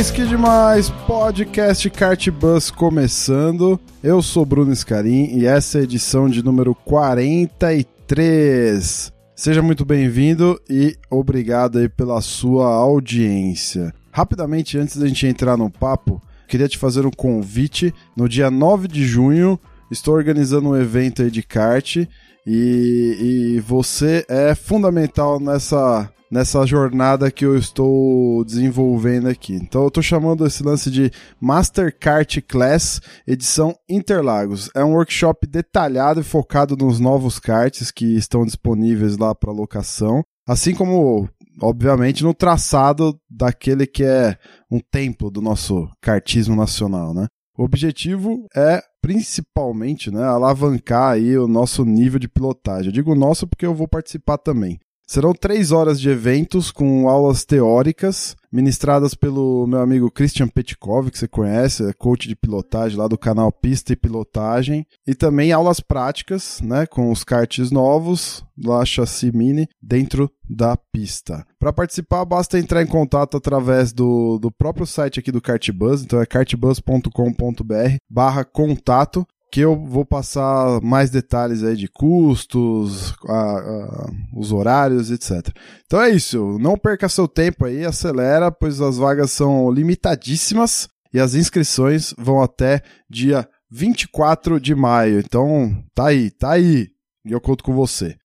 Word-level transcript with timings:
Demais, 0.00 0.10
que 0.10 0.24
demais! 0.24 0.88
Podcast 1.06 1.90
Kart 1.90 2.30
Bus 2.30 2.70
começando. 2.70 3.78
Eu 4.02 4.22
sou 4.22 4.46
Bruno 4.46 4.74
Scarim 4.74 5.36
e 5.36 5.44
essa 5.44 5.76
é 5.76 5.82
a 5.82 5.84
edição 5.84 6.26
de 6.26 6.42
número 6.42 6.74
43. 6.74 9.12
Seja 9.36 9.60
muito 9.60 9.84
bem-vindo 9.84 10.58
e 10.70 10.96
obrigado 11.10 11.78
aí 11.78 11.86
pela 11.86 12.22
sua 12.22 12.68
audiência. 12.68 13.92
Rapidamente, 14.10 14.78
antes 14.78 14.96
da 14.96 15.06
gente 15.06 15.26
entrar 15.26 15.58
no 15.58 15.70
papo, 15.70 16.22
queria 16.48 16.66
te 16.66 16.78
fazer 16.78 17.04
um 17.04 17.10
convite. 17.10 17.92
No 18.16 18.26
dia 18.26 18.50
9 18.50 18.88
de 18.88 19.04
junho, 19.04 19.60
estou 19.90 20.14
organizando 20.14 20.70
um 20.70 20.76
evento 20.76 21.20
aí 21.20 21.30
de 21.30 21.42
kart 21.42 21.96
e, 21.96 22.06
e 22.46 23.60
você 23.60 24.24
é 24.30 24.54
fundamental 24.54 25.38
nessa 25.38 26.10
nessa 26.30 26.64
jornada 26.64 27.30
que 27.30 27.44
eu 27.44 27.56
estou 27.56 28.44
desenvolvendo 28.44 29.28
aqui. 29.28 29.54
Então 29.54 29.82
eu 29.82 29.88
estou 29.88 30.02
chamando 30.02 30.46
esse 30.46 30.62
lance 30.62 30.90
de 30.90 31.10
Master 31.40 31.96
Kart 31.98 32.38
Class 32.46 33.00
edição 33.26 33.74
Interlagos. 33.88 34.70
É 34.74 34.84
um 34.84 34.92
workshop 34.92 35.46
detalhado 35.46 36.20
e 36.20 36.24
focado 36.24 36.76
nos 36.76 37.00
novos 37.00 37.38
karts 37.38 37.90
que 37.90 38.16
estão 38.16 38.44
disponíveis 38.44 39.16
lá 39.16 39.34
para 39.34 39.50
locação, 39.50 40.22
assim 40.46 40.74
como 40.74 41.28
obviamente 41.60 42.22
no 42.22 42.32
traçado 42.32 43.18
daquele 43.28 43.86
que 43.86 44.04
é 44.04 44.38
um 44.70 44.78
templo 44.78 45.30
do 45.30 45.42
nosso 45.42 45.88
kartismo 46.00 46.54
nacional, 46.54 47.12
né? 47.12 47.26
O 47.58 47.64
objetivo 47.64 48.46
é 48.56 48.80
principalmente, 49.02 50.10
né, 50.10 50.22
alavancar 50.22 51.12
aí 51.12 51.36
o 51.36 51.48
nosso 51.48 51.84
nível 51.84 52.18
de 52.18 52.28
pilotagem. 52.28 52.86
Eu 52.86 52.92
digo 52.92 53.14
nosso 53.14 53.46
porque 53.46 53.66
eu 53.66 53.74
vou 53.74 53.88
participar 53.88 54.38
também. 54.38 54.78
Serão 55.10 55.32
três 55.32 55.72
horas 55.72 56.00
de 56.00 56.08
eventos 56.08 56.70
com 56.70 57.08
aulas 57.08 57.44
teóricas 57.44 58.36
ministradas 58.52 59.12
pelo 59.12 59.66
meu 59.66 59.80
amigo 59.80 60.08
Christian 60.08 60.46
Petkov, 60.46 61.10
que 61.10 61.18
você 61.18 61.26
conhece, 61.26 61.84
é 61.84 61.92
coach 61.92 62.28
de 62.28 62.36
pilotagem 62.36 62.96
lá 62.96 63.08
do 63.08 63.18
canal 63.18 63.50
Pista 63.50 63.92
e 63.92 63.96
Pilotagem, 63.96 64.86
e 65.04 65.12
também 65.12 65.50
aulas 65.50 65.80
práticas, 65.80 66.60
né, 66.60 66.86
com 66.86 67.10
os 67.10 67.24
karts 67.24 67.72
novos 67.72 68.44
lá 68.56 68.84
Chassi 68.84 69.32
Mini 69.36 69.68
dentro 69.82 70.30
da 70.48 70.76
pista. 70.76 71.44
Para 71.58 71.72
participar, 71.72 72.24
basta 72.24 72.56
entrar 72.56 72.80
em 72.80 72.86
contato 72.86 73.36
através 73.36 73.92
do, 73.92 74.38
do 74.38 74.52
próprio 74.52 74.86
site 74.86 75.18
aqui 75.18 75.32
do 75.32 75.40
Kartbus, 75.40 76.04
então 76.04 76.20
é 76.20 76.26
kartbus.com.br 76.26 77.96
barra 78.08 78.44
contato 78.44 79.26
que 79.50 79.60
eu 79.60 79.76
vou 79.76 80.04
passar 80.04 80.80
mais 80.80 81.10
detalhes 81.10 81.62
aí 81.64 81.76
de 81.76 81.88
custos, 81.88 83.12
a, 83.26 83.58
a, 83.58 84.10
os 84.34 84.52
horários, 84.52 85.10
etc. 85.10 85.54
Então 85.84 86.00
é 86.00 86.10
isso, 86.10 86.58
não 86.58 86.78
perca 86.78 87.08
seu 87.08 87.26
tempo 87.26 87.64
aí, 87.64 87.84
acelera, 87.84 88.52
pois 88.52 88.80
as 88.80 88.96
vagas 88.96 89.32
são 89.32 89.70
limitadíssimas 89.70 90.88
e 91.12 91.18
as 91.18 91.34
inscrições 91.34 92.14
vão 92.16 92.40
até 92.40 92.82
dia 93.08 93.48
24 93.70 94.60
de 94.60 94.74
maio. 94.74 95.18
Então 95.18 95.82
tá 95.94 96.08
aí, 96.08 96.30
tá 96.30 96.52
aí, 96.52 96.88
e 97.24 97.32
eu 97.32 97.40
conto 97.40 97.64
com 97.64 97.74
você. 97.74 98.16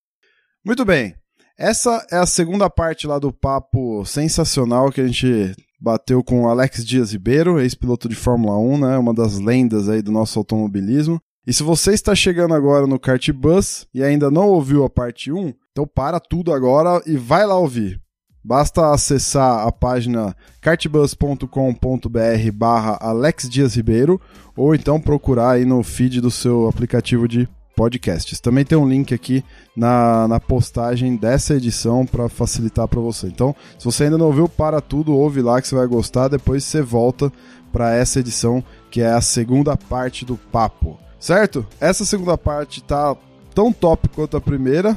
Muito 0.63 0.85
bem, 0.85 1.15
essa 1.57 2.05
é 2.11 2.17
a 2.17 2.25
segunda 2.25 2.69
parte 2.69 3.07
lá 3.07 3.17
do 3.17 3.31
papo 3.31 4.05
sensacional 4.05 4.91
que 4.91 5.01
a 5.01 5.07
gente 5.07 5.55
bateu 5.79 6.23
com 6.23 6.47
Alex 6.47 6.85
Dias 6.85 7.11
Ribeiro, 7.11 7.59
ex-piloto 7.59 8.09
de 8.09 8.15
Fórmula 8.15 8.57
1, 8.57 8.77
né, 8.77 8.97
uma 8.97 9.13
das 9.13 9.39
lendas 9.39 9.89
aí 9.89 10.01
do 10.01 10.11
nosso 10.11 10.39
automobilismo. 10.39 11.19
E 11.47 11.53
se 11.53 11.61
você 11.61 11.93
está 11.93 12.15
chegando 12.15 12.55
agora 12.55 12.87
no 12.87 12.99
Kart 12.99 13.29
Bus 13.31 13.87
e 13.93 14.03
ainda 14.03 14.31
não 14.31 14.47
ouviu 14.47 14.83
a 14.83 14.89
parte 14.89 15.31
1, 15.31 15.53
então 15.71 15.85
para 15.85 16.19
tudo 16.19 16.51
agora 16.51 17.01
e 17.05 17.17
vai 17.17 17.45
lá 17.45 17.57
ouvir. 17.57 18.01
Basta 18.43 18.91
acessar 18.91 19.67
a 19.67 19.71
página 19.71 20.35
kartbus.com.br 20.61 22.51
barra 22.53 22.97
Alex 23.01 23.49
Dias 23.49 23.75
Ribeiro 23.75 24.21
ou 24.55 24.75
então 24.75 25.01
procurar 25.01 25.51
aí 25.51 25.65
no 25.65 25.81
feed 25.83 26.21
do 26.21 26.29
seu 26.29 26.67
aplicativo 26.67 27.27
de 27.27 27.49
podcasts. 27.75 28.39
Também 28.39 28.63
tem 28.63 28.77
um 28.77 28.87
link 28.87 29.13
aqui 29.13 29.43
na, 29.75 30.27
na 30.27 30.39
postagem 30.39 31.15
dessa 31.15 31.55
edição 31.55 32.05
para 32.05 32.29
facilitar 32.29 32.87
para 32.87 33.01
você. 33.01 33.27
Então, 33.27 33.55
se 33.77 33.85
você 33.85 34.05
ainda 34.05 34.17
não 34.17 34.27
ouviu, 34.27 34.47
para 34.47 34.81
tudo, 34.81 35.13
ouve 35.13 35.41
lá 35.41 35.61
que 35.61 35.67
você 35.67 35.75
vai 35.75 35.87
gostar. 35.87 36.27
Depois 36.27 36.63
você 36.63 36.81
volta 36.81 37.31
para 37.71 37.93
essa 37.93 38.19
edição 38.19 38.63
que 38.89 39.01
é 39.01 39.11
a 39.11 39.19
segunda 39.19 39.75
parte 39.75 40.23
do 40.23 40.37
papo, 40.37 40.97
certo? 41.19 41.65
Essa 41.79 42.05
segunda 42.05 42.37
parte 42.37 42.81
tá 42.81 43.15
tão 43.53 43.73
top 43.73 44.07
quanto 44.07 44.37
a 44.37 44.41
primeira 44.41 44.95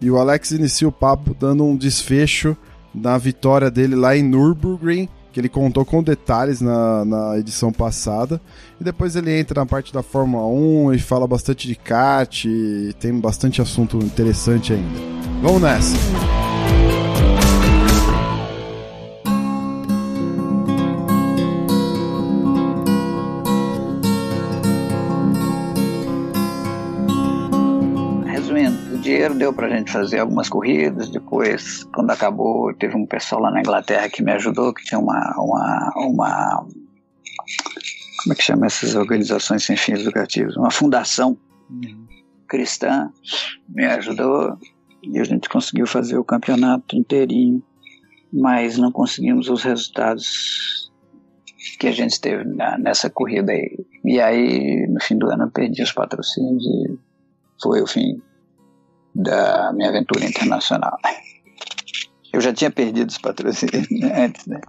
e 0.00 0.10
o 0.10 0.16
Alex 0.16 0.52
inicia 0.52 0.88
o 0.88 0.92
papo 0.92 1.34
dando 1.38 1.64
um 1.64 1.76
desfecho 1.76 2.56
na 2.94 3.18
vitória 3.18 3.70
dele 3.70 3.94
lá 3.94 4.16
em 4.16 4.22
Nürburgring 4.22 5.08
que 5.36 5.40
ele 5.40 5.50
contou 5.50 5.84
com 5.84 6.02
detalhes 6.02 6.62
na, 6.62 7.04
na 7.04 7.38
edição 7.38 7.70
passada. 7.70 8.40
E 8.80 8.84
depois 8.84 9.16
ele 9.16 9.38
entra 9.38 9.60
na 9.60 9.66
parte 9.66 9.92
da 9.92 10.02
Fórmula 10.02 10.46
1 10.46 10.94
e 10.94 10.98
fala 10.98 11.26
bastante 11.26 11.68
de 11.68 11.74
kart, 11.74 12.46
e 12.46 12.94
tem 12.98 13.12
bastante 13.20 13.60
assunto 13.60 13.98
interessante 13.98 14.72
ainda. 14.72 14.98
Vamos 15.42 15.60
nessa! 15.60 16.45
Resumindo, 29.26 29.34
o 29.34 29.38
dinheiro 29.38 29.38
deu 29.38 29.52
pra 29.52 29.68
gente 29.68 29.90
fazer 29.90 30.20
algumas 30.20 30.48
corridas, 30.48 31.10
depois, 31.10 31.84
quando 31.94 32.10
acabou, 32.10 32.72
teve 32.74 32.96
um 32.96 33.06
pessoal 33.06 33.42
lá 33.42 33.50
na 33.50 33.60
Inglaterra 33.60 34.08
que 34.08 34.22
me 34.22 34.32
ajudou, 34.32 34.72
que 34.72 34.84
tinha 34.84 34.98
uma, 34.98 35.34
uma, 35.38 35.92
uma 35.96 36.66
como 38.22 38.32
é 38.32 38.34
que 38.34 38.42
chama 38.42 38.66
essas 38.66 38.94
organizações 38.94 39.64
sem 39.64 39.76
fins 39.76 40.04
lucrativos? 40.04 40.56
Uma 40.56 40.70
fundação 40.70 41.36
cristã 42.48 43.10
me 43.68 43.84
ajudou 43.86 44.58
e 45.02 45.18
a 45.18 45.24
gente 45.24 45.48
conseguiu 45.48 45.86
fazer 45.86 46.16
o 46.18 46.24
campeonato 46.24 46.96
inteirinho, 46.96 47.62
mas 48.32 48.78
não 48.78 48.92
conseguimos 48.92 49.48
os 49.48 49.62
resultados 49.62 50.90
que 51.78 51.88
a 51.88 51.92
gente 51.92 52.20
teve 52.20 52.44
na, 52.44 52.78
nessa 52.78 53.10
corrida 53.10 53.52
aí. 53.52 53.76
E 54.04 54.20
aí, 54.20 54.86
no 54.88 55.00
fim 55.02 55.18
do 55.18 55.28
ano, 55.28 55.44
eu 55.44 55.50
perdi 55.50 55.82
os 55.82 55.92
patrocínios 55.92 56.64
e 56.64 56.98
foi 57.60 57.82
o 57.82 57.86
fim 57.86 58.20
da 59.22 59.72
minha 59.74 59.88
aventura 59.88 60.24
internacional. 60.26 60.96
Eu 62.32 62.40
já 62.40 62.52
tinha 62.52 62.70
perdido 62.70 63.08
os 63.08 63.18
patrocínios 63.18 63.86
antes, 64.14 64.46
né? 64.46 64.60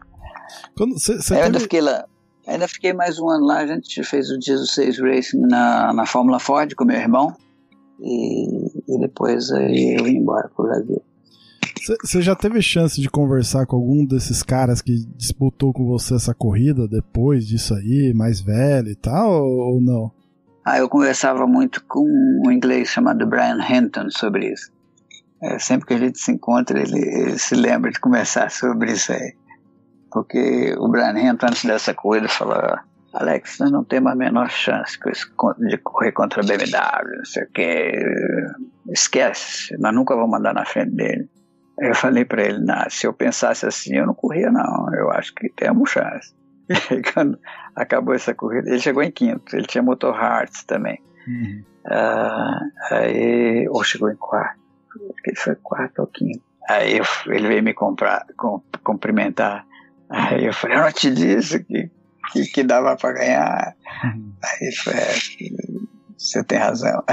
Quando 0.75 0.99
cê, 0.99 1.21
cê 1.21 1.33
Eu 1.33 1.37
ainda 1.39 1.51
teve- 1.53 1.63
fiquei 1.63 1.81
lá. 1.81 2.05
Ainda 2.47 2.67
fiquei 2.67 2.93
mais 2.93 3.19
um 3.19 3.29
ano 3.29 3.45
lá. 3.45 3.57
A 3.59 3.67
gente 3.67 4.01
fez 4.03 4.29
o 4.31 4.37
16 4.39 4.99
Racing 4.99 5.41
na, 5.41 5.91
na 5.93 6.05
Fórmula 6.05 6.39
Ford 6.39 6.73
com 6.75 6.85
meu 6.85 6.95
irmão. 6.97 7.35
E, 7.99 8.67
e 8.87 8.99
depois 8.99 9.49
eu 9.49 10.03
vim 10.03 10.17
embora 10.17 10.49
pro 10.55 10.65
Brasil. 10.65 11.01
Você 12.03 12.21
já 12.21 12.35
teve 12.35 12.61
chance 12.61 12.99
de 13.01 13.09
conversar 13.09 13.65
com 13.65 13.75
algum 13.75 14.05
desses 14.05 14.41
caras 14.43 14.81
que 14.81 15.05
disputou 15.17 15.73
com 15.73 15.85
você 15.85 16.15
essa 16.15 16.33
corrida 16.33 16.87
depois 16.87 17.45
disso 17.45 17.73
aí, 17.73 18.13
mais 18.15 18.39
velho 18.41 18.89
e 18.89 18.95
tal, 18.95 19.29
ou 19.43 19.81
não? 19.81 20.11
Ah, 20.69 20.79
eu 20.79 20.89
conversava 20.89 21.47
muito 21.47 21.81
com 21.85 22.03
um 22.45 22.51
inglês 22.51 22.89
chamado 22.89 23.25
Brian 23.25 23.57
Hinton 23.57 24.09
sobre 24.09 24.51
isso. 24.51 24.69
É, 25.41 25.57
sempre 25.59 25.87
que 25.87 25.93
a 25.93 25.97
gente 25.97 26.19
se 26.19 26.29
encontra, 26.29 26.77
ele, 26.77 26.99
ele 26.99 27.39
se 27.39 27.55
lembra 27.55 27.89
de 27.89 27.97
conversar 28.01 28.51
sobre 28.51 28.91
isso 28.91 29.13
aí. 29.13 29.33
Porque 30.11 30.75
o 30.77 30.89
Brian 30.89 31.17
Hinton, 31.17 31.47
antes 31.47 31.63
dessa 31.63 31.93
corrida, 31.93 32.27
falou: 32.27 32.77
Alex, 33.13 33.59
nós 33.59 33.71
não 33.71 33.85
temos 33.85 34.11
a 34.11 34.15
menor 34.15 34.49
chance 34.49 34.99
de 35.69 35.77
correr 35.77 36.11
contra 36.11 36.43
a 36.43 36.45
BMW, 36.45 37.17
não 37.17 37.25
sei 37.25 37.43
o 37.43 37.49
quê. 37.49 37.91
Esquece, 38.89 39.73
nós 39.79 39.95
nunca 39.95 40.17
vamos 40.17 40.37
andar 40.37 40.53
na 40.53 40.65
frente 40.65 40.91
dele. 40.91 41.29
Eu 41.79 41.95
falei 41.95 42.25
para 42.25 42.43
ele: 42.43 42.59
"Não, 42.59 42.89
se 42.89 43.07
eu 43.07 43.13
pensasse 43.13 43.65
assim, 43.65 43.95
eu 43.95 44.05
não 44.05 44.13
corria, 44.13 44.51
não. 44.51 44.93
Eu 44.93 45.11
acho 45.11 45.33
que 45.33 45.47
temos 45.47 45.91
chance. 45.91 46.35
E 46.69 47.01
quando 47.13 47.39
acabou 47.75 48.13
essa 48.13 48.33
corrida, 48.33 48.69
ele 48.69 48.79
chegou 48.79 49.03
em 49.03 49.11
quinto. 49.11 49.55
Ele 49.55 49.65
tinha 49.65 49.81
motor 49.81 50.15
Hearts 50.15 50.63
também. 50.63 51.01
Ah, 51.85 52.59
aí, 52.91 53.67
ou 53.69 53.83
chegou 53.83 54.09
em 54.09 54.15
quarto. 54.15 54.59
Ele 55.25 55.35
foi 55.35 55.55
quarto 55.55 55.99
ou 55.99 56.07
quinto. 56.07 56.43
Aí 56.69 56.97
eu, 56.97 57.05
ele 57.27 57.47
veio 57.47 57.63
me 57.63 57.73
comprar, 57.73 58.25
com, 58.35 58.61
cumprimentar. 58.83 59.65
Aí 60.09 60.45
eu 60.45 60.53
falei, 60.53 60.77
eu 60.77 60.81
não 60.81 60.91
te 60.91 61.09
disse 61.11 61.63
que, 61.63 61.89
que, 62.31 62.45
que 62.45 62.63
dava 62.63 62.95
para 62.97 63.13
ganhar. 63.13 63.75
Aí 64.03 64.75
foi, 64.75 64.93
é, 64.93 65.15
você 66.17 66.43
tem 66.43 66.57
razão. 66.57 67.03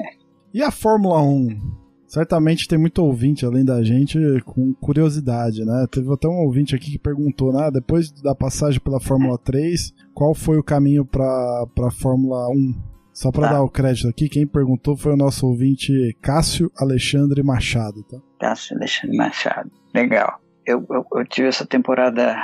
e 0.52 0.62
a 0.62 0.70
Fórmula 0.70 1.22
1? 1.22 1.77
Certamente 2.08 2.66
tem 2.66 2.78
muito 2.78 3.04
ouvinte, 3.04 3.44
além 3.44 3.62
da 3.62 3.82
gente, 3.82 4.18
com 4.46 4.72
curiosidade, 4.72 5.62
né? 5.62 5.86
Teve 5.90 6.10
até 6.10 6.26
um 6.26 6.38
ouvinte 6.38 6.74
aqui 6.74 6.92
que 6.92 6.98
perguntou, 6.98 7.52
né? 7.52 7.70
Depois 7.70 8.10
da 8.10 8.34
passagem 8.34 8.80
pela 8.80 8.98
Fórmula 8.98 9.36
3, 9.36 9.92
qual 10.14 10.34
foi 10.34 10.56
o 10.56 10.62
caminho 10.62 11.04
para 11.04 11.24
a 11.24 11.90
Fórmula 11.90 12.48
1? 12.48 12.74
Só 13.12 13.30
para 13.30 13.48
tá. 13.48 13.52
dar 13.54 13.62
o 13.62 13.68
crédito 13.68 14.08
aqui, 14.08 14.26
quem 14.26 14.46
perguntou 14.46 14.96
foi 14.96 15.12
o 15.12 15.16
nosso 15.16 15.46
ouvinte 15.46 16.16
Cássio 16.22 16.72
Alexandre 16.78 17.42
Machado, 17.42 18.02
tá? 18.04 18.16
Cássio 18.40 18.76
Alexandre 18.76 19.16
Machado. 19.16 19.70
Legal. 19.94 20.40
Eu, 20.64 20.86
eu, 20.88 21.04
eu 21.12 21.26
tive 21.26 21.48
essa 21.48 21.66
temporada. 21.66 22.36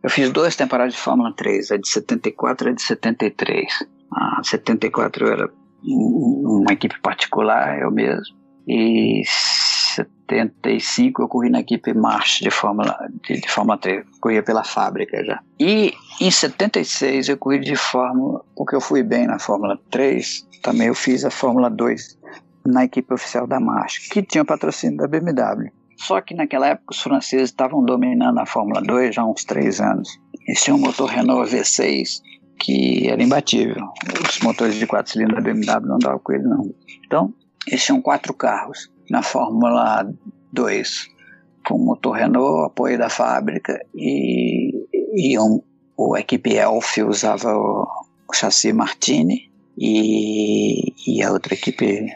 Eu 0.00 0.10
fiz 0.10 0.30
duas 0.30 0.54
temporadas 0.54 0.94
de 0.94 1.00
Fórmula 1.00 1.34
3, 1.34 1.72
a 1.72 1.76
de 1.76 1.88
74 1.88 2.68
e 2.68 2.70
a 2.70 2.74
de 2.74 2.82
73. 2.82 3.66
A 4.12 4.40
74 4.44 5.26
eu 5.26 5.32
era 5.32 5.50
uma 5.82 6.72
equipe 6.72 7.00
particular, 7.00 7.80
eu 7.80 7.90
mesmo 7.90 8.41
e 8.66 9.22
75 9.94 11.22
eu 11.22 11.28
corri 11.28 11.50
na 11.50 11.60
equipe 11.60 11.92
March 11.92 12.40
de 12.40 12.50
Fórmula, 12.50 12.96
de, 13.22 13.40
de 13.40 13.48
Fórmula 13.48 13.78
3, 13.78 14.04
corria 14.20 14.42
pela 14.42 14.64
fábrica 14.64 15.22
já. 15.24 15.40
E 15.58 15.92
em 16.20 16.30
76 16.30 17.28
eu 17.28 17.36
corri 17.36 17.60
de 17.60 17.76
Fórmula, 17.76 18.44
porque 18.56 18.74
eu 18.74 18.80
fui 18.80 19.02
bem 19.02 19.26
na 19.26 19.38
Fórmula 19.38 19.78
3, 19.90 20.48
também 20.62 20.88
eu 20.88 20.94
fiz 20.94 21.24
a 21.24 21.30
Fórmula 21.30 21.68
2 21.68 22.18
na 22.66 22.84
equipe 22.84 23.12
oficial 23.12 23.46
da 23.46 23.60
March, 23.60 24.08
que 24.10 24.22
tinha 24.22 24.42
o 24.42 24.46
patrocínio 24.46 24.96
da 24.96 25.08
BMW. 25.08 25.70
Só 25.96 26.20
que 26.20 26.34
naquela 26.34 26.68
época 26.68 26.92
os 26.92 27.00
franceses 27.00 27.50
estavam 27.50 27.84
dominando 27.84 28.38
a 28.38 28.46
Fórmula 28.46 28.80
2 28.80 29.14
já 29.14 29.22
há 29.22 29.26
uns 29.26 29.44
três 29.44 29.80
anos. 29.80 30.08
Eles 30.46 30.62
tinham 30.62 30.76
um 30.76 30.80
motor 30.80 31.08
Renault 31.08 31.54
V6 31.54 32.22
que 32.58 33.08
era 33.08 33.22
imbatível. 33.22 33.88
Os 34.28 34.40
motores 34.40 34.76
de 34.76 34.86
quatro 34.86 35.12
cilindros 35.12 35.42
da 35.42 35.52
BMW 35.52 35.88
não 35.88 35.98
davam 35.98 36.20
com 36.20 36.32
ele 36.32 36.44
não. 36.44 36.74
Então 37.04 37.34
eles 37.66 37.84
tinham 37.84 38.00
quatro 38.00 38.34
carros 38.34 38.90
na 39.10 39.22
Fórmula 39.22 40.10
2, 40.52 41.08
com 41.66 41.78
motor 41.78 42.16
Renault, 42.16 42.66
apoio 42.66 42.98
da 42.98 43.08
fábrica 43.08 43.80
e, 43.94 44.86
e 45.14 45.38
um, 45.38 45.62
o 45.96 46.16
equipe 46.16 46.54
Elf 46.54 46.98
usava 46.98 47.54
o, 47.54 47.86
o 48.28 48.34
chassi 48.34 48.72
Martini 48.72 49.50
e, 49.78 50.92
e, 51.06 51.22
a 51.22 51.32
outra 51.32 51.54
equipe 51.54 52.06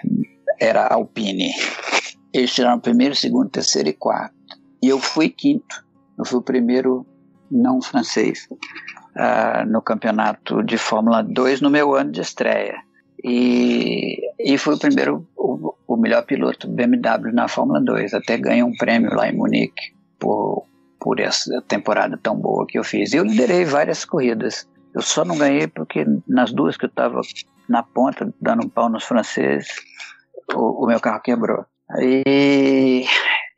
era 0.61 0.87
Alpine. 0.87 1.51
Eles 2.33 2.53
tiraram 2.53 2.81
primeiro, 2.81 3.15
segundo, 3.15 3.49
terceiro 3.49 3.89
e 3.89 3.93
quarto. 3.93 4.35
E 4.83 4.89
eu 4.89 4.99
fui 4.99 5.31
quinto. 5.31 5.85
Eu 6.19 6.25
fui 6.25 6.39
o 6.39 6.43
primeiro 6.43 7.07
não 7.51 7.81
francês 7.81 8.49
uh, 8.51 9.67
no 9.67 9.81
campeonato 9.81 10.63
de 10.63 10.77
Fórmula 10.77 11.23
2 11.23 11.61
no 11.61 11.71
meu 11.71 11.95
ano 11.95 12.11
de 12.11 12.21
estreia. 12.21 12.86
E, 13.29 14.21
e 14.39 14.57
fui 14.57 14.75
o 14.75 14.79
primeiro, 14.79 15.27
o, 15.37 15.75
o 15.85 15.97
melhor 15.97 16.25
piloto 16.25 16.69
BMW 16.69 17.33
na 17.33 17.49
Fórmula 17.49 17.81
2. 17.81 18.15
Até 18.15 18.39
ganhei 18.39 18.63
um 18.63 18.77
prêmio 18.77 19.13
lá 19.13 19.29
em 19.29 19.37
Munique 19.37 19.93
por, 20.17 20.65
por 21.01 21.19
essa 21.19 21.61
temporada 21.63 22.17
tão 22.23 22.37
boa 22.37 22.65
que 22.69 22.79
eu 22.79 22.85
fiz. 22.85 23.13
Eu 23.13 23.25
liderei 23.25 23.65
várias 23.65 24.05
corridas. 24.05 24.69
Eu 24.95 25.03
só 25.03 25.25
não 25.25 25.37
ganhei 25.37 25.67
porque 25.67 26.07
nas 26.29 26.53
duas 26.53 26.77
que 26.77 26.85
eu 26.85 26.89
estava 26.89 27.21
na 27.69 27.83
ponta, 27.83 28.33
dando 28.41 28.65
um 28.65 28.69
pau 28.69 28.89
nos 28.89 29.03
franceses, 29.03 29.69
o, 30.55 30.85
o 30.85 30.87
meu 30.87 31.01
carro 31.01 31.21
quebrou. 31.21 31.67
E, 32.01 33.05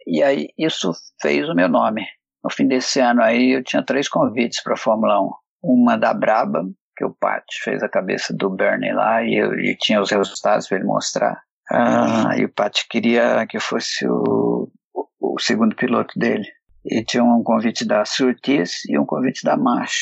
e 0.07 0.23
aí 0.23 0.49
isso 0.59 0.93
fez 1.21 1.47
o 1.47 1.55
meu 1.55 1.69
nome. 1.69 2.07
No 2.43 2.51
fim 2.51 2.67
desse 2.67 3.01
ano 3.01 3.21
aí 3.21 3.53
eu 3.53 3.63
tinha 3.63 3.83
três 3.83 4.09
convites 4.09 4.63
para 4.63 4.73
a 4.73 4.79
Fórmula 4.79 5.21
1. 5.21 5.31
Uma 5.63 5.99
da 5.99 6.15
Braba, 6.15 6.65
que 6.99 7.05
o 7.05 7.15
Pat 7.15 7.45
fez 7.63 7.81
a 7.81 7.89
cabeça 7.89 8.35
do 8.37 8.51
Bernie 8.51 8.93
lá 8.93 9.23
e, 9.23 9.37
eu, 9.37 9.55
e 9.55 9.77
tinha 9.77 10.03
os 10.03 10.11
resultados 10.11 10.67
para 10.67 10.79
ele 10.79 10.87
mostrar. 10.87 11.41
Ah, 11.71 12.37
e 12.37 12.45
o 12.45 12.53
Pat 12.53 12.77
queria 12.91 13.47
que 13.47 13.57
eu 13.57 13.61
fosse 13.61 14.05
o, 14.09 14.69
o, 14.93 15.35
o, 15.35 15.39
segundo 15.39 15.77
piloto 15.77 16.19
dele. 16.19 16.45
E 16.85 17.05
tinha 17.05 17.23
um 17.23 17.43
convite 17.45 17.87
da 17.87 18.05
Surtees 18.05 18.85
e 18.89 18.99
um 18.99 19.07
convite 19.07 19.45
da 19.45 19.57
March. 19.57 19.95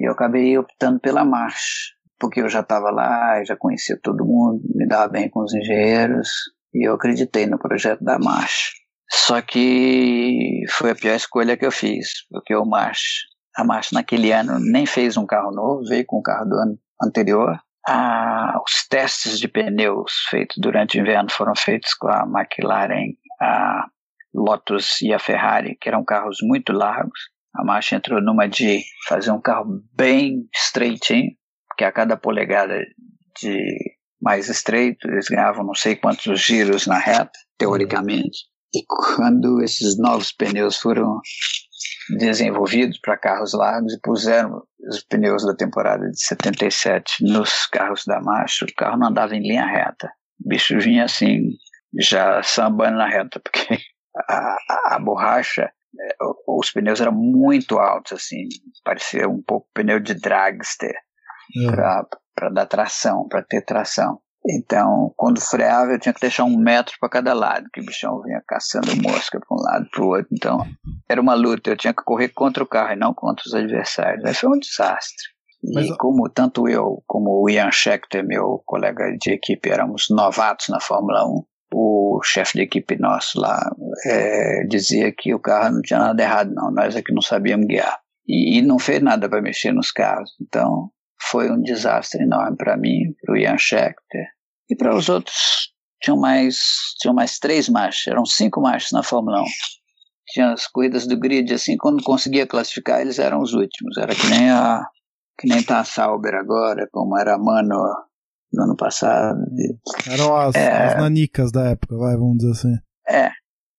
E 0.00 0.08
eu 0.08 0.12
acabei 0.12 0.58
optando 0.58 0.98
pela 0.98 1.24
March, 1.24 1.92
porque 2.18 2.40
eu 2.40 2.48
já 2.48 2.60
estava 2.60 2.90
lá, 2.90 3.44
já 3.44 3.56
conhecia 3.56 3.96
todo 4.02 4.24
mundo, 4.24 4.62
me 4.74 4.88
dava 4.88 5.08
bem 5.08 5.28
com 5.28 5.44
os 5.44 5.54
engenheiros, 5.54 6.28
e 6.74 6.88
eu 6.88 6.94
acreditei 6.94 7.46
no 7.46 7.58
projeto 7.58 8.02
da 8.02 8.18
March. 8.18 8.72
Só 9.10 9.42
que 9.42 10.62
foi 10.70 10.90
a 10.90 10.94
pior 10.94 11.14
escolha 11.14 11.56
que 11.56 11.66
eu 11.66 11.70
fiz, 11.70 12.08
porque 12.30 12.54
o 12.54 12.64
March 12.64 13.26
a 13.56 13.64
March 13.64 13.92
naquele 13.92 14.32
ano 14.32 14.58
nem 14.58 14.86
fez 14.86 15.16
um 15.16 15.26
carro 15.26 15.50
novo, 15.50 15.84
veio 15.84 16.04
com 16.06 16.18
o 16.18 16.22
carro 16.22 16.48
do 16.48 16.56
ano 16.56 16.78
anterior. 17.02 17.58
Ah, 17.86 18.60
os 18.64 18.86
testes 18.88 19.38
de 19.38 19.48
pneus 19.48 20.12
feitos 20.30 20.56
durante 20.58 20.96
o 20.96 21.00
inverno 21.00 21.30
foram 21.30 21.54
feitos 21.56 21.94
com 21.94 22.08
a 22.08 22.24
McLaren, 22.24 23.14
a 23.40 23.86
Lotus 24.32 25.00
e 25.02 25.12
a 25.12 25.18
Ferrari, 25.18 25.76
que 25.80 25.88
eram 25.88 26.04
carros 26.04 26.38
muito 26.42 26.72
largos. 26.72 27.18
A 27.54 27.64
March 27.64 27.92
entrou 27.92 28.20
numa 28.22 28.48
de 28.48 28.82
fazer 29.06 29.30
um 29.30 29.40
carro 29.40 29.82
bem 29.94 30.48
estreitinho, 30.54 31.32
porque 31.68 31.84
a 31.84 31.92
cada 31.92 32.16
polegada 32.16 32.78
de 33.40 33.58
mais 34.20 34.48
estreito 34.48 35.08
eles 35.08 35.26
ganhavam 35.28 35.64
não 35.64 35.74
sei 35.74 35.96
quantos 35.96 36.40
giros 36.40 36.86
na 36.86 36.98
reta, 36.98 37.32
teoricamente. 37.58 38.46
E 38.74 38.82
quando 38.86 39.60
esses 39.60 39.98
novos 39.98 40.32
pneus 40.32 40.78
foram 40.78 41.20
desenvolvidos 42.10 42.98
para 43.00 43.16
carros 43.16 43.52
largos 43.52 43.94
e 43.94 44.00
puseram 44.00 44.62
os 44.88 45.02
pneus 45.04 45.44
da 45.44 45.54
temporada 45.54 46.08
de 46.08 46.20
77 46.20 47.24
nos 47.24 47.66
carros 47.66 48.04
da 48.06 48.20
marcha, 48.20 48.64
o 48.64 48.74
carro 48.76 48.98
não 48.98 49.08
andava 49.08 49.34
em 49.34 49.42
linha 49.42 49.66
reta. 49.66 50.10
O 50.44 50.48
bicho 50.48 50.78
vinha 50.78 51.04
assim, 51.04 51.50
já 51.98 52.42
sambando 52.42 52.98
na 52.98 53.08
reta, 53.08 53.40
porque 53.40 53.78
a, 54.28 54.56
a, 54.68 54.96
a 54.96 54.98
borracha, 54.98 55.62
é, 55.62 56.16
os 56.48 56.70
pneus 56.70 57.00
eram 57.00 57.12
muito 57.12 57.78
altos, 57.78 58.12
assim, 58.12 58.48
parecia 58.84 59.28
um 59.28 59.42
pouco 59.42 59.68
pneu 59.74 60.00
de 60.00 60.14
dragster, 60.14 60.94
é. 61.56 61.76
para 62.34 62.50
dar 62.50 62.66
tração, 62.66 63.28
para 63.28 63.42
ter 63.42 63.62
tração. 63.62 64.20
Então, 64.48 65.12
quando 65.16 65.40
freava, 65.40 65.92
eu 65.92 66.00
tinha 66.00 66.12
que 66.12 66.20
deixar 66.20 66.44
um 66.44 66.58
metro 66.58 66.94
para 66.98 67.08
cada 67.08 67.32
lado, 67.32 67.68
que 67.72 67.80
o 67.80 67.84
bichão 67.84 68.20
vinha 68.22 68.42
caçando 68.46 68.88
mosca 69.00 69.38
para 69.38 69.56
um 69.56 69.62
lado 69.62 69.88
para 69.90 70.02
o 70.02 70.08
outro. 70.08 70.28
Então, 70.32 70.66
era 71.08 71.20
uma 71.20 71.34
luta, 71.34 71.70
eu 71.70 71.76
tinha 71.76 71.94
que 71.94 72.02
correr 72.02 72.28
contra 72.30 72.62
o 72.62 72.66
carro 72.66 72.92
e 72.92 72.96
não 72.96 73.14
contra 73.14 73.44
os 73.46 73.54
adversários. 73.54 74.24
Aí 74.24 74.34
foi 74.34 74.50
um 74.50 74.58
desastre. 74.58 75.32
Mas... 75.72 75.86
E 75.86 75.96
como 75.96 76.28
tanto 76.28 76.68
eu 76.68 77.02
como 77.06 77.40
o 77.40 77.48
Ian 77.48 77.70
Schechter, 77.70 78.26
meu 78.26 78.60
colega 78.66 79.16
de 79.16 79.30
equipe, 79.30 79.70
éramos 79.70 80.06
novatos 80.10 80.68
na 80.68 80.80
Fórmula 80.80 81.24
1, 81.24 81.44
o 81.74 82.20
chefe 82.22 82.58
de 82.58 82.64
equipe 82.64 82.98
nosso 82.98 83.40
lá 83.40 83.70
é, 84.04 84.64
dizia 84.66 85.12
que 85.12 85.32
o 85.32 85.38
carro 85.38 85.74
não 85.74 85.82
tinha 85.82 86.00
nada 86.00 86.22
errado, 86.22 86.52
não, 86.52 86.70
nós 86.70 86.96
é 86.96 87.02
que 87.02 87.14
não 87.14 87.22
sabíamos 87.22 87.66
guiar. 87.66 88.00
E, 88.26 88.58
e 88.58 88.62
não 88.62 88.78
fez 88.78 89.00
nada 89.00 89.28
para 89.28 89.40
mexer 89.40 89.72
nos 89.72 89.90
carros. 89.90 90.30
Então, 90.40 90.90
foi 91.30 91.50
um 91.50 91.60
desastre 91.60 92.22
enorme 92.22 92.56
para 92.56 92.76
mim, 92.76 93.14
para 93.20 93.34
o 93.34 93.36
Ian 93.36 93.58
Schechter 93.58 94.26
e 94.68 94.76
para 94.76 94.94
os 94.94 95.08
outros. 95.08 95.72
Tinham 96.00 96.18
mais, 96.18 96.56
tinham 97.00 97.14
mais 97.14 97.38
três 97.38 97.68
marchas, 97.68 98.08
eram 98.08 98.24
cinco 98.24 98.60
marchas 98.60 98.90
na 98.92 99.02
Fórmula 99.02 99.40
1. 99.40 99.44
Tinha 100.28 100.52
as 100.52 100.66
corridas 100.66 101.06
do 101.06 101.18
grid, 101.18 101.52
assim, 101.52 101.76
quando 101.76 102.02
conseguia 102.02 102.46
classificar, 102.46 103.00
eles 103.00 103.18
eram 103.18 103.40
os 103.40 103.52
últimos. 103.52 103.96
Era 103.96 104.14
que 104.14 104.26
nem 104.26 104.50
a 104.50 104.82
que 105.38 105.48
nem 105.48 105.62
tá 105.62 105.80
a 105.80 105.84
Sauber 105.84 106.34
agora, 106.34 106.88
como 106.92 107.18
era 107.18 107.34
a 107.34 107.38
Mano 107.38 107.82
no 108.52 108.64
ano 108.64 108.76
passado. 108.76 109.38
Eram 110.10 110.36
as, 110.36 110.54
é, 110.54 110.86
as 110.86 110.96
nanicas 110.96 111.50
da 111.50 111.70
época, 111.70 111.96
vai, 111.96 112.16
vamos 112.16 112.38
dizer 112.38 112.50
assim. 112.52 112.74
É, 113.08 113.30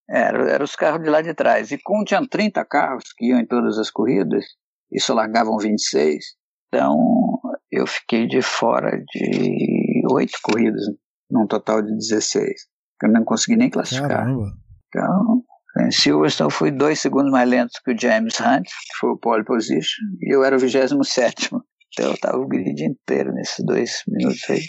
eram 0.10 0.46
era 0.46 0.64
os 0.64 0.76
carros 0.76 1.04
de 1.04 1.10
lá 1.10 1.22
de 1.22 1.34
trás. 1.34 1.72
E 1.72 1.78
como 1.82 2.04
tinham 2.04 2.28
30 2.28 2.66
carros 2.66 3.06
que 3.16 3.28
iam 3.28 3.40
em 3.40 3.46
todas 3.46 3.78
as 3.78 3.90
corridas, 3.90 4.46
e 4.92 5.00
só 5.00 5.14
largavam 5.14 5.58
26, 5.58 6.24
então 6.68 7.33
eu 7.74 7.88
fiquei 7.88 8.28
de 8.28 8.42
fora 8.42 8.92
de 9.12 10.04
oito 10.12 10.38
corridas, 10.44 10.84
num 11.30 11.48
total 11.48 11.82
de 11.82 11.92
16. 11.96 12.52
Eu 13.02 13.10
não 13.10 13.26
consegui 13.26 13.58
nem 13.58 13.70
classificar. 13.70 14.10
Caramba. 14.10 14.54
Então, 14.88 15.44
em 15.80 15.92
Silverstone 15.92 16.52
fui 16.52 16.72
dois 16.72 17.00
segundos 17.00 17.32
mais 17.32 17.50
lento 17.50 17.82
que 17.84 17.94
o 17.94 18.00
James 18.00 18.40
Hunt, 18.40 18.66
que 18.66 18.98
foi 19.00 19.10
o 19.10 19.18
pole 19.18 19.44
position, 19.44 20.06
e 20.22 20.34
eu 20.34 20.44
era 20.44 20.56
o 20.56 20.60
27. 20.60 21.50
Então 21.94 22.08
eu 22.08 22.14
estava 22.14 22.38
o 22.38 22.48
grid 22.48 22.84
inteiro 22.84 23.34
nesses 23.34 23.66
dois 23.66 24.04
minutos 24.08 24.42
aí. 24.50 24.62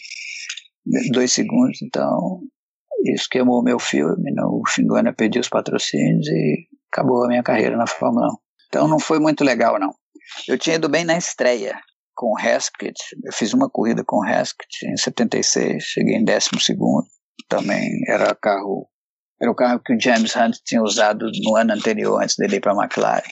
Dois 1.12 1.32
segundos, 1.32 1.80
então 1.82 2.40
isso 3.06 3.28
queimou 3.30 3.62
meu 3.62 3.78
filme. 3.78 4.32
O 4.42 4.62
Xingona 4.66 5.12
pediu 5.12 5.40
os 5.40 5.48
patrocínios 5.48 6.26
e 6.26 6.66
acabou 6.92 7.24
a 7.24 7.28
minha 7.28 7.42
carreira 7.42 7.76
na 7.76 7.86
Fórmula 7.86 8.28
1. 8.28 8.30
Então 8.68 8.88
não 8.88 8.98
foi 8.98 9.18
muito 9.18 9.44
legal, 9.44 9.78
não. 9.78 9.94
Eu 10.48 10.58
tinha 10.58 10.76
ido 10.76 10.88
bem 10.88 11.04
na 11.04 11.16
estreia 11.16 11.78
com 12.14 12.32
o 12.32 12.38
Heskett. 12.38 12.94
Eu 13.24 13.32
fiz 13.32 13.52
uma 13.52 13.68
corrida 13.68 14.02
com 14.04 14.18
o 14.18 14.24
Heskett 14.24 14.86
em 14.86 14.96
76, 14.96 15.82
cheguei 15.82 16.16
em 16.16 16.24
12 16.24 16.50
também 17.48 17.90
era 18.08 18.34
carro 18.34 18.88
Era 19.40 19.50
o 19.50 19.54
carro 19.54 19.80
que 19.80 19.94
o 19.94 20.00
James 20.00 20.34
Hunt 20.36 20.56
tinha 20.64 20.82
usado 20.82 21.26
no 21.42 21.56
ano 21.56 21.72
anterior, 21.72 22.22
antes 22.22 22.36
dele 22.36 22.56
ir 22.56 22.60
para 22.60 22.72
a 22.72 22.84
McLaren. 22.84 23.22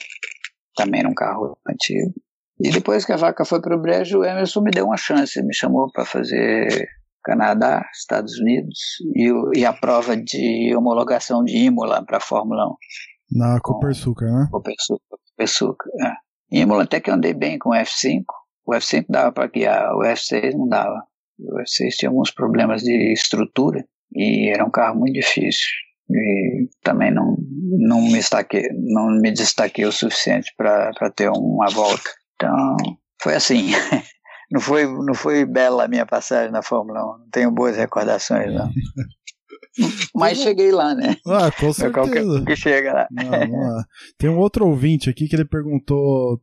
Também 0.75 0.99
era 0.99 1.09
um 1.09 1.13
carro 1.13 1.57
antigo. 1.67 2.13
E 2.59 2.69
depois 2.69 3.05
que 3.05 3.11
a 3.11 3.17
vaca 3.17 3.45
foi 3.45 3.61
para 3.61 3.75
o 3.75 3.81
brejo, 3.81 4.19
o 4.19 4.25
Emerson 4.25 4.61
me 4.61 4.71
deu 4.71 4.85
uma 4.85 4.97
chance, 4.97 5.41
me 5.43 5.53
chamou 5.53 5.91
para 5.91 6.05
fazer 6.05 6.87
Canadá, 7.23 7.83
Estados 7.93 8.37
Unidos 8.37 8.79
e, 9.15 9.59
e, 9.59 9.65
a 9.65 9.73
prova 9.73 10.15
de 10.15 10.75
homologação 10.75 11.43
de 11.43 11.57
Imola 11.57 12.05
para 12.05 12.17
a 12.17 12.21
Fórmula 12.21 12.67
1. 12.67 13.37
Na 13.39 13.59
Copersucar, 13.61 14.31
né? 14.31 14.47
Copersucar, 14.51 15.19
Copersucar, 15.29 15.87
é. 16.05 16.13
Imola 16.51 16.83
até 16.83 16.99
que 16.99 17.09
andei 17.09 17.33
bem 17.33 17.57
com 17.57 17.69
o 17.69 17.73
F5, 17.73 18.23
o 18.65 18.73
F5 18.73 19.05
dava 19.09 19.31
para 19.31 19.47
guiar, 19.47 19.95
o 19.95 20.01
F6 20.01 20.53
não 20.53 20.67
dava. 20.67 21.03
O 21.39 21.59
F6 21.59 21.89
tinha 21.97 22.09
alguns 22.09 22.31
problemas 22.31 22.81
de 22.81 23.13
estrutura 23.13 23.85
e 24.15 24.49
era 24.49 24.65
um 24.65 24.71
carro 24.71 24.99
muito 24.99 25.13
difícil. 25.13 25.67
E 26.09 26.69
também 26.83 27.11
não, 27.11 27.37
não, 27.79 28.01
me, 28.01 28.13
destaquei, 28.13 28.67
não 28.73 29.09
me 29.19 29.31
destaquei 29.31 29.85
o 29.85 29.91
suficiente 29.91 30.51
para 30.57 31.09
ter 31.15 31.29
uma 31.29 31.69
volta. 31.69 32.09
Então, 32.35 32.75
foi 33.21 33.35
assim. 33.35 33.71
Não 34.51 34.61
foi, 34.61 34.85
não 34.85 35.15
foi 35.15 35.45
bela 35.45 35.85
a 35.85 35.87
minha 35.87 36.05
passagem 36.05 36.51
na 36.51 36.61
Fórmula 36.61 36.99
1. 37.15 37.17
Não 37.17 37.29
tenho 37.31 37.49
boas 37.49 37.75
recordações, 37.75 38.53
não. 38.53 38.69
Mas 40.15 40.37
cheguei 40.37 40.71
lá, 40.71 40.93
né? 40.93 41.15
Ah, 41.25 41.49
com 41.51 41.73
certeza. 41.73 41.91
Qualquer 41.91 42.45
que 42.45 42.55
chega 42.55 42.93
lá. 42.93 43.07
Não, 43.09 43.83
tem 44.15 44.29
um 44.29 44.37
outro 44.37 44.67
ouvinte 44.67 45.09
aqui 45.09 45.27
que 45.27 45.35
ele 45.35 45.45
perguntou. 45.45 46.39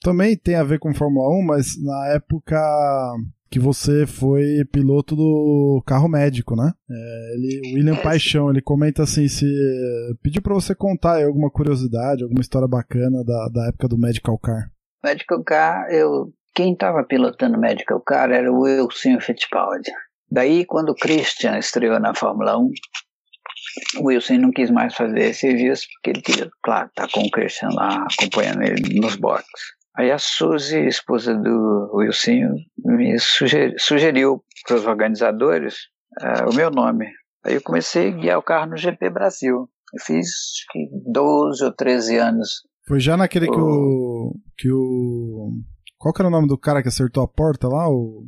Também 0.00 0.36
tem 0.36 0.54
a 0.54 0.64
ver 0.64 0.78
com 0.78 0.94
Fórmula 0.94 1.28
1, 1.38 1.42
mas 1.42 1.82
na 1.82 2.08
época 2.08 2.56
que 3.48 3.60
você 3.60 4.06
foi 4.06 4.64
piloto 4.72 5.14
do 5.14 5.82
carro 5.86 6.08
médico, 6.08 6.56
né? 6.56 6.72
É, 6.90 7.34
ele, 7.34 7.74
William 7.74 7.94
é, 7.94 8.02
Paixão, 8.02 8.50
ele 8.50 8.60
comenta 8.60 9.04
assim, 9.04 9.28
se 9.28 9.46
pediu 10.22 10.42
para 10.42 10.54
você 10.54 10.74
contar 10.74 11.24
alguma 11.24 11.50
curiosidade, 11.50 12.22
alguma 12.22 12.40
história 12.40 12.66
bacana 12.66 13.22
da, 13.24 13.48
da 13.48 13.68
época 13.68 13.88
do 13.88 13.98
Medical 13.98 14.38
Car. 14.38 14.70
Medical 15.04 15.44
Car, 15.44 15.88
eu 15.90 16.32
quem 16.54 16.72
estava 16.72 17.04
pilotando 17.04 17.58
Medical 17.58 18.00
Car 18.00 18.30
era 18.30 18.50
o 18.50 18.62
Wilson 18.62 19.20
Fittipaldi. 19.20 19.90
Daí, 20.30 20.64
quando 20.64 20.90
o 20.90 20.94
Christian 20.94 21.58
estreou 21.58 22.00
na 22.00 22.14
Fórmula 22.14 22.58
1, 22.58 22.70
o 23.98 24.06
Wilson 24.06 24.38
não 24.38 24.50
quis 24.50 24.70
mais 24.70 24.94
fazer 24.94 25.34
serviço, 25.34 25.86
porque 25.94 26.10
ele 26.10 26.22
queria, 26.22 26.50
claro, 26.62 26.88
estar 26.88 27.06
tá 27.06 27.12
com 27.12 27.26
o 27.26 27.30
Christian 27.30 27.68
lá, 27.72 28.06
acompanhando 28.10 28.62
ele 28.62 29.00
nos 29.00 29.16
boxes. 29.16 29.76
Aí 29.96 30.10
a 30.10 30.18
Suzy, 30.18 30.86
esposa 30.86 31.34
do 31.34 31.90
Wilson, 31.94 32.54
me 32.84 33.16
sugeriu 33.78 34.44
para 34.66 34.76
os 34.76 34.86
organizadores 34.86 35.76
uh, 36.20 36.50
o 36.50 36.54
meu 36.54 36.70
nome. 36.70 37.06
Aí 37.44 37.54
eu 37.54 37.62
comecei 37.62 38.08
a 38.08 38.10
guiar 38.10 38.38
o 38.38 38.42
carro 38.42 38.70
no 38.70 38.76
GP 38.76 39.08
Brasil. 39.08 39.70
Eu 39.94 40.04
fiz 40.04 40.26
acho 40.26 40.66
que 40.70 40.88
12 41.10 41.64
ou 41.64 41.72
13 41.72 42.16
anos. 42.18 42.48
Foi 42.86 43.00
já 43.00 43.16
naquele 43.16 43.48
o... 43.48 43.52
que 43.52 43.58
o. 43.58 44.34
que 44.58 44.70
o. 44.70 45.52
Qual 45.96 46.12
que 46.12 46.20
era 46.20 46.28
o 46.28 46.30
nome 46.30 46.46
do 46.46 46.58
cara 46.58 46.82
que 46.82 46.88
acertou 46.88 47.22
a 47.22 47.28
porta 47.28 47.66
lá? 47.66 47.88
O. 47.88 48.26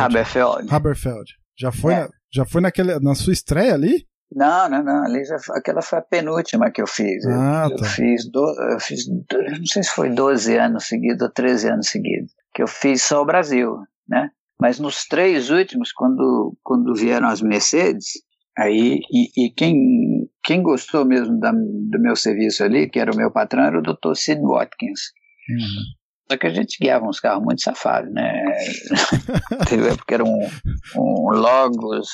Haberfeld. 0.00 0.74
Haberfeld. 0.74 1.34
Já 1.56 1.70
foi, 1.70 1.94
é. 1.94 2.00
na, 2.00 2.08
já 2.36 2.44
foi 2.44 2.60
naquele, 2.60 2.98
na 3.00 3.14
sua 3.14 3.32
estreia 3.32 3.74
ali? 3.74 4.06
Não, 4.32 4.68
não, 4.68 4.82
não. 4.82 5.04
Ali 5.04 5.24
já, 5.24 5.36
aquela 5.54 5.82
foi 5.82 5.98
a 5.98 6.02
penúltima 6.02 6.70
que 6.70 6.82
eu 6.82 6.86
fiz. 6.86 7.24
Ah, 7.26 7.68
eu, 7.70 7.76
tá. 7.76 7.84
eu 7.84 7.90
fiz, 7.90 8.30
do, 8.30 8.72
eu 8.72 8.80
fiz, 8.80 9.08
não 9.08 9.66
sei 9.66 9.82
se 9.82 9.90
foi 9.90 10.10
12 10.10 10.56
anos 10.56 10.84
seguidos 10.84 11.22
ou 11.22 11.30
13 11.32 11.68
anos 11.70 11.88
seguidos, 11.88 12.32
que 12.54 12.62
eu 12.62 12.66
fiz 12.66 13.02
só 13.02 13.22
o 13.22 13.26
Brasil, 13.26 13.78
né? 14.08 14.30
Mas 14.60 14.78
nos 14.78 15.06
três 15.06 15.50
últimos, 15.50 15.92
quando, 15.92 16.56
quando 16.62 16.94
vieram 16.94 17.28
as 17.28 17.42
Mercedes, 17.42 18.06
aí, 18.58 19.00
e, 19.12 19.46
e 19.46 19.50
quem, 19.50 20.28
quem 20.42 20.62
gostou 20.62 21.04
mesmo 21.04 21.38
da, 21.38 21.52
do 21.52 22.00
meu 22.00 22.16
serviço 22.16 22.64
ali, 22.64 22.88
que 22.88 22.98
era 22.98 23.12
o 23.12 23.16
meu 23.16 23.30
patrão, 23.30 23.64
era 23.64 23.78
o 23.78 23.82
Dr. 23.82 24.14
Sid 24.14 24.40
Watkins. 24.40 25.00
Uhum. 25.50 25.82
Só 26.28 26.36
que 26.36 26.46
a 26.46 26.50
gente 26.50 26.76
guiava 26.80 27.06
uns 27.06 27.20
carros 27.20 27.44
muito 27.44 27.62
safados, 27.62 28.12
né? 28.12 28.32
Teve 29.68 29.88
época 29.88 30.04
que 30.06 30.14
era 30.14 30.24
um, 30.24 30.48
um 30.96 31.30
Logos, 31.30 32.08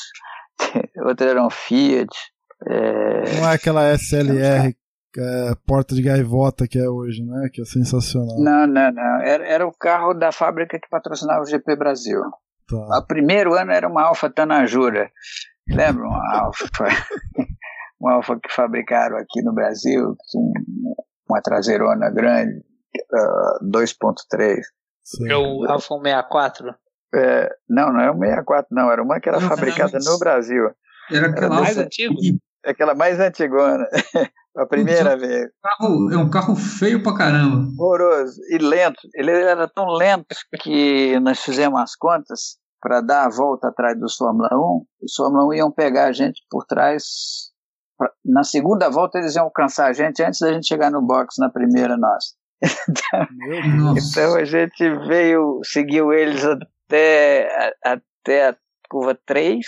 outro 1.05 1.27
era 1.27 1.45
um 1.45 1.51
Fiat. 1.51 2.11
É... 2.69 3.41
Não 3.41 3.49
é 3.49 3.55
aquela 3.55 3.93
SLR 3.95 4.77
é, 5.19 5.55
porta 5.67 5.95
de 5.95 6.03
gaivota 6.03 6.67
que 6.67 6.79
é 6.79 6.89
hoje, 6.89 7.23
né? 7.23 7.49
Que 7.53 7.63
é 7.63 7.65
sensacional. 7.65 8.39
Não, 8.39 8.67
não, 8.67 8.93
não. 8.93 9.21
Era, 9.23 9.47
era 9.47 9.67
o 9.67 9.73
carro 9.73 10.15
da 10.15 10.33
fábrica 10.33 10.79
que 10.79 10.89
patrocinava 10.89 11.43
o 11.43 11.47
GP 11.47 11.77
Brasil. 11.77 12.21
Tá. 12.69 12.99
O 12.99 13.07
primeiro 13.07 13.55
ano 13.55 13.73
era 13.73 13.89
uma 13.89 14.05
Alfa 14.05 14.31
Tanajura. 14.31 15.11
Lembra 15.69 16.07
uma 16.07 16.39
Alfa? 16.39 16.67
uma 18.01 18.15
Alfa 18.15 18.39
que 18.41 18.53
fabricaram 18.53 19.17
aqui 19.17 19.43
no 19.43 19.53
Brasil, 19.53 20.17
uma 21.29 21.41
traseirona 21.43 22.11
grande, 22.11 22.63
uh, 23.13 23.65
2.3. 23.65 24.61
É 25.29 25.37
o 25.37 25.65
Alfa 25.71 25.95
64? 25.97 26.75
É, 27.15 27.49
não, 27.69 27.93
não 27.93 28.01
é 28.01 28.11
o 28.11 28.19
64, 28.19 28.69
não. 28.71 28.91
Era 28.91 29.03
uma 29.03 29.21
que 29.21 29.29
era 29.29 29.41
não, 29.41 29.49
fabricada 29.49 29.99
no 30.05 30.19
Brasil. 30.19 30.71
Era 31.11 31.29
aquela 31.29 31.47
era 31.47 31.55
mais 31.55 31.79
antiga? 31.79 32.15
Aquela 32.65 32.95
mais 32.95 33.21
antigona. 33.21 33.87
A 34.55 34.67
primeira 34.67 35.17
vez. 35.17 35.51
Carro, 35.63 36.13
é 36.13 36.17
um 36.19 36.29
carro 36.29 36.55
feio 36.55 37.03
pra 37.03 37.17
caramba. 37.17 37.67
Horroroso. 37.79 38.39
E 38.51 38.59
lento. 38.59 39.01
Ele 39.15 39.31
era 39.31 39.67
tão 39.67 39.87
lento 39.87 40.37
que 40.61 41.19
nós 41.21 41.41
fizemos 41.41 41.81
as 41.81 41.97
contas 41.97 42.59
para 42.79 43.01
dar 43.01 43.25
a 43.25 43.31
volta 43.31 43.69
atrás 43.69 43.99
do 43.99 44.07
Fórmula 44.15 44.51
1. 44.53 44.87
Os 45.05 45.15
Fórmula 45.17 45.47
1 45.47 45.55
iam 45.55 45.73
pegar 45.73 46.09
a 46.09 46.13
gente 46.13 46.43
por 46.51 46.67
trás. 46.67 47.03
Na 48.23 48.45
segunda 48.45 48.91
volta 48.91 49.19
eles 49.19 49.37
iam 49.37 49.47
alcançar 49.47 49.87
a 49.87 49.93
gente 49.95 50.23
antes 50.23 50.41
da 50.41 50.53
gente 50.53 50.67
chegar 50.67 50.91
no 50.91 51.01
box 51.01 51.37
na 51.39 51.49
primeira 51.49 51.97
nossa. 51.97 52.35
Então, 52.89 53.27
então 53.97 54.37
a 54.37 54.45
gente 54.45 54.89
veio, 55.07 55.61
seguiu 55.65 56.13
eles 56.13 56.45
até, 56.45 57.75
até 57.85 58.49
a 58.49 58.57
curva 58.89 59.19
3 59.27 59.67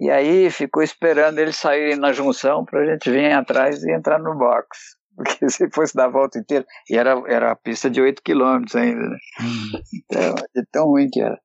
e 0.00 0.10
aí 0.10 0.50
ficou 0.50 0.82
esperando 0.82 1.38
eles 1.38 1.56
saírem 1.56 1.96
na 1.96 2.12
junção 2.12 2.64
para 2.64 2.80
a 2.80 2.86
gente 2.86 3.10
vir 3.10 3.32
atrás 3.32 3.82
e 3.82 3.92
entrar 3.92 4.18
no 4.18 4.36
box. 4.36 4.68
Porque 5.16 5.48
se 5.48 5.70
fosse 5.70 5.94
dar 5.94 6.06
a 6.06 6.10
volta 6.10 6.38
inteira, 6.38 6.66
e 6.90 6.96
era, 6.96 7.12
era 7.28 7.52
a 7.52 7.56
pista 7.56 7.88
de 7.88 8.00
8 8.00 8.20
km 8.22 8.64
ainda, 8.74 9.08
né? 9.08 9.18
Então, 9.94 10.34
de 10.52 10.66
tão 10.72 10.86
ruim 10.86 11.08
que 11.08 11.20
era. 11.20 11.38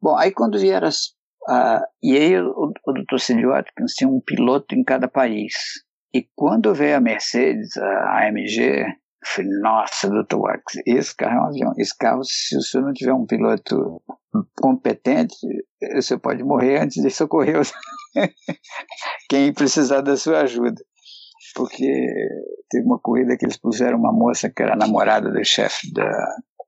Bom, 0.00 0.16
aí 0.16 0.32
quando 0.32 0.58
vieram 0.58 0.88
as. 0.88 1.14
Uh, 1.48 1.82
e 2.02 2.16
aí 2.16 2.40
o, 2.40 2.72
o 2.84 2.92
Dr. 2.92 3.18
Cid 3.18 3.46
Watkins 3.46 3.94
tinha 3.94 4.10
um 4.10 4.20
piloto 4.20 4.74
em 4.74 4.82
cada 4.82 5.06
país. 5.06 5.54
E 6.12 6.26
quando 6.34 6.74
veio 6.74 6.96
a 6.96 7.00
Mercedes, 7.00 7.76
a 7.76 8.26
AMG, 8.26 8.84
falei, 9.24 9.50
nossa, 9.60 10.08
Dr. 10.08 10.36
Watkins, 10.36 10.82
esse 10.86 11.16
carro 11.16 11.36
é 11.36 11.40
um 11.40 11.46
avião. 11.46 11.72
Esse 11.78 11.96
carro, 11.96 12.22
se 12.24 12.56
você 12.56 12.80
não 12.80 12.92
tiver 12.92 13.14
um 13.14 13.26
piloto 13.26 14.02
competente, 14.60 15.36
você 15.94 16.18
pode 16.18 16.42
morrer 16.42 16.80
antes 16.80 17.02
de 17.02 17.10
socorrer 17.10 17.60
quem 19.28 19.52
precisar 19.52 20.00
da 20.00 20.16
sua 20.16 20.40
ajuda. 20.40 20.82
Porque 21.54 22.06
teve 22.70 22.86
uma 22.86 22.98
corrida 22.98 23.36
que 23.36 23.44
eles 23.44 23.58
puseram 23.58 23.98
uma 23.98 24.12
moça 24.12 24.50
que 24.50 24.62
era 24.62 24.74
namorada 24.74 25.30
do 25.30 25.44
chefe, 25.44 25.92
da, 25.92 26.08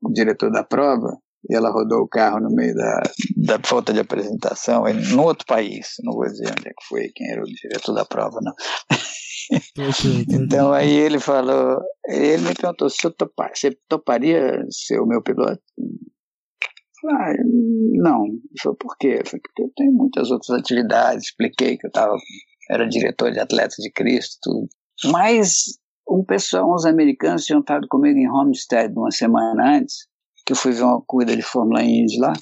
do 0.02 0.12
diretor 0.12 0.50
da 0.50 0.62
prova, 0.62 1.18
e 1.49 1.54
ela 1.54 1.70
rodou 1.70 2.02
o 2.02 2.08
carro 2.08 2.40
no 2.40 2.54
meio 2.54 2.75
da, 2.75 3.02
da 3.37 3.58
falta 3.62 3.92
de 3.92 4.00
apresentação, 4.00 4.87
em 4.87 5.14
outro 5.18 5.46
país, 5.46 5.94
não 6.02 6.12
vou 6.12 6.25
dizer 6.25 6.49
onde 6.50 6.68
é 6.68 6.70
que 6.70 6.87
foi, 6.88 7.08
quem 7.14 7.30
era 7.30 7.42
o 7.42 7.46
diretor 7.46 7.94
da 7.94 8.04
prova, 8.04 8.38
não. 8.42 8.54
então 10.31 10.73
aí 10.73 10.93
ele 10.93 11.19
falou, 11.19 11.81
ele 12.07 12.43
me 12.43 12.55
perguntou 12.55 12.89
se 12.89 13.07
eu 13.07 13.11
topar, 13.11 13.51
você 13.55 13.77
toparia 13.89 14.65
ser 14.71 15.01
o 15.01 15.07
meu 15.07 15.23
piloto? 15.23 15.63
Ah, 17.11 17.35
não. 17.93 18.25
Ele 18.25 18.61
falou, 18.63 18.77
por 18.79 18.97
quê? 18.99 19.19
Eu 19.21 19.27
falei, 19.27 19.43
porque 19.43 19.63
eu 19.63 19.71
tenho 19.77 19.93
muitas 19.93 20.31
outras 20.31 20.59
atividades. 20.59 21.25
Expliquei 21.25 21.77
que 21.77 21.87
eu 21.87 21.93
tava, 21.93 22.15
era 22.71 22.89
diretor 22.89 23.31
de 23.31 23.41
Atletas 23.41 23.77
de 23.79 23.91
Cristo, 23.93 24.39
tudo. 24.43 24.69
Mas 25.13 25.79
um 26.09 26.25
pessoal, 26.25 26.73
uns 26.73 26.87
americanos 26.87 27.45
tinham 27.45 27.61
estado 27.61 27.87
comigo 27.89 28.19
em 28.19 28.31
Homestead 28.31 28.93
uma 28.97 29.11
semana 29.11 29.79
antes, 29.79 30.07
que 30.47 30.53
eu 30.53 30.57
fui 30.57 30.73
ver 30.73 30.83
uma 30.83 31.03
corrida 31.03 31.37
de 31.37 31.43
Fórmula 31.43 31.83
Indy 31.83 32.19
lá, 32.19 32.33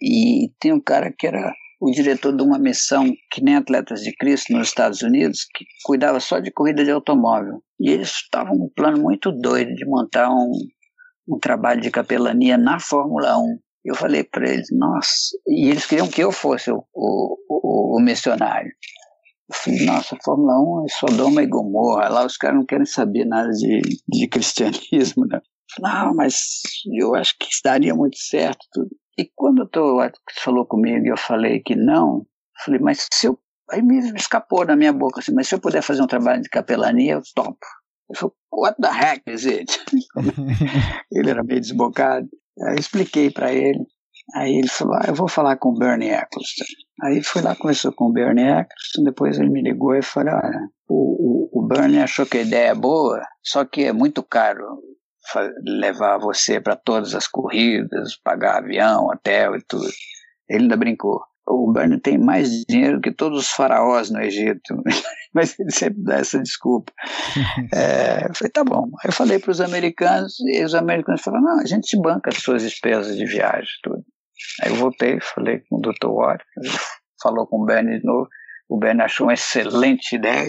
e 0.00 0.50
tem 0.60 0.72
um 0.72 0.80
cara 0.80 1.12
que 1.16 1.26
era 1.26 1.52
o 1.80 1.90
diretor 1.90 2.34
de 2.34 2.42
uma 2.42 2.58
missão 2.58 3.12
que 3.30 3.42
nem 3.42 3.56
Atletas 3.56 4.00
de 4.00 4.14
Cristo 4.16 4.52
nos 4.52 4.68
Estados 4.68 5.02
Unidos, 5.02 5.40
que 5.54 5.64
cuidava 5.84 6.20
só 6.20 6.38
de 6.38 6.50
corrida 6.50 6.84
de 6.84 6.90
automóvel. 6.90 7.62
E 7.78 7.90
eles 7.90 8.10
estavam 8.10 8.56
com 8.56 8.64
um 8.64 8.72
plano 8.74 9.02
muito 9.02 9.30
doido 9.30 9.74
de 9.74 9.84
montar 9.84 10.30
um, 10.30 10.52
um 11.28 11.38
trabalho 11.38 11.80
de 11.80 11.90
capelania 11.90 12.56
na 12.56 12.80
Fórmula 12.80 13.36
1. 13.38 13.58
Eu 13.84 13.94
falei 13.94 14.24
para 14.24 14.48
eles, 14.48 14.68
nossa, 14.72 15.36
e 15.46 15.68
eles 15.68 15.86
queriam 15.86 16.08
que 16.08 16.22
eu 16.22 16.32
fosse 16.32 16.70
o, 16.70 16.82
o, 16.92 17.36
o, 17.48 17.98
o 17.98 18.02
missionário. 18.02 18.72
Eu 19.48 19.54
falei, 19.54 19.86
nossa, 19.86 20.16
Fórmula 20.24 20.82
1 20.82 20.84
é 20.86 20.88
Sodoma 20.88 21.42
e 21.42 21.46
Gomorra, 21.46 22.08
lá 22.08 22.26
os 22.26 22.36
caras 22.36 22.56
não 22.56 22.66
querem 22.66 22.86
saber 22.86 23.24
nada 23.24 23.50
de, 23.50 23.80
de 24.08 24.26
cristianismo, 24.28 25.24
né? 25.26 25.40
Não, 25.78 26.14
mas 26.14 26.62
eu 26.98 27.14
acho 27.14 27.34
que 27.38 27.48
daria 27.62 27.94
muito 27.94 28.16
certo 28.16 28.64
tudo. 28.72 28.90
E 29.18 29.30
quando 29.34 29.68
o. 29.76 29.96
Watkins 29.96 30.42
falou 30.42 30.66
comigo 30.66 31.06
e 31.06 31.08
eu 31.08 31.16
falei 31.16 31.60
que 31.60 31.74
não, 31.74 32.26
falei, 32.64 32.80
mas 32.80 33.08
se 33.12 33.26
eu 33.26 33.38
aí 33.70 33.82
me 33.82 33.98
escapou 34.14 34.64
da 34.64 34.76
minha 34.76 34.92
boca 34.92 35.20
assim, 35.20 35.32
mas 35.32 35.48
se 35.48 35.54
eu 35.54 35.60
puder 35.60 35.82
fazer 35.82 36.02
um 36.02 36.06
trabalho 36.06 36.42
de 36.42 36.48
capelania, 36.48 37.14
eu 37.14 37.22
topo. 37.34 37.66
Eu 38.08 38.16
falei, 38.16 38.34
what 38.52 38.80
the 38.80 38.88
heck 38.88 39.22
is 39.26 39.46
it? 39.46 39.84
ele 41.10 41.30
era 41.30 41.42
meio 41.42 41.60
desbocado. 41.60 42.28
Aí 42.62 42.74
eu 42.74 42.78
expliquei 42.78 43.30
para 43.30 43.52
ele. 43.52 43.84
Aí 44.34 44.56
ele 44.56 44.68
falou, 44.68 44.94
ah, 44.94 45.04
eu 45.08 45.14
vou 45.14 45.28
falar 45.28 45.56
com 45.56 45.70
o 45.70 45.78
Bernie 45.78 46.10
Eccleston. 46.10 46.64
Aí 47.02 47.22
fui 47.22 47.42
lá, 47.42 47.54
conversou 47.54 47.92
com 47.92 48.06
o 48.06 48.12
Bernie 48.12 48.44
Eccleston, 48.44 49.04
depois 49.04 49.38
ele 49.38 49.50
me 49.50 49.62
ligou 49.62 49.94
e 49.94 50.02
falou, 50.02 50.34
olha, 50.34 50.68
o, 50.88 51.50
o, 51.58 51.60
o 51.60 51.66
Bernie 51.66 52.00
achou 52.00 52.26
que 52.26 52.38
a 52.38 52.42
ideia 52.42 52.70
é 52.70 52.74
boa, 52.74 53.22
só 53.42 53.64
que 53.64 53.84
é 53.84 53.92
muito 53.92 54.22
caro 54.22 54.64
levar 55.64 56.18
você 56.18 56.60
para 56.60 56.76
todas 56.76 57.14
as 57.14 57.26
corridas, 57.26 58.16
pagar 58.22 58.58
avião, 58.58 59.06
hotel 59.06 59.56
e 59.56 59.62
tudo. 59.62 59.88
Ele 60.48 60.64
ainda 60.64 60.76
brincou. 60.76 61.20
O 61.48 61.72
Bernie 61.72 62.00
tem 62.00 62.18
mais 62.18 62.50
dinheiro 62.68 63.00
que 63.00 63.12
todos 63.12 63.40
os 63.40 63.50
faraós 63.50 64.10
no 64.10 64.20
Egito, 64.20 64.82
mas 65.32 65.56
ele 65.58 65.70
sempre 65.70 66.02
dá 66.02 66.16
essa 66.16 66.42
desculpa. 66.42 66.92
é, 67.72 68.26
eu 68.28 68.34
falei, 68.34 68.50
tá 68.52 68.64
bom. 68.64 68.90
Aí 69.00 69.08
eu 69.08 69.12
falei 69.12 69.38
para 69.38 69.52
os 69.52 69.60
americanos, 69.60 70.40
e 70.40 70.64
os 70.64 70.74
americanos 70.74 71.22
falaram, 71.22 71.44
não, 71.44 71.60
a 71.60 71.66
gente 71.66 71.96
banca 72.00 72.30
as 72.30 72.38
suas 72.38 72.62
despesas 72.62 73.16
de 73.16 73.24
viagem, 73.24 73.68
tudo. 73.82 74.04
Aí 74.62 74.70
eu 74.70 74.76
voltei, 74.76 75.20
falei 75.20 75.60
com 75.68 75.76
o 75.76 75.80
Dr. 75.80 76.08
Watt, 76.08 76.44
falou 77.22 77.46
com 77.46 77.62
o 77.62 77.64
Bernie 77.64 78.00
de 78.00 78.04
novo, 78.04 78.28
o 78.68 78.78
Bernie 78.78 79.02
achou 79.02 79.28
uma 79.28 79.34
excelente 79.34 80.16
ideia, 80.16 80.48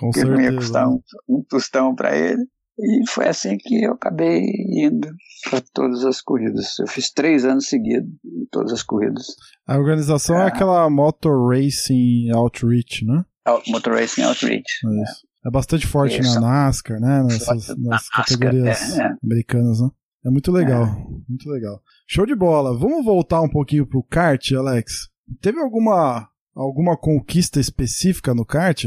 Com 0.00 0.10
que 0.10 0.20
certeza. 0.20 0.36
não 0.36 0.40
ia 0.40 0.54
custar 0.56 0.88
um, 0.88 1.00
um 1.28 1.44
tostão 1.48 1.94
para 1.94 2.16
ele. 2.16 2.44
E 2.80 3.10
foi 3.10 3.26
assim 3.28 3.56
que 3.58 3.82
eu 3.84 3.92
acabei 3.94 4.40
indo 4.70 5.08
para 5.50 5.60
todas 5.72 6.04
as 6.04 6.20
corridas. 6.20 6.78
Eu 6.78 6.86
fiz 6.86 7.10
três 7.10 7.44
anos 7.44 7.66
seguidos 7.68 8.08
em 8.24 8.46
todas 8.50 8.72
as 8.72 8.82
corridas. 8.82 9.26
A 9.66 9.76
organização 9.76 10.36
é 10.38 10.44
Ah. 10.44 10.46
aquela 10.48 10.88
Motor 10.88 11.50
Racing 11.50 12.30
Outreach, 12.32 13.04
né? 13.04 13.24
Out- 13.44 13.70
Motor 13.70 13.94
Racing 13.94 14.22
Outreach. 14.22 14.64
É 14.86 15.02
isso. 15.02 15.26
É 15.46 15.50
bastante 15.50 15.86
forte 15.86 16.20
na 16.20 16.40
NASCAR, 16.40 17.00
né? 17.00 17.22
Nessas, 17.24 17.68
nas 17.78 18.08
categorias 18.08 18.98
é, 18.98 19.02
é. 19.02 19.16
americanas, 19.24 19.80
né? 19.80 19.88
É 20.26 20.30
muito 20.30 20.50
legal, 20.52 20.84
muito 21.28 21.48
legal. 21.48 21.80
Show 22.06 22.26
de 22.26 22.34
bola. 22.34 22.76
Vamos 22.76 23.04
voltar 23.04 23.40
um 23.40 23.48
pouquinho 23.48 23.86
pro 23.86 24.02
kart, 24.02 24.52
Alex. 24.52 25.08
Teve 25.40 25.60
alguma 25.60 26.28
alguma 26.54 26.96
conquista 26.96 27.60
específica 27.60 28.34
no 28.34 28.44
kart? 28.44 28.84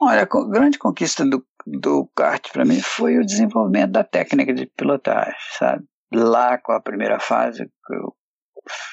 Olha, 0.00 0.22
a 0.30 0.50
grande 0.50 0.78
conquista 0.78 1.24
do, 1.24 1.42
do 1.66 2.08
kart 2.14 2.52
para 2.52 2.64
mim 2.64 2.80
foi 2.80 3.18
o 3.18 3.26
desenvolvimento 3.26 3.90
da 3.90 4.04
técnica 4.04 4.54
de 4.54 4.66
pilotagem, 4.76 5.34
sabe? 5.58 5.84
Lá 6.14 6.56
com 6.58 6.72
a 6.72 6.80
primeira 6.80 7.18
fase, 7.18 7.68
eu 7.90 8.14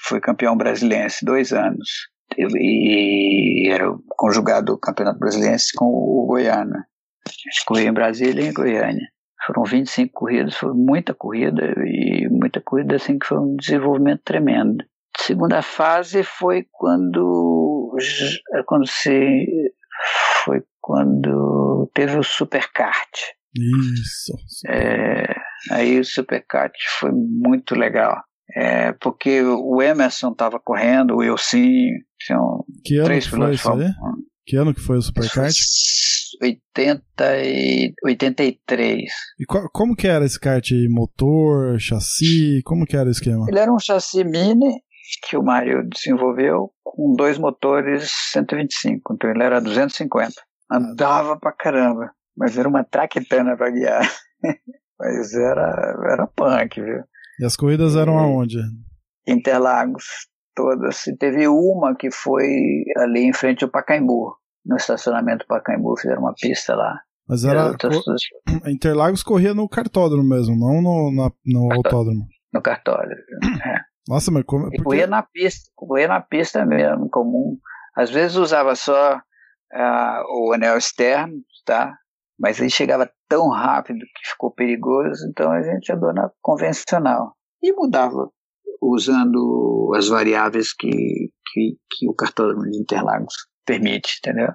fui 0.07 0.19
campeão 0.19 0.57
brasilense 0.57 1.23
dois 1.23 1.53
anos. 1.53 2.07
E 2.37 3.69
era 3.69 3.85
conjugado 4.17 4.73
o 4.73 4.79
campeonato 4.79 5.19
brasilense 5.19 5.71
com 5.75 5.85
o 5.85 6.25
Goiânia. 6.27 6.83
Corria 7.67 7.89
em 7.89 7.93
Brasília 7.93 8.43
e 8.43 8.47
em 8.47 8.53
Goiânia. 8.53 9.07
Foram 9.45 9.63
25 9.63 10.11
corridas, 10.13 10.55
foi 10.55 10.73
muita 10.73 11.13
corrida 11.13 11.73
e 11.85 12.27
muita 12.29 12.61
corrida 12.61 12.95
assim 12.95 13.19
que 13.19 13.27
foi 13.27 13.37
um 13.37 13.55
desenvolvimento 13.55 14.21
tremendo. 14.23 14.83
Segunda 15.17 15.61
fase 15.61 16.23
foi 16.23 16.65
quando 16.71 17.95
quando 18.65 18.87
se 18.87 19.45
foi 20.43 20.63
quando 20.83 21.89
teve 21.93 22.17
o 22.17 22.23
Superkart. 22.23 23.09
Isso. 23.55 24.33
É, 24.67 25.33
aí 25.71 25.97
o 25.99 26.03
Superkart 26.05 26.73
foi 26.99 27.11
muito 27.13 27.73
legal. 27.73 28.21
É, 28.55 28.91
porque 28.93 29.41
o 29.41 29.81
Emerson 29.81 30.31
estava 30.31 30.59
correndo, 30.59 31.15
o 31.15 31.23
Elcinho, 31.23 31.97
tinham 32.19 32.65
Que 32.83 32.97
ano 32.97 33.05
três 33.05 33.23
que 33.23 33.29
foi 33.29 33.39
pilotos 33.39 33.59
isso 33.61 33.71
1. 33.71 33.93
Que 34.45 34.57
ano 34.57 34.73
que 34.73 34.81
foi 34.81 34.97
o 34.97 35.01
Superkart? 35.01 35.55
80 36.41 37.37
e 37.45 37.93
83. 38.03 39.03
E 39.39 39.45
qual- 39.45 39.69
como 39.71 39.95
que 39.95 40.07
era 40.07 40.25
esse 40.25 40.37
kart? 40.39 40.67
Motor, 40.89 41.79
chassi? 41.79 42.61
Como 42.65 42.85
que 42.85 42.97
era 42.97 43.07
o 43.07 43.11
esquema? 43.11 43.45
Ele 43.47 43.59
era 43.59 43.71
um 43.73 43.79
chassi 43.79 44.23
mini 44.25 44.81
que 45.27 45.37
o 45.37 45.43
Mário 45.43 45.87
desenvolveu 45.87 46.71
com 46.83 47.13
dois 47.15 47.37
motores 47.37 48.11
125, 48.31 49.13
então 49.13 49.29
ele 49.29 49.43
era 49.43 49.61
250. 49.61 50.33
Andava 50.71 51.37
pra 51.39 51.51
caramba, 51.51 52.11
mas 52.35 52.57
era 52.57 52.67
uma 52.67 52.83
traquitana 52.83 53.55
pra 53.55 53.69
guiar. 53.69 54.01
mas 54.99 55.33
era, 55.33 55.95
era 56.11 56.27
punk, 56.27 56.81
viu? 56.81 57.03
E 57.39 57.45
as 57.45 57.55
corridas 57.55 57.95
eram 57.95 58.17
aonde? 58.17 58.59
Interlagos, 59.27 60.05
todas. 60.55 61.05
E 61.07 61.15
teve 61.17 61.47
uma 61.47 61.95
que 61.95 62.11
foi 62.11 62.83
ali 62.97 63.21
em 63.21 63.33
frente 63.33 63.63
ao 63.63 63.69
Pacaembu, 63.69 64.35
no 64.65 64.75
estacionamento 64.75 65.45
do 65.45 65.47
Pacaembu, 65.47 65.97
fizeram 65.97 66.21
uma 66.21 66.33
pista 66.39 66.75
lá. 66.75 66.99
Mas 67.27 67.43
E 67.43 67.49
era. 67.49 67.67
outras 67.67 67.97
Interlagos 68.67 69.23
corria 69.23 69.53
no 69.53 69.67
cartódromo 69.69 70.27
mesmo, 70.27 70.57
não 70.57 70.81
no, 70.81 71.11
na- 71.15 71.31
no 71.45 71.71
autódromo. 71.73 72.25
no 72.53 72.61
cartório. 72.61 73.15
É. 73.65 73.79
Nossa, 74.07 74.29
mas 74.31 74.43
como. 74.45 74.67
E 74.73 74.83
corria 74.83 75.07
na 75.07 75.23
pista, 75.23 75.69
corria 75.75 76.09
na 76.09 76.19
pista 76.19 76.65
mesmo, 76.65 77.09
comum. 77.09 77.57
Às 77.95 78.09
vezes 78.11 78.35
usava 78.35 78.75
só 78.75 79.21
ah, 79.73 80.23
o 80.27 80.53
anel 80.53 80.77
externo, 80.77 81.41
tá? 81.65 81.93
Mas 82.39 82.59
ele 82.59 82.69
chegava 82.69 83.11
tão 83.27 83.49
rápido 83.49 83.99
que 83.99 84.29
ficou 84.31 84.51
perigoso, 84.51 85.27
então 85.29 85.51
a 85.51 85.61
gente 85.61 85.91
andou 85.91 86.13
na 86.13 86.29
convencional. 86.41 87.35
E 87.61 87.71
mudava, 87.71 88.29
usando 88.81 89.93
as 89.95 90.07
variáveis 90.07 90.73
que, 90.73 90.89
que, 90.89 91.77
que 91.91 92.09
o 92.09 92.13
cartódromo 92.13 92.69
de 92.69 92.79
Interlagos 92.79 93.33
permite, 93.65 94.19
entendeu? 94.19 94.53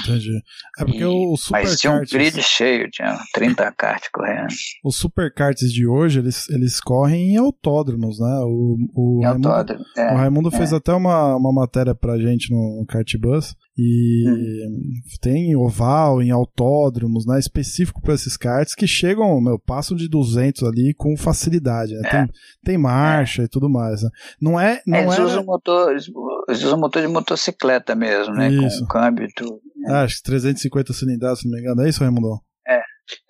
Entendi. 0.00 0.30
É 0.78 0.84
porque 0.84 0.98
E- 0.98 1.04
o 1.04 1.34
Mas 1.50 1.78
tinha 1.78 1.92
um 1.92 2.00
grid 2.00 2.40
cheio, 2.42 2.88
tinha 2.90 3.18
30 3.32 3.72
kart 3.72 4.02
correndo. 4.12 4.48
Os 4.84 4.96
superkarts 4.96 5.72
de 5.72 5.86
hoje, 5.86 6.18
eles, 6.20 6.48
eles 6.50 6.80
correm 6.80 7.32
em 7.34 7.36
autódromos, 7.36 8.18
né? 8.20 8.38
O, 8.44 8.76
o 8.94 9.20
Raimundo, 9.22 9.48
autódromo. 9.48 9.84
É, 9.96 10.12
o 10.12 10.16
Raimundo 10.16 10.50
fez 10.50 10.72
até 10.72 10.92
uma, 10.92 11.36
uma 11.36 11.52
matéria 11.52 11.94
pra 11.94 12.18
gente 12.18 12.50
no, 12.52 12.80
no 12.80 12.86
Kart 12.86 13.10
Bus. 13.18 13.54
E 13.78 14.24
Hum. 14.26 14.90
tem 15.20 15.54
oval, 15.54 16.22
em 16.22 16.30
autódromos, 16.30 17.26
né? 17.26 17.38
Específico 17.38 18.00
pra 18.00 18.14
esses 18.14 18.34
karts 18.34 18.74
que 18.74 18.86
chegam, 18.86 19.38
meu, 19.38 19.58
passam 19.58 19.94
de 19.94 20.08
200 20.08 20.62
ali 20.62 20.94
com 20.96 21.14
facilidade, 21.16 21.92
né? 21.94 22.00
É. 22.06 22.10
Tem, 22.10 22.30
tem 22.64 22.78
marcha 22.78 23.42
e 23.42 23.48
tudo 23.48 23.68
mais, 23.68 24.02
né? 24.02 24.08
Não 24.40 24.58
é. 24.58 24.80
Não 24.86 24.96
É, 24.96 25.02
eles, 25.02 25.18
é 25.18 25.22
usam 25.22 25.44
motor, 25.44 25.90
eles 25.92 26.62
usam 26.64 26.78
motor 26.80 27.02
de 27.02 27.08
motocicleta 27.08 27.94
mesmo, 27.94 28.32
né? 28.34 28.48
Isso. 28.50 28.80
Com 28.80 28.86
câmbio 28.86 29.26
e 29.26 29.32
tudo. 29.34 29.55
Ah, 29.88 30.02
acho 30.02 30.16
que 30.16 30.22
350 30.24 30.92
cilindradas, 30.92 31.40
se 31.40 31.48
não 31.48 31.54
me 31.54 31.60
engano. 31.60 31.82
É 31.82 31.88
isso, 31.88 32.00
Raimundo? 32.00 32.40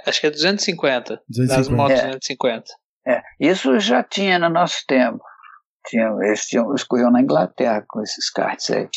Acho 0.07 0.21
que 0.21 0.27
é 0.27 0.31
250. 0.31 1.23
Das 1.29 1.47
250. 1.47 1.77
motos 1.77 1.99
É. 1.99 2.07
250. 2.07 2.65
É, 3.07 3.23
isso 3.41 3.79
já 3.79 4.03
tinha 4.03 4.39
no 4.39 4.49
nosso 4.49 4.85
tempo. 4.87 5.23
Tinha, 5.87 6.09
eles, 6.23 6.47
tinham, 6.47 6.69
eles 6.71 6.83
corriam 6.83 7.11
na 7.11 7.21
Inglaterra 7.21 7.85
com 7.87 8.03
esses 8.03 8.31
karts 8.31 8.71
aí. 8.71 8.89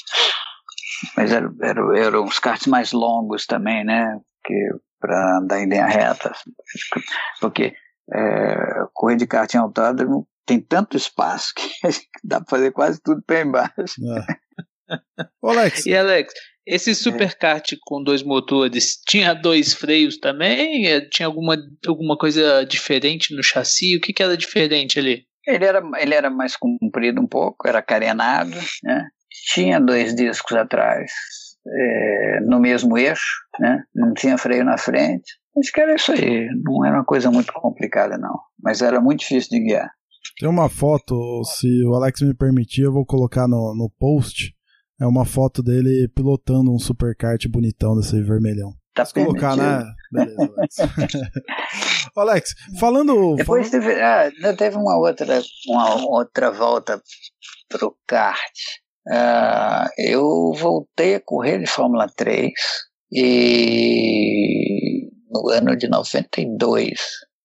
Mas 1.16 1.32
eram, 1.32 1.56
eram, 1.62 1.96
eram 1.96 2.24
uns 2.24 2.40
karts 2.40 2.68
mais 2.68 2.92
longos 2.92 3.46
também, 3.46 3.84
né? 3.84 4.20
Que 4.44 4.70
para 5.00 5.38
andar 5.38 5.60
em 5.60 5.70
linha 5.70 5.86
reta. 5.86 6.32
Porque 7.40 7.74
é, 8.14 8.56
correr 8.94 9.16
de 9.16 9.28
kart 9.28 9.54
em 9.54 9.58
autódromo 9.58 10.28
tem 10.46 10.60
tanto 10.60 10.98
espaço 10.98 11.54
que 11.56 11.70
dá 12.24 12.42
para 12.42 12.50
fazer 12.50 12.72
quase 12.72 13.00
tudo 13.02 13.22
pé 13.22 13.42
embaixo. 13.42 13.74
É. 13.78 14.98
Ô, 15.42 15.50
Alex, 15.50 15.86
E 15.86 15.96
Alex, 15.96 16.34
esse 16.70 16.94
superkart 16.94 17.74
com 17.86 18.04
dois 18.04 18.22
motores 18.24 18.98
tinha 19.08 19.34
dois 19.34 19.74
freios 19.74 20.18
também? 20.18 20.88
Eh, 20.88 21.02
Tinha 21.10 21.26
alguma, 21.28 21.58
alguma 21.88 22.18
coisa 22.18 22.64
diferente 22.64 23.36
no 23.36 23.44
chassi? 23.44 23.96
O 23.96 24.02
que, 24.02 24.14
que 24.14 24.22
era 24.22 24.38
diferente 24.38 25.00
ali? 25.00 25.24
Ele 25.48 25.66
era, 25.66 25.82
ele 26.00 26.14
era 26.14 26.30
mais 26.30 26.56
comprido 26.56 27.20
um 27.20 27.28
pouco, 27.28 27.68
era 27.68 27.82
carenado, 27.82 28.56
né? 28.84 29.08
Tinha 29.54 29.80
dois 29.80 30.14
discos 30.16 30.56
atrás, 30.56 31.12
é, 31.68 32.40
no 32.42 32.60
mesmo 32.60 32.98
eixo, 32.98 33.42
né? 33.60 33.84
Não 33.96 34.14
tinha 34.14 34.38
freio 34.38 34.64
na 34.64 34.78
frente. 34.78 35.40
Acho 35.58 35.72
que 35.72 35.82
era 35.82 35.96
isso 35.96 36.12
aí. 36.12 36.48
Não 36.64 36.86
era 36.86 36.98
uma 36.98 37.06
coisa 37.06 37.32
muito 37.32 37.52
complicada, 37.54 38.18
não. 38.18 38.38
Mas 38.62 38.82
era 38.82 39.02
muito 39.02 39.22
difícil 39.22 39.50
de 39.52 39.66
guiar. 39.66 39.90
Tem 40.40 40.48
uma 40.48 40.70
foto, 40.70 41.44
se 41.44 41.68
o 41.86 41.96
Alex 41.96 42.22
me 42.22 42.36
permitir, 42.36 42.84
eu 42.84 42.94
vou 42.94 43.06
colocar 43.06 43.48
no, 43.48 43.74
no 43.76 43.90
post. 44.00 44.54
É 45.00 45.06
uma 45.06 45.26
foto 45.26 45.64
dele 45.64 46.10
pilotando 46.14 46.74
um 46.74 46.80
superkart 46.80 47.46
bonitão 47.48 47.96
desse 47.96 48.22
vermelhão. 48.22 48.74
Tá 48.94 49.06
Se 49.06 49.14
colocar, 49.14 49.56
né? 49.56 49.86
Beleza, 50.12 50.54
Alex. 50.58 50.76
Alex, 52.18 52.54
falando. 52.80 53.36
Depois 53.36 53.70
falando- 53.70 53.86
teve, 53.88 54.02
ah, 54.02 54.30
teve 54.58 54.76
uma 54.76 54.98
outra, 54.98 55.42
uma 55.70 55.96
outra 56.06 56.52
volta 56.52 57.02
pro 57.70 57.96
kart. 58.06 58.54
Ah, 59.10 59.88
eu 59.98 60.52
voltei 60.54 61.16
a 61.16 61.22
correr 61.22 61.60
de 61.60 61.68
Fórmula 61.68 62.08
3 62.16 62.52
e 63.14 65.10
no 65.32 65.50
ano 65.50 65.76
de 65.76 65.88
92 65.88 67.00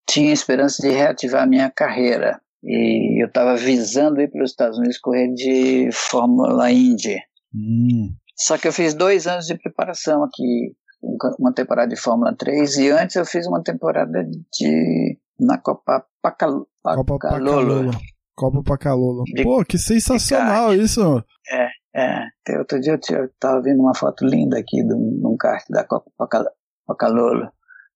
tinha 0.07 0.33
esperança 0.33 0.81
de 0.81 0.93
reativar 0.93 1.43
a 1.43 1.47
minha 1.47 1.69
carreira. 1.69 2.39
E 2.63 3.21
eu 3.23 3.27
estava 3.27 3.55
visando 3.55 4.19
ir 4.21 4.29
para 4.29 4.43
os 4.43 4.51
Estados 4.51 4.77
Unidos 4.77 4.97
correr 4.97 5.31
de 5.33 5.89
Fórmula 5.93 6.71
Indy. 6.71 7.17
Hum, 7.55 8.13
Só 8.35 8.57
que 8.57 8.67
eu 8.67 8.73
fiz 8.73 8.93
dois 8.93 9.27
anos 9.27 9.45
de 9.45 9.57
preparação 9.57 10.23
aqui, 10.23 10.75
uma 11.39 11.53
temporada 11.53 11.87
de 11.87 11.99
Fórmula 11.99 12.35
3 12.35 12.77
e 12.77 12.89
antes 12.89 13.15
eu 13.15 13.25
fiz 13.25 13.47
uma 13.47 13.63
temporada 13.63 14.23
de 14.23 15.17
na 15.39 15.57
Copa 15.57 16.05
Pacalolo. 16.21 16.67
Copa 16.83 17.17
Pacalolo. 17.19 17.91
Copa 18.35 18.63
Pacalolo. 18.63 19.23
Pô, 19.43 19.63
que 19.63 19.77
sensacional 19.77 20.73
isso. 20.73 21.23
É, 21.49 21.69
é. 21.95 22.57
Outro 22.57 22.79
dia 22.79 22.99
eu 23.09 23.29
tava 23.39 23.61
vendo 23.61 23.79
uma 23.79 23.95
foto 23.95 24.25
linda 24.25 24.59
aqui 24.59 24.83
de 24.83 24.93
um, 24.93 25.19
de 25.19 25.27
um 25.27 25.37
kart 25.37 25.63
da 25.69 25.83
Copa 25.83 26.11
Pacalolo. 26.87 27.49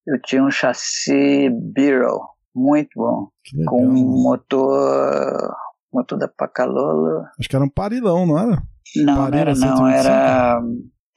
Eu 0.08 0.20
tinha 0.22 0.44
um 0.44 0.52
chassi 0.52 1.50
Biro, 1.50 2.20
muito 2.56 2.90
bom, 2.96 3.28
com 3.68 3.86
um 3.86 4.24
motor, 4.24 5.54
motor 5.92 6.18
da 6.18 6.28
Pacalolo. 6.28 7.26
Acho 7.38 7.50
que 7.50 7.56
era 7.56 7.66
um 7.66 7.70
parilão, 7.70 8.26
não 8.26 8.40
era? 8.40 8.62
Não, 8.96 9.30
não 9.30 9.38
era 9.38 9.56
não, 9.56 9.88
era 9.88 10.62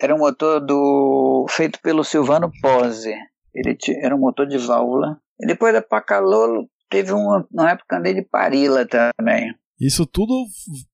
era 0.00 0.14
um 0.14 0.18
motor 0.18 0.60
do 0.60 1.46
feito 1.48 1.80
pelo 1.80 2.02
Silvano 2.02 2.50
Pose. 2.60 3.14
Ele 3.54 3.76
tinha, 3.76 3.98
era 4.04 4.16
um 4.16 4.18
motor 4.18 4.46
de 4.46 4.58
válvula. 4.58 5.18
E 5.40 5.46
depois 5.46 5.72
da 5.72 5.80
Pacalolo 5.80 6.68
teve 6.90 7.12
uma, 7.12 7.46
uma 7.52 7.70
época 7.70 7.98
andei 7.98 8.12
de 8.12 8.22
Parila 8.22 8.86
também. 8.86 9.54
Isso 9.80 10.06
tudo 10.06 10.44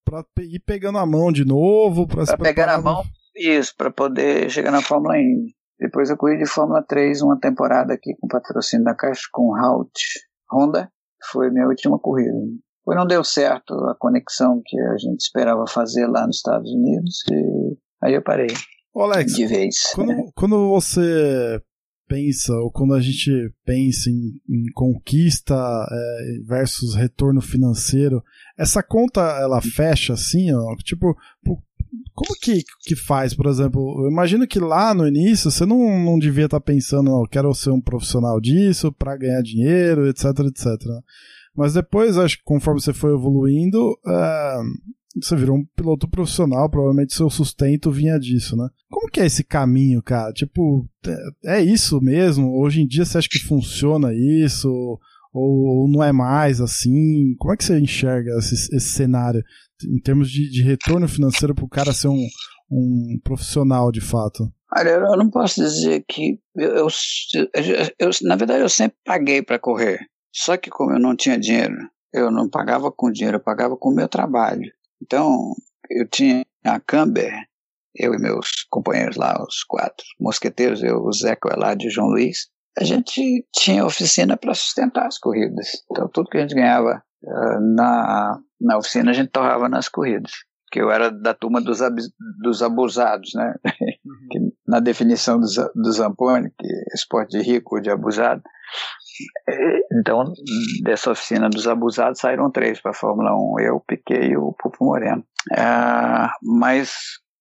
para 0.05 0.23
ir 0.39 0.59
pegando 0.59 0.97
a 0.97 1.05
mão 1.05 1.31
de 1.31 1.45
novo, 1.45 2.07
para 2.07 2.25
se 2.25 2.37
pegar 2.37 2.65
na 2.65 2.81
mão, 2.81 3.03
isso, 3.35 3.73
para 3.77 3.91
poder 3.91 4.49
chegar 4.49 4.71
na 4.71 4.81
Fórmula 4.81 5.19
Indy. 5.19 5.55
Depois 5.79 6.09
eu 6.09 6.17
corri 6.17 6.37
de 6.37 6.45
Fórmula 6.45 6.83
3 6.83 7.21
uma 7.21 7.39
temporada 7.39 7.93
aqui 7.93 8.15
com 8.19 8.27
patrocínio 8.27 8.83
da 8.83 8.95
Caixa 8.95 9.23
com 9.31 9.55
Halt 9.55 9.91
Honda. 10.51 10.91
Foi 11.31 11.49
minha 11.49 11.67
última 11.67 11.97
corrida. 11.99 12.31
Pois 12.89 12.97
não 12.97 13.05
deu 13.05 13.23
certo 13.23 13.75
a 13.85 13.95
conexão 13.99 14.63
que 14.65 14.75
a 14.79 14.97
gente 14.97 15.19
esperava 15.19 15.63
fazer 15.67 16.07
lá 16.07 16.25
nos 16.25 16.37
Estados 16.37 16.71
Unidos 16.71 17.19
e 17.31 17.77
aí 18.01 18.15
eu 18.15 18.23
parei. 18.23 18.47
Ô 18.91 19.03
Alex, 19.03 19.35
de 19.35 19.45
vez. 19.45 19.75
Quando, 19.93 20.11
quando 20.33 20.69
você 20.69 21.61
pensa, 22.07 22.51
ou 22.51 22.71
quando 22.71 22.95
a 22.95 22.99
gente 22.99 23.31
pensa 23.63 24.09
em, 24.09 24.41
em 24.49 24.71
conquista 24.73 25.53
é, 25.55 26.39
versus 26.47 26.95
retorno 26.95 27.41
financeiro, 27.41 28.23
essa 28.57 28.81
conta 28.81 29.21
ela 29.39 29.61
fecha 29.61 30.13
assim, 30.13 30.51
ó, 30.51 30.75
tipo, 30.77 31.15
como 32.15 32.33
que, 32.41 32.63
que 32.81 32.95
faz, 32.95 33.35
por 33.35 33.45
exemplo? 33.45 34.03
Eu 34.03 34.09
imagino 34.09 34.47
que 34.47 34.59
lá 34.59 34.95
no 34.95 35.07
início 35.07 35.51
você 35.51 35.63
não, 35.63 35.99
não 36.03 36.17
devia 36.17 36.45
estar 36.45 36.59
tá 36.59 36.65
pensando, 36.65 37.11
não, 37.11 37.23
quero 37.27 37.53
ser 37.53 37.69
um 37.69 37.79
profissional 37.79 38.41
disso 38.41 38.91
para 38.91 39.15
ganhar 39.15 39.43
dinheiro, 39.43 40.07
etc, 40.07 40.25
etc. 40.47 40.65
Mas 41.55 41.73
depois, 41.73 42.17
acho 42.17 42.37
que 42.37 42.43
conforme 42.43 42.81
você 42.81 42.93
foi 42.93 43.13
evoluindo, 43.13 43.97
é, 44.07 44.57
você 45.15 45.35
virou 45.35 45.57
um 45.57 45.65
piloto 45.75 46.07
profissional, 46.07 46.69
provavelmente 46.69 47.13
seu 47.13 47.29
sustento 47.29 47.91
vinha 47.91 48.19
disso, 48.19 48.55
né? 48.55 48.67
Como 48.89 49.09
que 49.09 49.19
é 49.19 49.25
esse 49.25 49.43
caminho, 49.43 50.01
cara? 50.01 50.31
Tipo, 50.31 50.87
é, 51.43 51.57
é 51.57 51.61
isso 51.61 51.99
mesmo? 51.99 52.59
Hoje 52.59 52.81
em 52.81 52.87
dia 52.87 53.05
você 53.05 53.17
acha 53.17 53.27
que 53.29 53.39
funciona 53.39 54.13
isso? 54.13 54.69
Ou, 55.33 55.81
ou 55.81 55.87
não 55.87 56.03
é 56.03 56.11
mais 56.11 56.59
assim? 56.61 57.35
Como 57.37 57.53
é 57.53 57.57
que 57.57 57.63
você 57.63 57.79
enxerga 57.79 58.31
esse, 58.39 58.75
esse 58.75 58.87
cenário 58.89 59.43
em 59.83 59.99
termos 59.99 60.29
de, 60.29 60.49
de 60.49 60.61
retorno 60.61 61.07
financeiro 61.07 61.55
para 61.55 61.65
o 61.65 61.69
cara 61.69 61.93
ser 61.93 62.07
um, 62.07 62.27
um 62.71 63.19
profissional 63.23 63.91
de 63.91 64.01
fato? 64.01 64.51
Olha, 64.75 64.89
eu 64.89 65.17
não 65.17 65.29
posso 65.29 65.61
dizer 65.61 66.03
que. 66.07 66.39
Eu, 66.55 66.87
eu, 67.35 67.89
eu 67.97 68.09
na 68.21 68.35
verdade, 68.35 68.61
eu 68.61 68.69
sempre 68.69 68.97
paguei 69.03 69.41
para 69.41 69.57
correr. 69.57 69.99
Só 70.33 70.57
que, 70.57 70.69
como 70.69 70.91
eu 70.91 70.99
não 70.99 71.15
tinha 71.15 71.39
dinheiro, 71.39 71.75
eu 72.13 72.31
não 72.31 72.49
pagava 72.49 72.91
com 72.91 73.11
dinheiro, 73.11 73.37
eu 73.37 73.43
pagava 73.43 73.75
com 73.77 73.89
o 73.89 73.95
meu 73.95 74.07
trabalho. 74.07 74.71
Então, 75.01 75.53
eu 75.89 76.07
tinha 76.07 76.45
a 76.63 76.79
Camber, 76.79 77.33
eu 77.95 78.13
e 78.13 78.19
meus 78.19 78.65
companheiros 78.69 79.15
lá, 79.15 79.41
os 79.41 79.63
quatro 79.63 80.05
mosqueteiros, 80.19 80.83
eu, 80.83 81.03
o 81.03 81.11
Zeca, 81.11 81.49
o 81.49 81.53
Eladio 81.53 81.87
e 81.87 81.89
o 81.89 81.91
João 81.91 82.07
Luiz, 82.07 82.47
a 82.77 82.83
gente 82.83 83.45
tinha 83.53 83.85
oficina 83.85 84.37
para 84.37 84.53
sustentar 84.53 85.07
as 85.07 85.17
corridas. 85.17 85.67
Então, 85.91 86.07
tudo 86.07 86.29
que 86.29 86.37
a 86.37 86.41
gente 86.41 86.55
ganhava 86.55 87.03
uh, 87.23 87.75
na, 87.75 88.39
na 88.61 88.77
oficina, 88.77 89.11
a 89.11 89.13
gente 89.13 89.31
torrava 89.31 89.67
nas 89.67 89.89
corridas. 89.89 90.31
Que 90.71 90.79
eu 90.79 90.91
era 90.91 91.09
da 91.09 91.33
turma 91.33 91.59
dos, 91.59 91.81
ab, 91.81 91.99
dos 92.41 92.61
abusados, 92.61 93.31
né? 93.33 93.55
Uhum. 94.05 94.51
na 94.67 94.79
definição 94.79 95.39
do, 95.39 95.47
do 95.75 95.91
Zamponi, 95.91 96.51
que 96.57 96.67
é 96.67 96.95
esporte 96.95 97.37
de 97.37 97.43
rico 97.43 97.75
ou 97.75 97.81
de 97.81 97.89
abusado, 97.89 98.43
então, 99.91 100.33
dessa 100.83 101.11
oficina 101.11 101.49
dos 101.49 101.67
abusados 101.67 102.19
saíram 102.19 102.51
três 102.51 102.81
para 102.81 102.91
a 102.91 102.95
Fórmula 102.95 103.35
1, 103.35 103.59
eu, 103.59 103.79
Piquet 103.79 104.31
e 104.31 104.37
o 104.37 104.53
Pupo 104.53 104.85
Moreno. 104.85 105.23
Ah, 105.55 106.33
mas 106.41 106.93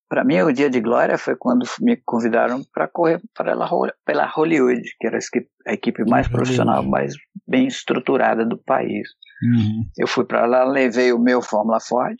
para 0.09 0.25
mim 0.25 0.41
o 0.41 0.53
dia 0.53 0.71
de 0.71 0.81
glória 0.81 1.19
foi 1.19 1.37
quando 1.37 1.67
me 1.81 1.97
convidaram 2.05 2.62
para 2.73 2.88
correr 2.88 3.21
pela, 3.37 3.69
pela 4.05 4.27
Hollywood, 4.27 4.83
que 4.99 5.07
era 5.07 5.19
a 5.67 5.73
equipe 5.75 6.03
mais 6.09 6.27
profissional, 6.27 6.83
mais 6.83 7.14
bem 7.47 7.67
estruturada 7.67 8.45
do 8.45 8.57
país. 8.57 9.09
Uhum. 9.43 9.85
Eu 9.99 10.07
fui 10.07 10.25
para 10.25 10.47
lá, 10.47 10.64
levei 10.64 11.12
o 11.12 11.19
meu 11.19 11.43
Fórmula 11.43 11.79
Ford, 11.81 12.17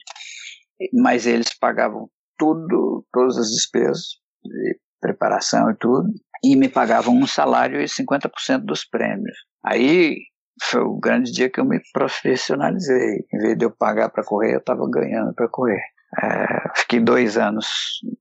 mas 0.92 1.27
eles 1.27 1.57
pagavam 1.59 2.09
tudo, 2.38 3.05
todas 3.12 3.38
as 3.38 3.49
despesas, 3.49 4.05
de 4.44 4.79
preparação 5.01 5.71
e 5.71 5.77
tudo, 5.77 6.09
e 6.42 6.57
me 6.57 6.68
pagavam 6.68 7.14
um 7.14 7.27
salário 7.27 7.81
e 7.81 7.85
50% 7.85 8.64
dos 8.64 8.85
prêmios. 8.85 9.37
Aí 9.64 10.16
foi 10.62 10.83
o 10.83 10.98
grande 10.98 11.33
dia 11.33 11.48
que 11.48 11.61
eu 11.61 11.64
me 11.64 11.81
profissionalizei. 11.92 13.24
Em 13.33 13.38
vez 13.38 13.59
de 13.59 13.64
eu 13.64 13.70
pagar 13.70 14.11
para 14.11 14.24
correr, 14.24 14.55
eu 14.55 14.59
estava 14.59 14.88
ganhando 14.90 15.33
para 15.35 15.48
correr. 15.48 15.81
É, 16.22 16.70
fiquei 16.77 17.01
dois 17.01 17.37
anos 17.37 17.66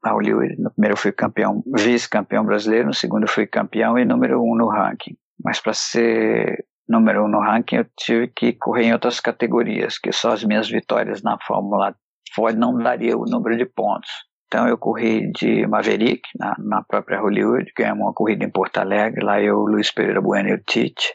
na 0.04 0.12
Hollywood. 0.12 0.56
No 0.60 0.72
primeiro 0.72 0.94
eu 0.94 0.98
fui 0.98 1.12
campeão, 1.12 1.64
vice-campeão 1.76 2.46
brasileiro, 2.46 2.88
no 2.88 2.94
segundo 2.94 3.24
eu 3.24 3.30
fui 3.30 3.48
campeão 3.48 3.98
e 3.98 4.06
número 4.06 4.42
um 4.42 4.56
no 4.56 4.68
ranking. 4.68 5.16
Mas 5.44 5.60
para 5.60 5.74
ser 5.74 6.66
número 6.88 7.26
um 7.26 7.28
no 7.28 7.40
ranking, 7.40 7.78
eu 7.78 7.86
tive 7.98 8.28
que 8.28 8.54
correr 8.54 8.86
em 8.86 8.94
outras 8.94 9.20
categorias, 9.20 9.98
que 9.98 10.12
só 10.12 10.34
as 10.34 10.44
minhas 10.44 10.70
vitórias 10.70 11.22
na 11.22 11.38
Fórmula 11.46 11.96
Ford 12.34 12.58
não 12.58 12.78
daria 12.78 13.18
o 13.18 13.26
número 13.26 13.58
de 13.58 13.66
pontos. 13.66 14.10
Então 14.48 14.68
eu 14.68 14.78
corri 14.78 15.30
de 15.32 15.68
Maverick, 15.68 16.22
na, 16.40 16.56
na 16.58 16.82
própria 16.82 17.20
Hollywood, 17.20 17.72
ganhamos 17.78 18.06
uma 18.06 18.14
corrida 18.14 18.46
em 18.46 18.50
Porto 18.50 18.78
Alegre, 18.78 19.24
lá 19.24 19.42
eu, 19.42 19.60
Luiz 19.60 19.92
Pereira 19.92 20.22
Bueno 20.22 20.50
e 20.50 20.54
o 20.54 20.64
Tite, 20.64 21.14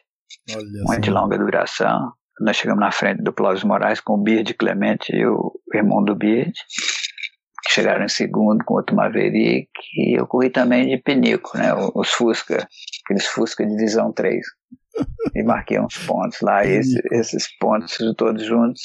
uma 0.84 1.00
de 1.00 1.10
longa 1.10 1.38
duração. 1.38 2.12
Nós 2.40 2.56
chegamos 2.56 2.80
na 2.80 2.92
frente 2.92 3.22
do 3.22 3.32
Clóvis 3.32 3.64
Moraes 3.64 4.00
com 4.00 4.14
o 4.14 4.22
Bird 4.22 4.52
Clemente 4.54 5.14
e 5.14 5.26
o 5.26 5.52
irmão 5.72 6.04
do 6.04 6.14
Bird, 6.14 6.52
que 6.52 7.72
chegaram 7.72 8.04
em 8.04 8.08
segundo 8.08 8.62
com 8.64 8.74
outro 8.74 8.94
Maverick, 8.94 9.70
e 9.96 10.18
eu 10.18 10.26
corri 10.26 10.50
também 10.50 10.88
de 10.88 10.98
Penico, 11.02 11.56
né, 11.56 11.72
os 11.94 12.10
Fusca, 12.10 12.68
aqueles 13.04 13.26
Fusca 13.26 13.64
Divisão 13.64 14.12
3. 14.12 14.44
e 15.34 15.42
marquei 15.42 15.80
uns 15.80 15.96
pontos 16.06 16.38
lá, 16.42 16.66
e 16.66 16.72
esse, 16.72 17.00
esses 17.12 17.56
pontos 17.58 17.96
todos 18.16 18.44
juntos 18.44 18.82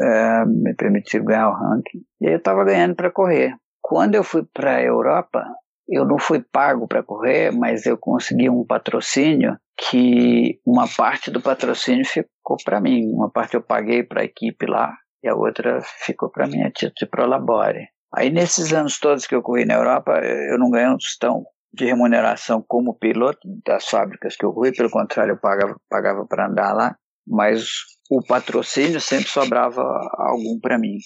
é, 0.00 0.44
me 0.44 0.74
permitiram 0.74 1.24
ganhar 1.24 1.48
o 1.48 1.54
ranking. 1.54 2.02
E 2.20 2.26
aí 2.26 2.34
eu 2.34 2.38
estava 2.38 2.62
ganhando 2.62 2.94
para 2.94 3.10
correr. 3.10 3.54
Quando 3.90 4.14
eu 4.14 4.22
fui 4.22 4.44
para 4.44 4.76
a 4.76 4.82
Europa, 4.82 5.44
eu 5.88 6.06
não 6.06 6.16
fui 6.16 6.40
pago 6.40 6.86
para 6.86 7.02
correr, 7.02 7.50
mas 7.50 7.86
eu 7.86 7.98
consegui 7.98 8.48
um 8.48 8.64
patrocínio 8.64 9.58
que 9.76 10.60
uma 10.64 10.86
parte 10.86 11.28
do 11.28 11.40
patrocínio 11.40 12.04
ficou 12.04 12.56
para 12.64 12.80
mim. 12.80 13.10
Uma 13.12 13.28
parte 13.28 13.54
eu 13.54 13.60
paguei 13.60 14.04
para 14.04 14.20
a 14.20 14.24
equipe 14.24 14.64
lá 14.64 14.96
e 15.24 15.28
a 15.28 15.34
outra 15.34 15.80
ficou 16.06 16.30
para 16.30 16.46
mim 16.46 16.62
a 16.62 16.70
título 16.70 16.94
de 16.98 17.06
Prolabore. 17.06 17.88
Aí 18.14 18.30
nesses 18.30 18.72
anos 18.72 19.00
todos 19.00 19.26
que 19.26 19.34
eu 19.34 19.42
corri 19.42 19.64
na 19.64 19.74
Europa, 19.74 20.20
eu 20.22 20.56
não 20.56 20.70
ganhei 20.70 20.88
um 20.88 20.96
tostão 20.96 21.44
de 21.74 21.84
remuneração 21.84 22.64
como 22.68 22.94
piloto 22.94 23.40
das 23.66 23.86
fábricas 23.86 24.36
que 24.36 24.44
eu 24.44 24.52
corri, 24.52 24.72
pelo 24.72 24.88
contrário, 24.88 25.32
eu 25.32 25.40
pagava, 25.40 25.74
pagava 25.88 26.24
para 26.26 26.46
andar 26.46 26.72
lá, 26.74 26.96
mas 27.26 27.64
o 28.08 28.24
patrocínio 28.24 29.00
sempre 29.00 29.28
sobrava 29.28 29.82
algum 30.16 30.60
para 30.60 30.78
mim. 30.78 30.96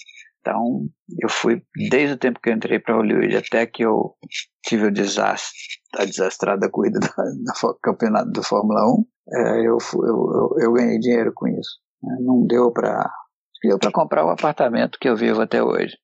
Então, 0.45 0.87
eu 1.19 1.27
fui, 1.27 1.63
desde 1.89 2.13
o 2.13 2.17
tempo 2.19 2.39
que 2.39 2.49
eu 2.49 2.53
entrei 2.53 2.77
para 2.77 2.93
Hollywood 2.93 3.35
até 3.35 3.65
que 3.65 3.83
eu 3.83 4.13
tive 4.63 4.85
o 4.85 4.91
desastre, 4.91 5.57
a 5.97 6.05
desastrada 6.05 6.69
corrida 6.69 6.99
da, 7.01 7.07
da 7.07 7.73
campeonato 7.81 8.29
do 8.29 8.43
Fórmula 8.43 8.81
1, 8.85 9.05
é, 9.33 9.59
eu, 9.61 9.77
eu, 9.93 10.03
eu, 10.03 10.55
eu, 10.59 10.73
ganhei 10.73 10.99
dinheiro 10.99 11.31
com 11.33 11.47
isso. 11.47 11.79
É, 12.03 12.21
não 12.21 12.45
deu 12.45 12.71
para 12.71 13.11
deu 13.63 13.79
para 13.79 13.91
comprar 13.91 14.23
o 14.23 14.29
apartamento 14.29 14.99
que 14.99 15.09
eu 15.09 15.15
vivo 15.15 15.41
até 15.41 15.63
hoje. 15.63 15.97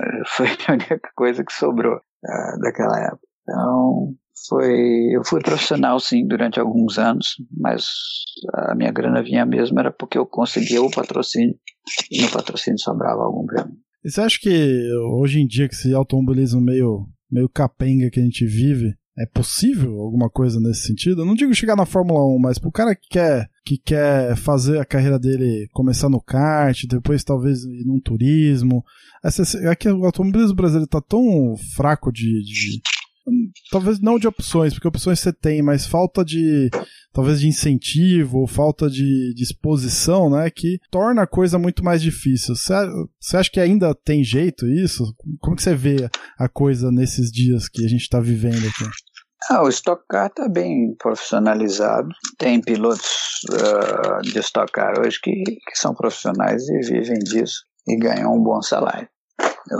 É, 0.00 0.22
foi 0.28 0.46
a 0.68 0.72
única 0.72 1.00
coisa 1.16 1.44
que 1.44 1.52
sobrou 1.52 1.96
é, 1.96 2.58
daquela 2.60 2.96
época. 3.06 3.26
Então, 3.42 4.14
foi, 4.48 5.16
eu 5.16 5.24
fui 5.24 5.40
profissional 5.42 5.98
sim 5.98 6.24
durante 6.28 6.60
alguns 6.60 6.96
anos, 6.96 7.34
mas 7.58 7.88
a 8.54 8.74
minha 8.76 8.92
grana 8.92 9.20
vinha 9.20 9.44
mesmo 9.44 9.80
era 9.80 9.90
porque 9.90 10.16
eu 10.16 10.26
conseguia 10.26 10.80
o 10.80 10.90
patrocínio 10.90 11.56
no 12.20 12.30
patrocínio 12.30 12.78
sobrava 12.78 13.22
algum 13.22 13.46
para 13.46 13.66
mim. 13.66 13.74
E 14.04 14.10
você 14.10 14.20
acha 14.20 14.38
que 14.40 14.92
hoje 15.18 15.40
em 15.40 15.46
dia 15.46 15.68
que 15.68 15.74
esse 15.74 15.94
automobilismo 15.94 16.60
meio 16.60 17.06
meio 17.30 17.48
capenga 17.48 18.10
que 18.10 18.20
a 18.20 18.22
gente 18.22 18.46
vive, 18.46 18.94
É 19.16 19.26
possível 19.26 20.00
alguma 20.00 20.28
coisa 20.28 20.58
nesse 20.58 20.88
sentido? 20.88 21.22
Eu 21.22 21.24
não 21.24 21.36
digo 21.36 21.54
chegar 21.54 21.76
na 21.76 21.86
Fórmula 21.86 22.26
1, 22.34 22.38
mas 22.40 22.58
pro 22.58 22.72
cara 22.72 22.96
que 22.96 23.08
quer, 23.08 23.48
que 23.64 23.78
quer 23.78 24.34
fazer 24.34 24.80
a 24.80 24.84
carreira 24.84 25.20
dele 25.20 25.68
começar 25.72 26.08
no 26.08 26.20
kart, 26.20 26.84
depois 26.88 27.22
talvez 27.22 27.62
ir 27.62 27.84
num 27.86 28.00
turismo. 28.00 28.84
Essa, 29.22 29.42
é 29.68 29.74
que 29.76 29.88
o 29.88 30.04
automobilismo 30.04 30.56
brasileiro 30.56 30.88
tá 30.88 31.00
tão 31.00 31.56
fraco 31.76 32.10
de, 32.10 32.42
de 32.42 32.80
talvez 33.70 34.00
não 34.00 34.18
de 34.18 34.26
opções, 34.26 34.72
porque 34.74 34.88
opções 34.88 35.20
você 35.20 35.32
tem, 35.32 35.62
mas 35.62 35.86
falta 35.86 36.24
de 36.24 36.70
talvez 37.12 37.40
de 37.40 37.48
incentivo 37.48 38.38
ou 38.40 38.46
falta 38.46 38.90
de, 38.90 39.34
exposição, 39.38 40.28
né, 40.28 40.50
que 40.50 40.78
torna 40.90 41.22
a 41.22 41.26
coisa 41.26 41.58
muito 41.58 41.84
mais 41.84 42.02
difícil. 42.02 42.54
Você 42.56 43.36
acha 43.36 43.50
que 43.50 43.60
ainda 43.60 43.94
tem 43.94 44.24
jeito 44.24 44.66
isso? 44.66 45.14
Como 45.40 45.56
que 45.56 45.62
você 45.62 45.74
vê 45.74 46.08
a 46.38 46.48
coisa 46.48 46.90
nesses 46.90 47.30
dias 47.30 47.68
que 47.68 47.84
a 47.84 47.88
gente 47.88 48.02
está 48.02 48.20
vivendo 48.20 48.66
aqui? 48.66 48.84
Ah, 49.50 49.62
o 49.62 49.68
Stock 49.68 50.02
Car 50.08 50.28
está 50.28 50.48
bem 50.48 50.94
profissionalizado. 50.98 52.08
Tem 52.38 52.62
pilotos 52.62 53.42
uh, 53.50 54.22
de 54.22 54.38
Stock 54.38 54.72
Car 54.72 54.98
hoje 55.00 55.20
que, 55.22 55.42
que 55.44 55.76
são 55.76 55.94
profissionais 55.94 56.66
e 56.68 56.78
vivem 56.80 57.18
disso 57.18 57.62
e 57.86 57.96
ganham 57.96 58.34
um 58.34 58.42
bom 58.42 58.62
salário. 58.62 59.06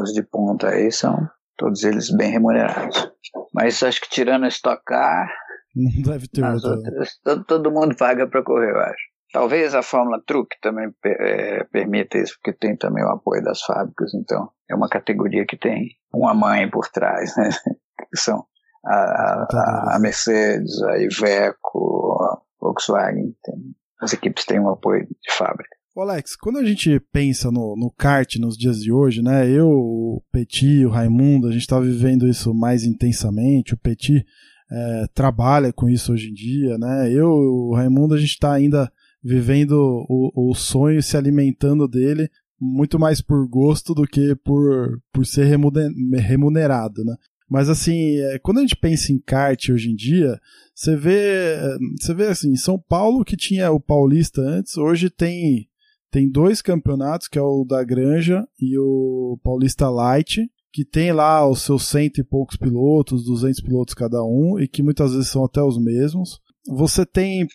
Os 0.03 0.13
de 0.13 0.23
ponta 0.23 0.69
aí 0.69 0.93
são 0.93 1.17
todos 1.57 1.85
eles 1.85 2.11
bem 2.11 2.31
remunerados. 2.31 3.11
Mas 3.53 3.83
acho 3.83 4.01
que 4.01 4.11
tirando 4.11 4.45
a 4.45 4.49
Stock 4.49 4.83
Car, 4.85 5.29
não 5.75 6.03
deve 6.03 6.29
ter 6.29 6.45
As 6.45 6.63
outras, 6.65 7.19
todo, 7.23 7.45
todo 7.45 7.73
mundo 7.73 7.97
paga 7.97 8.29
para 8.29 8.45
correr, 8.45 8.71
eu 8.71 8.81
acho. 8.81 9.15
Talvez 9.33 9.75
a 9.75 9.83
Fórmula 9.83 10.23
Truck 10.25 10.49
também 10.63 10.89
é, 11.05 11.65
permita 11.65 12.19
isso, 12.19 12.37
porque 12.37 12.57
tem 12.57 12.77
também 12.77 13.03
o 13.03 13.09
apoio 13.09 13.43
das 13.43 13.61
fábricas, 13.63 14.15
então 14.15 14.49
é 14.71 14.75
uma 14.77 14.89
categoria 14.89 15.45
que 15.45 15.57
tem 15.57 15.89
uma 16.13 16.33
mãe 16.33 16.71
por 16.71 16.87
trás, 16.89 17.37
né? 17.37 17.49
que 18.09 18.17
são 18.17 18.47
a, 18.87 18.95
a, 18.95 19.97
a, 19.97 19.99
Mercedes, 19.99 20.81
a 20.85 20.99
Iveco, 20.99 22.17
a 22.23 22.41
Volkswagen, 22.61 23.35
tem, 23.43 23.55
as 24.01 24.13
equipes 24.13 24.45
têm 24.45 24.61
um 24.61 24.71
apoio 24.71 25.05
de 25.05 25.33
fábrica. 25.33 25.77
Alex, 26.03 26.35
quando 26.35 26.59
a 26.59 26.65
gente 26.65 26.99
pensa 27.13 27.53
no, 27.53 27.77
no 27.77 27.89
kart 27.89 28.37
nos 28.37 28.59
dias 28.59 28.83
de 28.83 28.91
hoje, 28.91 29.23
né? 29.23 29.49
Eu, 29.49 29.69
o 29.69 30.23
Petit, 30.33 30.85
o 30.85 30.91
Raimundo, 30.91 31.47
a 31.47 31.53
gente 31.53 31.63
está 31.63 31.79
vivendo 31.79 32.27
isso 32.27 32.53
mais 32.53 32.83
intensamente. 32.83 33.75
O 33.75 33.79
Petit 33.79 34.27
é, 34.71 35.07
trabalha 35.15 35.73
com 35.73 35.89
isso 35.89 36.13
hoje 36.13 36.31
em 36.31 36.35
dia, 36.35 36.77
né? 36.79 37.13
Eu, 37.13 37.31
o 37.31 37.75
Raimundo, 37.75 38.15
a 38.15 38.19
gente 38.19 38.31
está 38.31 38.53
ainda 38.53 38.91
vivendo 39.23 39.73
o, 40.09 40.51
o 40.51 40.55
sonho, 40.55 41.01
se 41.01 41.17
alimentando 41.17 41.87
dele, 41.87 42.29
muito 42.61 42.99
mais 42.99 43.21
por 43.21 43.47
gosto 43.49 43.95
do 43.95 44.05
que 44.05 44.35
por, 44.45 45.01
por 45.13 45.25
ser 45.25 45.47
remunerado, 45.47 47.05
né? 47.05 47.15
Mas 47.49 47.69
assim, 47.69 48.17
é, 48.19 48.39
quando 48.41 48.59
a 48.59 48.61
gente 48.63 48.75
pensa 48.75 49.13
em 49.13 49.19
kart 49.19 49.69
hoje 49.69 49.91
em 49.91 49.95
dia, 49.95 50.41
você 50.75 50.97
vê, 50.97 51.57
você 52.01 52.13
vê 52.13 52.27
assim, 52.27 52.57
São 52.57 52.79
Paulo 52.79 53.25
que 53.25 53.37
tinha 53.37 53.71
o 53.71 53.79
Paulista 53.79 54.41
antes, 54.41 54.77
hoje 54.77 55.09
tem 55.09 55.69
tem 56.15 56.31
dois 56.31 56.63
campeonatos, 56.63 57.27
que 57.27 57.37
é 57.37 57.43
o 57.43 57.65
da 57.65 57.83
Granja 57.83 58.47
e 58.61 58.79
o 58.79 59.37
Paulista 59.43 59.91
Light, 59.91 60.49
que 60.73 60.85
tem 60.85 61.13
lá 61.13 61.45
os 61.45 61.63
seus 61.63 61.89
cento 61.89 62.21
e 62.21 62.25
poucos 62.25 62.57
pilotos, 62.57 63.25
200 63.25 63.61
pilotos 63.61 63.95
cada 63.95 64.23
um, 64.23 64.61
e 64.61 64.69
que 64.69 64.81
muitas 64.81 65.13
vezes 65.13 65.27
são 65.27 65.45
até 65.45 65.61
os 65.61 65.77
mesmos. 65.77 66.41
Você 66.69 67.05
tem 67.05 67.49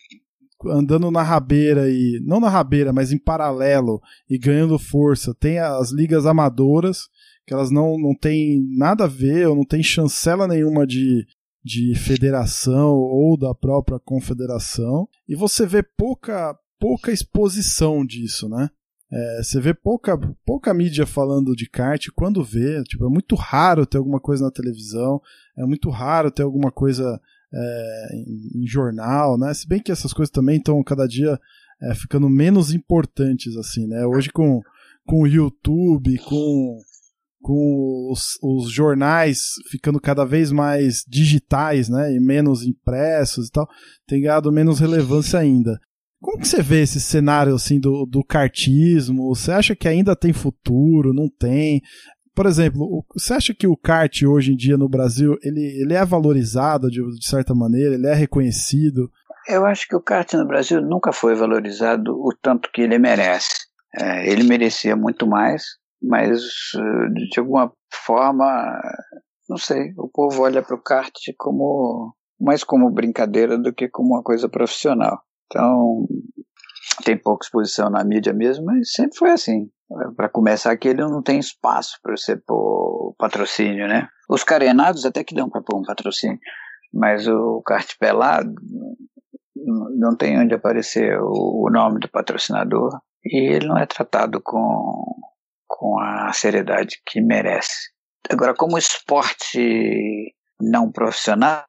andando 0.66 1.10
na 1.10 1.22
rabeira 1.22 1.88
e 1.88 2.20
não 2.22 2.38
na 2.38 2.50
rabeira, 2.50 2.92
mas 2.92 3.10
em 3.10 3.18
paralelo 3.18 3.98
e 4.28 4.36
ganhando 4.36 4.78
força, 4.78 5.34
tem 5.34 5.58
as 5.58 5.90
ligas 5.90 6.26
amadoras 6.26 7.08
que 7.46 7.54
elas 7.54 7.70
não, 7.70 7.98
não 7.98 8.14
têm 8.14 8.62
nada 8.76 9.04
a 9.04 9.08
ver 9.08 9.48
ou 9.48 9.56
não 9.56 9.64
tem 9.64 9.82
chancela 9.82 10.46
nenhuma 10.46 10.86
de, 10.86 11.26
de 11.64 11.94
federação 11.94 12.90
ou 12.90 13.38
da 13.38 13.54
própria 13.54 13.98
confederação 13.98 15.08
e 15.26 15.34
você 15.34 15.64
vê 15.64 15.82
pouca 15.82 16.54
pouca 16.80 17.12
exposição 17.12 18.04
disso, 18.04 18.48
né? 18.48 18.70
É, 19.12 19.42
você 19.42 19.60
vê 19.60 19.74
pouca, 19.74 20.16
pouca 20.46 20.72
mídia 20.72 21.04
falando 21.04 21.54
de 21.54 21.68
kart, 21.68 22.06
quando 22.14 22.44
vê, 22.44 22.82
tipo, 22.84 23.04
é 23.04 23.08
muito 23.08 23.34
raro 23.34 23.84
ter 23.84 23.98
alguma 23.98 24.20
coisa 24.20 24.44
na 24.44 24.52
televisão, 24.52 25.20
é 25.58 25.64
muito 25.66 25.90
raro 25.90 26.30
ter 26.30 26.42
alguma 26.42 26.70
coisa 26.70 27.20
é, 27.52 28.08
em, 28.14 28.62
em, 28.62 28.66
jornal, 28.66 29.36
né? 29.36 29.52
Se 29.52 29.66
bem 29.66 29.80
que 29.80 29.90
essas 29.90 30.12
coisas 30.12 30.30
também 30.30 30.58
estão 30.58 30.82
cada 30.84 31.06
dia 31.08 31.38
é, 31.82 31.94
ficando 31.94 32.30
menos 32.30 32.72
importantes, 32.72 33.56
assim, 33.56 33.88
né? 33.88 34.06
Hoje 34.06 34.30
com, 34.30 34.62
com 35.04 35.22
o 35.22 35.26
YouTube, 35.26 36.16
com, 36.18 36.78
com 37.42 38.12
os, 38.12 38.38
os 38.40 38.70
jornais 38.70 39.54
ficando 39.68 40.00
cada 40.00 40.24
vez 40.24 40.52
mais 40.52 41.04
digitais, 41.08 41.88
né? 41.88 42.14
E 42.14 42.20
menos 42.20 42.62
impressos 42.62 43.48
e 43.48 43.50
tal, 43.50 43.68
tem 44.06 44.22
ganhado 44.22 44.52
menos 44.52 44.78
relevância 44.78 45.40
ainda. 45.40 45.80
Como 46.20 46.38
que 46.38 46.46
você 46.46 46.62
vê 46.62 46.82
esse 46.82 47.00
cenário 47.00 47.54
assim 47.54 47.80
do, 47.80 48.04
do 48.04 48.22
cartismo? 48.22 49.34
Você 49.34 49.52
acha 49.52 49.74
que 49.74 49.88
ainda 49.88 50.14
tem 50.14 50.32
futuro? 50.32 51.14
Não 51.14 51.28
tem? 51.28 51.80
Por 52.34 52.46
exemplo, 52.46 53.04
você 53.14 53.34
acha 53.34 53.54
que 53.54 53.66
o 53.66 53.76
kart 53.76 54.22
hoje 54.22 54.52
em 54.52 54.56
dia 54.56 54.76
no 54.76 54.88
Brasil 54.88 55.36
ele, 55.42 55.60
ele 55.80 55.94
é 55.94 56.04
valorizado 56.04 56.90
de, 56.90 57.02
de 57.18 57.26
certa 57.26 57.54
maneira? 57.54 57.94
Ele 57.94 58.06
é 58.06 58.14
reconhecido? 58.14 59.10
Eu 59.48 59.64
acho 59.64 59.88
que 59.88 59.96
o 59.96 60.02
kart 60.02 60.32
no 60.34 60.46
Brasil 60.46 60.80
nunca 60.82 61.12
foi 61.12 61.34
valorizado 61.34 62.12
o 62.12 62.30
tanto 62.40 62.70
que 62.70 62.82
ele 62.82 62.98
merece. 62.98 63.66
É, 63.98 64.30
ele 64.30 64.44
merecia 64.44 64.94
muito 64.94 65.26
mais, 65.26 65.64
mas 66.00 66.40
de 67.12 67.40
alguma 67.40 67.72
forma, 68.06 68.80
não 69.48 69.56
sei, 69.56 69.92
o 69.96 70.08
povo 70.08 70.42
olha 70.42 70.62
para 70.62 70.76
o 70.76 70.82
kart 70.82 71.12
como 71.36 72.14
mais 72.40 72.62
como 72.62 72.90
brincadeira 72.90 73.58
do 73.58 73.72
que 73.72 73.88
como 73.88 74.14
uma 74.14 74.22
coisa 74.22 74.48
profissional. 74.48 75.20
Então, 75.50 76.06
tem 77.04 77.18
pouca 77.18 77.44
exposição 77.44 77.90
na 77.90 78.04
mídia 78.04 78.32
mesmo, 78.32 78.66
mas 78.66 78.92
sempre 78.92 79.18
foi 79.18 79.30
assim. 79.30 79.68
Para 80.16 80.28
começar 80.28 80.70
aqui, 80.70 80.88
ele 80.88 81.02
não 81.02 81.22
tem 81.22 81.40
espaço 81.40 81.98
para 82.02 82.16
você 82.16 82.36
pôr 82.36 83.14
patrocínio, 83.18 83.88
né? 83.88 84.08
Os 84.28 84.44
carenados 84.44 85.04
até 85.04 85.24
que 85.24 85.34
dão 85.34 85.50
para 85.50 85.62
pôr 85.62 85.78
um 85.78 85.82
patrocínio, 85.82 86.38
mas 86.92 87.26
o 87.26 87.60
kart 87.62 87.92
pelado 87.98 88.54
não 89.96 90.16
tem 90.16 90.38
onde 90.38 90.54
aparecer 90.54 91.18
o 91.20 91.68
nome 91.70 91.98
do 91.98 92.08
patrocinador 92.08 93.00
e 93.24 93.54
ele 93.54 93.66
não 93.66 93.76
é 93.76 93.84
tratado 93.84 94.40
com, 94.40 95.04
com 95.66 95.98
a 95.98 96.32
seriedade 96.32 97.02
que 97.04 97.20
merece. 97.20 97.90
Agora, 98.30 98.54
como 98.54 98.78
esporte 98.78 100.34
não 100.60 100.92
profissional, 100.92 101.66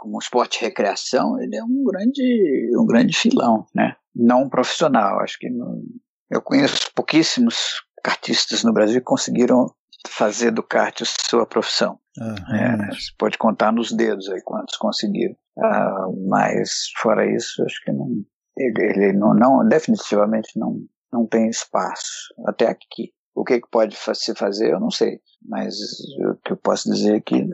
como 0.00 0.18
esporte 0.18 0.58
de 0.58 0.64
recreação, 0.64 1.38
ele 1.40 1.56
é 1.56 1.62
um 1.62 1.84
grande, 1.84 2.70
um 2.74 2.86
grande 2.86 3.14
filão, 3.14 3.66
né? 3.74 3.94
Não 4.14 4.48
profissional. 4.48 5.20
Acho 5.20 5.38
que 5.38 5.50
não, 5.50 5.82
eu 6.30 6.40
conheço 6.40 6.90
pouquíssimos 6.94 7.82
kartistas 8.02 8.64
no 8.64 8.72
Brasil 8.72 9.00
que 9.00 9.04
conseguiram 9.04 9.66
fazer 10.08 10.50
do 10.50 10.62
kart 10.62 11.02
sua 11.28 11.44
profissão. 11.44 11.98
Uhum. 12.18 12.56
É, 12.56 12.86
você 12.88 13.12
pode 13.18 13.36
contar 13.36 13.72
nos 13.72 13.92
dedos 13.92 14.28
aí 14.30 14.40
quantos 14.42 14.76
conseguiram. 14.76 15.36
Ah, 15.58 16.06
mas 16.26 16.90
fora 16.96 17.30
isso, 17.30 17.62
acho 17.62 17.84
que 17.84 17.92
não, 17.92 18.08
ele, 18.56 18.82
ele 18.82 19.12
não, 19.12 19.34
não, 19.34 19.68
definitivamente 19.68 20.58
não, 20.58 20.80
não 21.12 21.26
tem 21.26 21.50
espaço 21.50 22.32
até 22.46 22.68
aqui. 22.68 23.12
O 23.34 23.44
que, 23.44 23.60
que 23.60 23.70
pode 23.70 23.96
se 24.14 24.34
fazer, 24.34 24.72
eu 24.72 24.80
não 24.80 24.90
sei. 24.90 25.20
Mas 25.48 25.74
o 25.74 26.36
que 26.44 26.52
eu 26.52 26.56
posso 26.56 26.90
dizer 26.90 27.16
é 27.16 27.20
que 27.20 27.46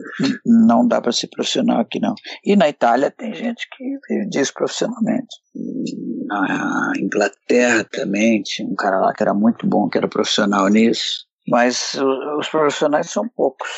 não 0.45 0.87
dá 0.87 1.01
para 1.01 1.11
ser 1.11 1.27
profissional 1.27 1.79
aqui, 1.79 1.99
não. 1.99 2.15
E 2.43 2.55
na 2.55 2.67
Itália 2.67 3.11
tem 3.11 3.33
gente 3.33 3.67
que 3.75 4.25
diz 4.29 4.51
profissionalmente. 4.51 5.35
Na 6.25 6.91
Inglaterra 6.99 7.85
também 7.85 8.41
tinha 8.43 8.67
um 8.67 8.75
cara 8.75 8.99
lá 8.99 9.13
que 9.13 9.23
era 9.23 9.33
muito 9.33 9.65
bom, 9.67 9.87
que 9.87 9.97
era 9.97 10.07
profissional 10.07 10.67
nisso. 10.67 11.25
Mas 11.47 11.93
os 12.37 12.49
profissionais 12.49 13.09
são 13.09 13.27
poucos 13.29 13.69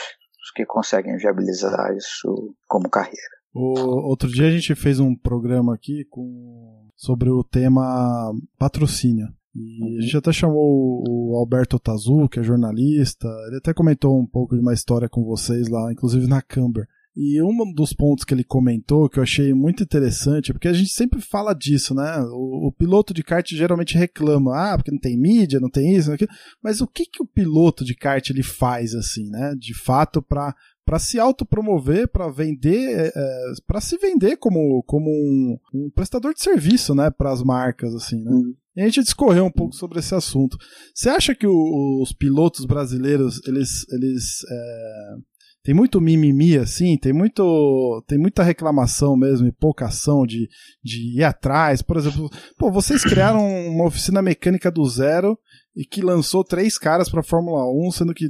os 0.50 0.52
que 0.52 0.66
conseguem 0.66 1.18
viabilizar 1.18 1.96
isso 1.96 2.56
como 2.68 2.90
carreira. 2.90 3.40
O, 3.54 4.08
outro 4.08 4.28
dia 4.30 4.48
a 4.48 4.52
gente 4.52 4.76
fez 4.76 5.00
um 5.00 5.16
programa 5.16 5.74
aqui 5.74 6.06
com, 6.10 6.88
sobre 6.96 7.30
o 7.30 7.44
tema 7.44 8.32
patrocínio. 8.58 9.28
E 9.60 9.98
a 9.98 10.02
gente 10.02 10.17
até 10.17 10.32
chamou 10.32 11.04
o 11.06 11.36
Alberto 11.36 11.78
Tazu, 11.78 12.30
que 12.30 12.39
é 12.39 12.43
jornalista, 12.43 13.28
ele 13.48 13.58
até 13.58 13.74
comentou 13.74 14.17
um 14.17 14.26
pouco 14.26 14.56
de 14.56 14.62
uma 14.62 14.74
história 14.74 15.10
com 15.10 15.24
vocês 15.26 15.67
lá, 15.67 15.91
inclusive 15.91 16.28
na 16.28 16.41
Camber. 16.41 16.88
E 17.15 17.41
um 17.41 17.74
dos 17.74 17.91
pontos 17.91 18.24
que 18.24 18.34
ele 18.34 18.45
comentou 18.45 19.10
que 19.10 19.19
eu 19.19 19.24
achei 19.24 19.54
muito 19.54 19.84
interessante, 19.84 20.54
porque 20.54 20.69
a 20.69 20.74
gente 20.74 20.91
sempre 20.91 21.19
fala 21.19 21.54
disso, 21.54 21.93
né? 21.93 22.17
O, 22.32 22.67
o, 22.67 22.72
piloto 22.72 23.13
de 23.13 23.22
kart 23.22 23.45
geralmente 23.50 23.98
reclama, 23.98 24.56
ah, 24.56 24.78
porque 24.78 24.91
não 24.91 25.00
tem 25.00 25.19
mídia, 25.19 25.60
não 25.60 25.69
tem 25.69 25.95
isso, 25.95 26.08
não 26.08 26.15
aquilo. 26.15 26.32
Mas 26.63 26.80
o 26.80 26.88
que 26.88 27.06
que 27.06 27.22
o 27.22 27.28
piloto 27.28 27.84
de 27.84 27.93
kart 27.93 28.30
ele 28.30 28.43
faz 28.43 28.95
assim, 28.95 29.28
né? 29.30 29.54
De 29.60 29.74
fato 29.74 30.22
para 30.22 30.56
para 30.89 30.97
se 30.97 31.19
autopromover, 31.19 32.08
para 32.08 32.32
vender, 32.32 32.89
é, 32.97 33.12
é 33.15 33.54
para 33.67 33.80
se 33.80 33.95
vender 33.95 34.38
como, 34.38 34.82
como 34.88 35.08
um, 35.08 35.56
um, 35.71 35.89
prestador 35.91 36.34
de 36.34 36.41
serviço, 36.41 36.95
né, 36.95 37.12
para 37.12 37.32
as 37.32 37.43
marcas, 37.43 37.93
assim, 37.93 38.19
né? 38.23 38.32
Uhum. 38.32 38.56
E 38.75 38.82
a 38.82 38.86
gente 38.86 39.04
discorreu 39.04 39.45
um 39.45 39.52
pouco 39.52 39.75
sobre 39.75 39.99
esse 39.99 40.15
assunto. 40.15 40.58
Você 40.91 41.08
acha 41.08 41.36
que 41.36 41.45
o, 41.45 42.02
os 42.02 42.12
pilotos 42.12 42.65
brasileiros, 42.65 43.39
eles, 43.45 43.86
eles 43.91 44.39
é, 44.49 45.15
tem 45.63 45.76
muito 45.76 46.00
mimimi 46.00 46.58
assim, 46.58 46.98
tem 46.98 47.12
muito 47.12 48.04
tem 48.08 48.17
muita 48.17 48.43
reclamação 48.43 49.17
mesmo 49.17 49.48
e 49.48 49.52
pouca 49.52 49.88
ação 49.88 50.26
de, 50.26 50.48
de 50.84 51.17
ir 51.17 51.24
atrás. 51.24 51.82
Por 51.82 51.98
exemplo, 51.98 52.30
pô, 52.58 52.72
vocês 52.72 53.04
criaram 53.04 53.45
uma 53.67 53.86
oficina 53.86 54.22
mecânica 54.22 54.72
do 54.72 54.88
zero 54.88 55.38
e 55.76 55.86
que 55.86 56.02
lançou 56.02 56.43
três 56.43 56.78
caras 56.78 57.10
para 57.10 57.24
Fórmula 57.24 57.63
1, 57.88 57.91
sendo 57.91 58.13
que 58.13 58.30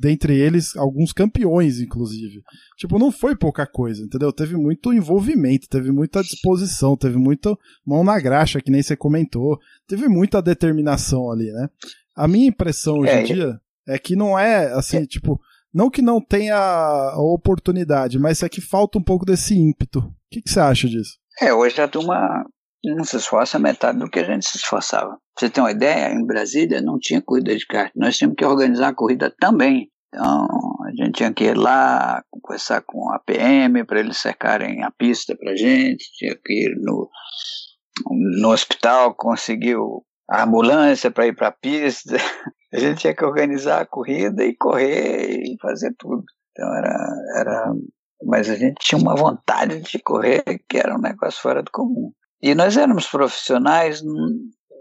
dentre 0.00 0.38
eles 0.38 0.74
alguns 0.76 1.12
campeões 1.12 1.80
inclusive. 1.80 2.42
Tipo, 2.78 2.98
não 2.98 3.12
foi 3.12 3.36
pouca 3.36 3.66
coisa, 3.66 4.02
entendeu? 4.02 4.32
Teve 4.32 4.56
muito 4.56 4.92
envolvimento, 4.92 5.68
teve 5.68 5.92
muita 5.92 6.22
disposição, 6.22 6.96
teve 6.96 7.18
muita 7.18 7.56
mão 7.86 8.02
na 8.02 8.18
graxa, 8.18 8.60
que 8.60 8.70
nem 8.70 8.82
você 8.82 8.96
comentou. 8.96 9.58
Teve 9.86 10.08
muita 10.08 10.40
determinação 10.40 11.30
ali, 11.30 11.52
né? 11.52 11.68
A 12.16 12.26
minha 12.26 12.48
impressão 12.48 13.00
hoje 13.00 13.12
em 13.12 13.16
é, 13.16 13.22
dia 13.22 13.60
é 13.86 13.98
que 13.98 14.16
não 14.16 14.38
é 14.38 14.72
assim, 14.72 14.98
é. 14.98 15.06
tipo, 15.06 15.38
não 15.74 15.90
que 15.90 16.00
não 16.00 16.20
tenha 16.20 16.56
a 16.56 17.20
oportunidade, 17.20 18.18
mas 18.18 18.42
é 18.42 18.48
que 18.48 18.60
falta 18.60 18.98
um 18.98 19.02
pouco 19.02 19.26
desse 19.26 19.58
ímpeto. 19.58 19.98
O 19.98 20.14
que, 20.30 20.40
que 20.40 20.50
você 20.50 20.60
acha 20.60 20.88
disso? 20.88 21.18
É, 21.40 21.52
hoje 21.52 21.80
a 21.82 21.88
turma 21.88 22.44
não 22.84 23.02
se 23.02 23.16
esforça 23.16 23.58
metade 23.58 23.98
do 23.98 24.08
que 24.08 24.20
a 24.20 24.24
gente 24.24 24.46
se 24.46 24.56
esforçava. 24.56 25.08
Pra 25.08 25.18
você 25.40 25.50
tem 25.50 25.64
uma 25.64 25.72
ideia, 25.72 26.12
em 26.12 26.24
Brasília 26.24 26.80
não 26.80 26.98
tinha 26.98 27.20
corrida 27.20 27.56
de 27.56 27.66
kart. 27.66 27.90
Nós 27.96 28.16
tínhamos 28.16 28.36
que 28.36 28.44
organizar 28.44 28.88
a 28.88 28.94
corrida 28.94 29.34
também. 29.40 29.88
Então, 30.08 30.46
a 30.86 30.90
gente 30.90 31.16
tinha 31.16 31.32
que 31.32 31.44
ir 31.44 31.56
lá, 31.56 32.22
conversar 32.30 32.82
com 32.82 33.12
a 33.12 33.18
PM 33.18 33.84
para 33.84 33.98
eles 33.98 34.18
cercarem 34.18 34.84
a 34.84 34.90
pista 34.92 35.36
para 35.36 35.56
gente, 35.56 36.04
tinha 36.16 36.36
que 36.36 36.52
ir 36.52 36.76
no, 36.80 37.10
no 38.40 38.50
hospital, 38.50 39.12
conseguir 39.16 39.76
a 40.34 40.44
ambulância 40.44 41.10
para 41.10 41.26
ir 41.26 41.34
para 41.34 41.48
a 41.48 41.52
pista. 41.52 42.16
A 42.72 42.78
gente 42.78 43.02
tinha 43.02 43.14
que 43.14 43.24
organizar 43.24 43.82
a 43.82 43.86
corrida 43.86 44.44
e 44.44 44.56
correr 44.56 45.44
e 45.44 45.56
fazer 45.62 45.94
tudo. 45.96 46.24
Então 46.50 46.76
era, 46.76 46.96
era. 47.36 47.72
Mas 48.24 48.50
a 48.50 48.56
gente 48.56 48.74
tinha 48.80 49.00
uma 49.00 49.14
vontade 49.14 49.80
de 49.80 50.00
correr 50.00 50.42
que 50.68 50.76
era 50.76 50.92
um 50.92 51.00
negócio 51.00 51.40
fora 51.40 51.62
do 51.62 51.70
comum. 51.70 52.10
E 52.42 52.52
nós 52.52 52.76
éramos 52.76 53.06
profissionais 53.06 54.02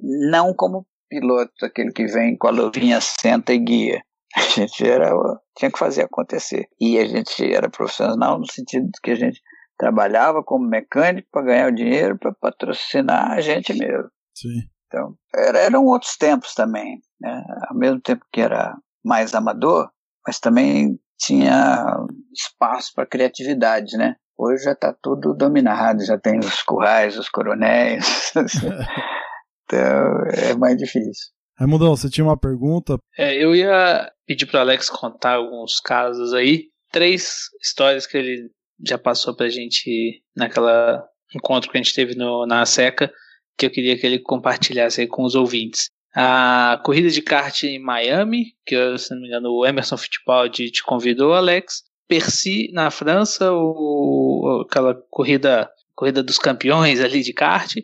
não 0.01 0.55
como 0.55 0.87
piloto, 1.07 1.63
aquele 1.63 1.91
que 1.91 2.07
vem 2.07 2.35
com 2.35 2.47
a 2.47 2.51
luvinha, 2.51 2.99
senta 2.99 3.53
e 3.53 3.59
guia. 3.59 4.01
A 4.35 4.41
gente 4.41 4.83
era, 4.83 5.11
tinha 5.55 5.69
que 5.69 5.77
fazer 5.77 6.01
acontecer. 6.01 6.67
E 6.81 6.97
a 6.97 7.05
gente 7.05 7.53
era 7.53 7.69
profissional 7.69 8.39
no 8.39 8.51
sentido 8.51 8.85
de 8.85 8.99
que 9.03 9.11
a 9.11 9.15
gente 9.15 9.39
trabalhava 9.77 10.43
como 10.43 10.67
mecânico 10.67 11.27
para 11.31 11.45
ganhar 11.45 11.71
o 11.71 11.75
dinheiro 11.75 12.17
para 12.17 12.33
patrocinar 12.33 13.33
a 13.33 13.41
gente 13.41 13.71
mesmo. 13.77 14.09
Sim. 14.33 14.72
Então, 14.93 15.15
era, 15.35 15.57
eram 15.59 15.85
outros 15.85 16.15
tempos 16.15 16.53
também. 16.53 17.01
Né? 17.19 17.43
Ao 17.67 17.75
mesmo 17.75 17.99
tempo 17.99 18.23
que 18.31 18.39
era 18.39 18.77
mais 19.03 19.33
amador, 19.33 19.89
mas 20.25 20.39
também 20.39 20.99
tinha 21.17 21.83
espaço 22.31 22.91
para 22.93 23.07
criatividade, 23.07 23.97
né? 23.97 24.15
Hoje 24.37 24.63
já 24.63 24.73
está 24.73 24.93
tudo 25.01 25.33
dominado, 25.33 26.05
já 26.05 26.17
tem 26.17 26.39
os 26.39 26.61
currais, 26.61 27.17
os 27.17 27.29
coronéis. 27.29 28.31
então 29.65 30.27
é 30.31 30.55
mais 30.55 30.77
difícil. 30.77 31.31
Raimundão, 31.57 31.95
você 31.95 32.09
tinha 32.09 32.25
uma 32.25 32.37
pergunta? 32.37 32.97
É, 33.17 33.35
eu 33.35 33.55
ia 33.55 34.11
pedir 34.27 34.45
para 34.45 34.61
Alex 34.61 34.89
contar 34.89 35.35
alguns 35.35 35.79
casos 35.79 36.33
aí. 36.33 36.67
Três 36.91 37.49
histórias 37.61 38.05
que 38.05 38.17
ele 38.17 38.49
já 38.85 38.97
passou 38.97 39.35
para 39.35 39.45
a 39.47 39.49
gente 39.49 40.21
naquela 40.35 41.03
encontro 41.35 41.69
que 41.71 41.77
a 41.77 41.81
gente 41.81 41.95
teve 41.95 42.15
no, 42.15 42.45
na 42.45 42.65
SECA 42.65 43.11
que 43.57 43.65
eu 43.65 43.71
queria 43.71 43.97
que 43.97 44.05
ele 44.05 44.19
compartilhasse 44.19 45.01
aí 45.01 45.07
com 45.07 45.23
os 45.23 45.35
ouvintes. 45.35 45.89
A 46.15 46.79
corrida 46.85 47.09
de 47.09 47.21
kart 47.21 47.63
em 47.63 47.79
Miami, 47.79 48.53
que 48.65 48.97
se 48.97 49.13
não 49.13 49.21
me 49.21 49.27
engano 49.27 49.49
o 49.51 49.65
Emerson 49.65 49.97
Fittipaldi 49.97 50.69
te 50.69 50.83
convidou, 50.83 51.33
Alex. 51.33 51.83
Percy 52.07 52.69
na 52.73 52.91
França, 52.91 53.51
o, 53.51 54.65
aquela 54.67 54.93
corrida, 55.09 55.69
corrida 55.95 56.21
dos 56.21 56.37
campeões 56.37 56.99
ali 56.99 57.21
de 57.21 57.33
kart. 57.33 57.75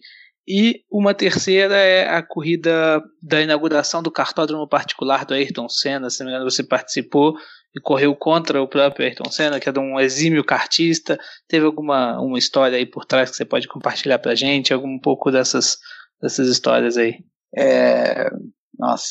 E 0.47 0.83
uma 0.91 1.13
terceira 1.13 1.75
é 1.75 2.07
a 2.07 2.21
corrida 2.21 3.01
da 3.21 3.41
inauguração 3.41 4.03
do 4.03 4.11
cartódromo 4.11 4.67
particular 4.67 5.25
do 5.25 5.33
Ayrton 5.33 5.69
Senna. 5.69 6.09
Se 6.09 6.19
não 6.19 6.27
me 6.27 6.33
engano, 6.33 6.49
você 6.49 6.63
participou 6.63 7.35
e 7.75 7.79
correu 7.79 8.15
contra 8.15 8.61
o 8.61 8.67
próprio 8.67 9.05
Ayrton 9.05 9.29
Senna, 9.29 9.59
que 9.59 9.69
é 9.69 9.71
de 9.71 9.79
um 9.79 9.99
exímio 9.99 10.43
cartista. 10.43 11.19
Teve 11.47 11.65
alguma 11.65 12.19
uma 12.19 12.37
história 12.37 12.77
aí 12.77 12.85
por 12.85 13.05
trás 13.05 13.29
que 13.29 13.37
você 13.37 13.45
pode 13.45 13.67
compartilhar 13.67 14.19
pra 14.19 14.35
gente? 14.35 14.73
Algum 14.73 14.95
um 14.95 14.99
pouco 14.99 15.31
dessas, 15.31 15.77
dessas 16.21 16.47
histórias 16.47 16.97
aí? 16.97 17.23
É, 17.55 18.29
nossa, 18.77 19.05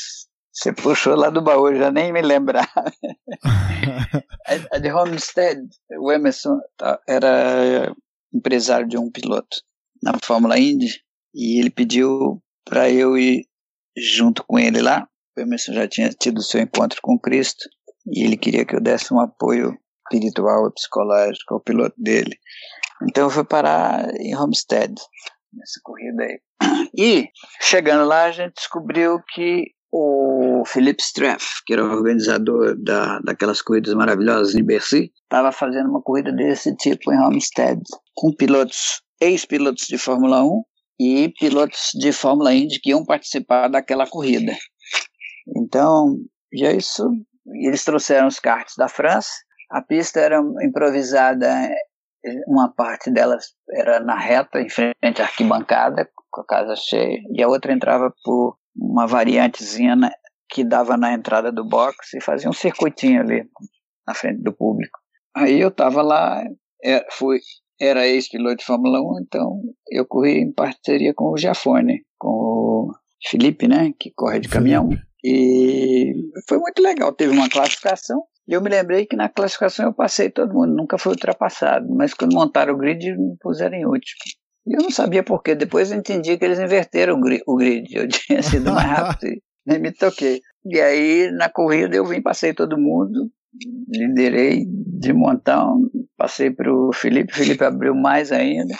você 0.52 0.72
puxou 0.72 1.14
lá 1.14 1.30
do 1.30 1.40
baú, 1.40 1.74
já 1.74 1.90
nem 1.90 2.12
me 2.12 2.20
lembrar. 2.20 2.68
a, 4.72 4.78
de 4.78 4.92
Homestead, 4.92 5.60
o 6.00 6.10
Emerson 6.10 6.58
tá, 6.76 7.00
era 7.06 7.94
empresário 8.34 8.88
de 8.88 8.98
um 8.98 9.10
piloto 9.10 9.56
na 10.02 10.12
Fórmula 10.22 10.58
Indy 10.58 11.00
e 11.32 11.60
ele 11.60 11.70
pediu 11.70 12.42
para 12.64 12.90
eu 12.90 13.16
ir 13.16 13.46
junto 13.96 14.44
com 14.44 14.58
ele 14.58 14.82
lá. 14.82 15.08
O 15.36 15.40
Emerson 15.40 15.72
já 15.72 15.86
tinha 15.86 16.10
tido 16.10 16.42
seu 16.42 16.60
encontro 16.60 16.98
com 17.00 17.18
Cristo 17.18 17.68
e 18.12 18.24
ele 18.24 18.36
queria 18.36 18.64
que 18.64 18.74
eu 18.74 18.80
desse 18.80 19.12
um 19.12 19.20
apoio 19.20 19.76
espiritual 20.10 20.68
e 20.68 20.72
psicológico 20.72 21.54
ao 21.54 21.60
piloto 21.60 21.94
dele. 21.98 22.36
Então 23.08 23.24
eu 23.24 23.30
fui 23.30 23.44
parar 23.44 24.08
em 24.16 24.34
Homestead, 24.36 24.94
nessa 25.52 25.80
corrida 25.82 26.22
aí. 26.24 26.40
E, 26.96 27.28
chegando 27.60 28.06
lá, 28.06 28.24
a 28.24 28.32
gente 28.32 28.54
descobriu 28.54 29.20
que 29.34 29.66
o 29.92 30.64
Philip 30.66 31.00
Streff, 31.00 31.62
que 31.64 31.72
era 31.72 31.84
o 31.84 31.90
organizador 31.90 32.76
da, 32.76 33.20
daquelas 33.20 33.62
corridas 33.62 33.94
maravilhosas 33.94 34.54
em 34.54 34.64
Bercy, 34.64 35.12
estava 35.22 35.50
fazendo 35.52 35.88
uma 35.88 36.02
corrida 36.02 36.32
desse 36.32 36.74
tipo 36.76 37.12
em 37.12 37.18
Homestead, 37.18 37.80
com 38.14 38.32
pilotos, 38.34 39.00
ex-pilotos 39.20 39.86
de 39.86 39.96
Fórmula 39.96 40.44
1 40.44 40.62
e 41.00 41.32
pilotos 41.38 41.90
de 41.94 42.12
Fórmula 42.12 42.52
Indy 42.52 42.80
que 42.80 42.90
iam 42.90 43.04
participar 43.04 43.68
daquela 43.68 44.06
corrida. 44.06 44.52
Então, 45.56 46.16
já 46.52 46.72
isso 46.72 47.08
eles 47.54 47.84
trouxeram 47.84 48.26
os 48.26 48.38
karts 48.38 48.74
da 48.76 48.88
França. 48.88 49.30
A 49.70 49.82
pista 49.82 50.20
era 50.20 50.40
improvisada, 50.62 51.48
uma 52.46 52.72
parte 52.72 53.10
delas 53.10 53.54
era 53.70 54.00
na 54.00 54.18
reta, 54.18 54.60
em 54.60 54.68
frente 54.68 55.20
à 55.20 55.24
arquibancada, 55.24 56.08
com 56.30 56.40
a 56.40 56.46
casa 56.46 56.74
cheia, 56.76 57.20
e 57.32 57.42
a 57.42 57.48
outra 57.48 57.72
entrava 57.72 58.12
por 58.24 58.56
uma 58.76 59.06
variantezinha 59.06 59.96
né, 59.96 60.10
que 60.48 60.64
dava 60.64 60.96
na 60.96 61.12
entrada 61.12 61.50
do 61.50 61.64
box 61.64 62.14
e 62.14 62.20
fazia 62.20 62.48
um 62.48 62.54
circuitinho 62.54 63.20
ali 63.20 63.44
na 64.06 64.14
frente 64.14 64.42
do 64.42 64.52
público. 64.52 64.98
Aí 65.34 65.60
eu 65.60 65.68
estava 65.68 66.02
lá, 66.02 66.42
era, 66.82 67.04
é, 67.04 67.06
fui, 67.10 67.38
era 67.80 68.06
ex-piloto 68.06 68.56
de 68.56 68.64
Fórmula 68.64 69.00
1, 69.00 69.20
então 69.22 69.60
eu 69.90 70.06
corri 70.06 70.40
em 70.40 70.52
parceria 70.52 71.12
com 71.14 71.32
o 71.32 71.36
Giafone, 71.36 72.04
com 72.18 72.28
o 72.28 72.92
Felipe, 73.28 73.68
né, 73.68 73.92
que 73.98 74.10
corre 74.14 74.40
de 74.40 74.48
caminhão. 74.48 74.88
E 75.24 76.12
foi 76.48 76.58
muito 76.58 76.82
legal. 76.82 77.12
Teve 77.12 77.32
uma 77.32 77.48
classificação. 77.48 78.22
E 78.46 78.54
eu 78.54 78.62
me 78.62 78.70
lembrei 78.70 79.04
que 79.04 79.16
na 79.16 79.28
classificação 79.28 79.86
eu 79.86 79.92
passei 79.92 80.30
todo 80.30 80.54
mundo, 80.54 80.74
nunca 80.74 80.96
fui 80.96 81.12
ultrapassado. 81.12 81.86
Mas 81.94 82.14
quando 82.14 82.34
montaram 82.34 82.74
o 82.74 82.78
grid, 82.78 83.16
me 83.16 83.36
puseram 83.40 83.76
em 83.76 83.84
último. 83.84 84.18
E 84.66 84.74
eu 84.74 84.82
não 84.82 84.90
sabia 84.90 85.22
porquê. 85.22 85.54
Depois 85.54 85.90
eu 85.90 85.98
entendi 85.98 86.36
que 86.38 86.44
eles 86.44 86.58
inverteram 86.58 87.18
o 87.46 87.56
grid. 87.56 87.94
Eu 87.94 88.08
tinha 88.08 88.42
sido 88.42 88.72
mais 88.72 88.86
rápido 88.86 89.32
e 89.32 89.42
nem 89.66 89.78
me 89.78 89.92
toquei. 89.92 90.40
E 90.64 90.80
aí, 90.80 91.30
na 91.32 91.48
corrida, 91.48 91.96
eu 91.96 92.04
vim, 92.04 92.20
passei 92.20 92.52
todo 92.52 92.78
mundo, 92.78 93.30
liderei 93.90 94.66
de 94.66 95.12
montão, 95.12 95.90
passei 96.16 96.50
para 96.50 96.72
o 96.72 96.92
Felipe. 96.92 97.32
O 97.32 97.36
Felipe 97.36 97.64
abriu 97.64 97.94
mais 97.94 98.32
ainda. 98.32 98.74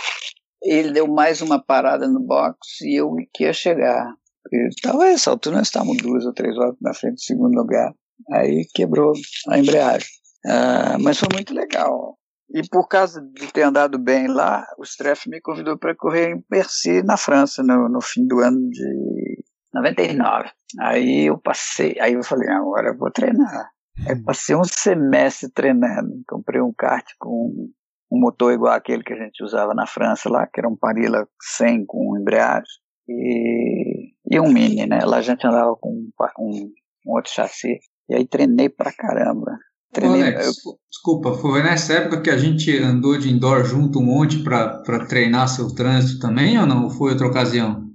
Ele 0.62 0.92
deu 0.92 1.06
mais 1.06 1.40
uma 1.40 1.62
parada 1.62 2.08
no 2.08 2.20
box 2.20 2.80
e 2.82 3.00
eu 3.00 3.14
que 3.32 3.44
ia 3.44 3.52
chegar. 3.52 4.12
Então, 4.52 5.02
essa 5.02 5.30
altura 5.30 5.56
nós 5.56 5.68
estávamos 5.68 5.98
duas 5.98 6.24
ou 6.24 6.32
três 6.32 6.56
horas 6.56 6.74
na 6.80 6.94
frente 6.94 7.14
do 7.14 7.22
segundo 7.22 7.54
lugar. 7.54 7.92
Aí 8.32 8.66
quebrou 8.74 9.12
a 9.48 9.58
embreagem. 9.58 10.08
Ah, 10.46 10.96
mas 11.00 11.18
foi 11.18 11.28
muito 11.32 11.54
legal. 11.54 12.16
E 12.50 12.66
por 12.68 12.88
causa 12.88 13.20
de 13.20 13.52
ter 13.52 13.62
andado 13.62 13.98
bem 13.98 14.26
lá, 14.26 14.66
o 14.78 14.82
Streff 14.82 15.28
me 15.28 15.40
convidou 15.40 15.78
para 15.78 15.94
correr 15.94 16.30
em 16.30 16.40
Percy, 16.40 17.02
na 17.02 17.16
França, 17.16 17.62
no, 17.62 17.88
no 17.88 18.00
fim 18.00 18.26
do 18.26 18.40
ano 18.40 18.70
de 18.70 19.44
99. 19.74 20.48
Aí 20.80 21.26
eu 21.26 21.38
passei, 21.38 21.96
aí 22.00 22.14
eu 22.14 22.22
falei, 22.22 22.48
agora 22.48 22.88
eu 22.88 22.96
vou 22.96 23.10
treinar. 23.10 23.70
Aí 24.06 24.16
passei 24.22 24.56
um 24.56 24.64
semestre 24.64 25.50
treinando. 25.52 26.22
Comprei 26.26 26.60
um 26.60 26.72
kart 26.72 27.04
com 27.18 27.70
um 28.10 28.20
motor 28.20 28.52
igual 28.52 28.72
aquele 28.72 29.02
que 29.02 29.12
a 29.12 29.22
gente 29.22 29.42
usava 29.44 29.74
na 29.74 29.86
França 29.86 30.30
lá, 30.30 30.46
que 30.46 30.58
era 30.58 30.68
um 30.68 30.76
Parilla 30.76 31.28
100 31.56 31.84
com 31.84 32.16
embreagem. 32.18 32.64
E 33.08 34.12
e 34.30 34.38
um 34.38 34.52
Mini, 34.52 34.86
né? 34.86 35.00
Lá 35.04 35.18
a 35.18 35.22
gente 35.22 35.46
andava 35.46 35.74
com 35.76 35.90
um, 35.90 36.10
um, 36.38 36.72
um 37.06 37.12
outro 37.12 37.32
chassi. 37.32 37.78
E 38.08 38.14
aí 38.14 38.26
treinei 38.26 38.68
pra 38.68 38.92
caramba. 38.92 39.52
Treinei, 39.92 40.22
Alex, 40.22 40.46
eu... 40.66 40.74
desculpa, 40.90 41.34
foi 41.34 41.62
nessa 41.62 41.94
época 41.94 42.20
que 42.20 42.30
a 42.30 42.36
gente 42.36 42.76
andou 42.78 43.18
de 43.18 43.30
indoor 43.30 43.64
junto 43.64 43.98
um 43.98 44.04
monte 44.04 44.42
para 44.44 45.06
treinar 45.06 45.48
seu 45.48 45.74
trânsito 45.74 46.20
também 46.20 46.58
ou 46.58 46.66
não? 46.66 46.90
Foi 46.90 47.12
outra 47.12 47.26
ocasião? 47.26 47.88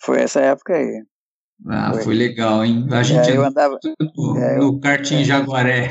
Foi 0.00 0.20
essa 0.20 0.40
época 0.40 0.74
aí. 0.74 1.02
Ah, 1.68 1.92
foi, 1.94 2.02
foi 2.02 2.14
legal, 2.14 2.64
hein? 2.64 2.86
A 2.90 3.02
gente 3.02 3.30
é, 3.30 3.36
eu 3.36 3.44
andava 3.44 3.78
no, 4.16 4.38
é, 4.38 4.58
no 4.58 4.80
karting 4.80 5.20
é, 5.20 5.24
Jaguaré. 5.24 5.88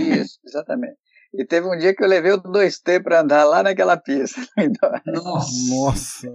Isso. 0.00 0.38
exatamente. 0.46 0.96
E 1.34 1.44
teve 1.44 1.66
um 1.66 1.76
dia 1.76 1.94
que 1.94 2.02
eu 2.02 2.08
levei 2.08 2.32
o 2.32 2.42
2T 2.42 3.02
para 3.02 3.20
andar 3.20 3.44
lá 3.44 3.62
naquela 3.62 3.96
pista. 3.96 4.40
Nossa! 5.06 5.74
Nossa. 5.74 6.32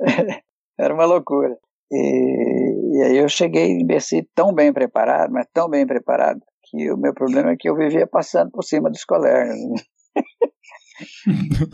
Era 0.78 0.94
uma 0.94 1.04
loucura. 1.04 1.56
E, 1.92 2.98
e 2.98 3.02
aí 3.02 3.18
eu 3.18 3.28
cheguei 3.28 3.66
em 3.66 3.86
Bessi 3.86 4.26
tão 4.34 4.54
bem 4.54 4.72
preparado, 4.72 5.32
mas 5.32 5.46
tão 5.52 5.68
bem 5.68 5.86
preparado, 5.86 6.40
que 6.64 6.90
o 6.90 6.96
meu 6.96 7.12
problema 7.12 7.50
é 7.50 7.56
que 7.58 7.68
eu 7.68 7.76
vivia 7.76 8.06
passando 8.06 8.50
por 8.50 8.62
cima 8.62 8.90
dos 8.90 9.04
colegas. 9.04 9.56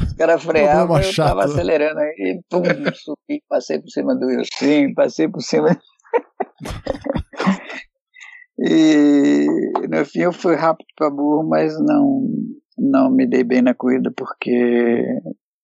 Os 0.01 0.12
caras 0.12 0.43
freavam, 0.43 0.99
eu 0.99 1.11
estava 1.11 1.45
acelerando 1.45 1.99
aí, 1.99 2.41
pum, 2.49 2.62
subi, 2.95 3.43
passei 3.49 3.81
por 3.81 3.89
cima 3.89 4.14
do 4.14 4.27
Wilson, 4.27 4.95
passei 4.95 5.29
por 5.29 5.41
cima. 5.41 5.77
e 8.59 9.47
no 9.89 10.05
fim 10.05 10.21
eu 10.21 10.33
fui 10.33 10.55
rápido 10.55 10.87
para 10.97 11.11
burro, 11.11 11.49
mas 11.49 11.75
não, 11.81 12.29
não 12.79 13.11
me 13.11 13.27
dei 13.27 13.43
bem 13.43 13.62
na 13.62 13.75
corrida 13.75 14.12
porque, 14.17 15.03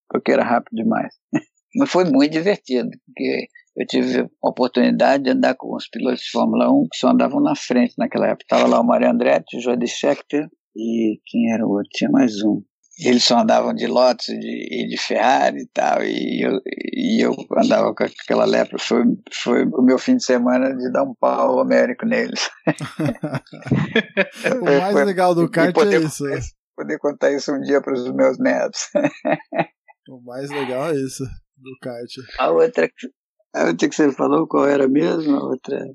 porque 0.09 0.33
era 0.33 0.43
rápido 0.43 0.77
demais. 0.77 1.15
Mas 1.75 1.91
foi 1.91 2.05
muito 2.05 2.33
divertido, 2.33 2.91
porque 3.07 3.47
eu 3.77 3.87
tive 3.87 4.21
a 4.21 4.49
oportunidade 4.49 5.25
de 5.25 5.31
andar 5.31 5.55
com 5.55 5.75
os 5.75 5.89
pilotos 5.89 6.21
de 6.21 6.31
Fórmula 6.31 6.71
1 6.71 6.89
que 6.91 6.99
só 6.99 7.09
andavam 7.09 7.41
na 7.41 7.57
frente 7.57 7.95
naquela 7.97 8.29
época. 8.29 8.45
Estava 8.45 8.67
lá 8.67 8.81
o 8.81 8.85
Mario 8.85 9.11
Andretti, 9.11 9.57
o 9.57 9.61
Jordi 9.61 9.87
Scheckter 9.87 10.49
e 10.77 11.19
quem 11.27 11.53
era 11.53 11.67
o 11.67 11.71
outro? 11.71 11.89
Tinha 11.93 12.11
mais 12.11 12.43
um. 12.43 12.63
Eles 12.99 13.25
só 13.25 13.39
andavam 13.39 13.73
de 13.73 13.87
Lotus 13.87 14.29
e 14.29 14.39
de, 14.39 14.89
de, 14.89 14.97
Ferrari 14.99 15.63
e 15.63 15.67
tal, 15.73 16.03
e 16.05 16.45
eu, 16.45 16.61
e 16.67 17.25
eu 17.25 17.35
andava 17.57 17.95
com 17.95 18.05
aquela 18.05 18.45
lepra. 18.45 18.79
Foi, 18.79 19.03
foi 19.33 19.65
o 19.65 19.83
meu 19.83 19.99
fim 19.99 20.17
de 20.17 20.25
semana 20.25 20.77
de 20.77 20.93
dar 20.93 21.03
um 21.03 21.15
pau 21.15 21.57
homérico 21.57 22.05
neles. 22.05 22.51
o 24.61 24.65
mais 24.65 24.93
foi, 24.93 25.05
legal 25.05 25.35
do 25.35 25.51
kart 25.51 25.75
é 25.77 25.97
isso. 25.97 26.25
Poder 26.77 26.99
contar 26.99 27.33
isso 27.33 27.53
um 27.53 27.61
dia 27.61 27.81
para 27.81 27.95
os 27.95 28.13
meus 28.13 28.39
netos. 28.39 28.83
o 30.09 30.21
mais 30.23 30.51
legal 30.51 30.91
é 30.91 30.97
isso 30.97 31.25
do 31.57 31.79
kart. 31.81 32.11
A 32.39 32.51
outra, 32.51 32.91
a 33.55 33.65
outra 33.67 33.89
que 33.89 33.95
você 33.95 34.13
falou, 34.13 34.47
qual 34.47 34.67
era 34.67 34.89
mesmo? 34.89 35.37
A 35.37 35.45
outra. 35.45 35.91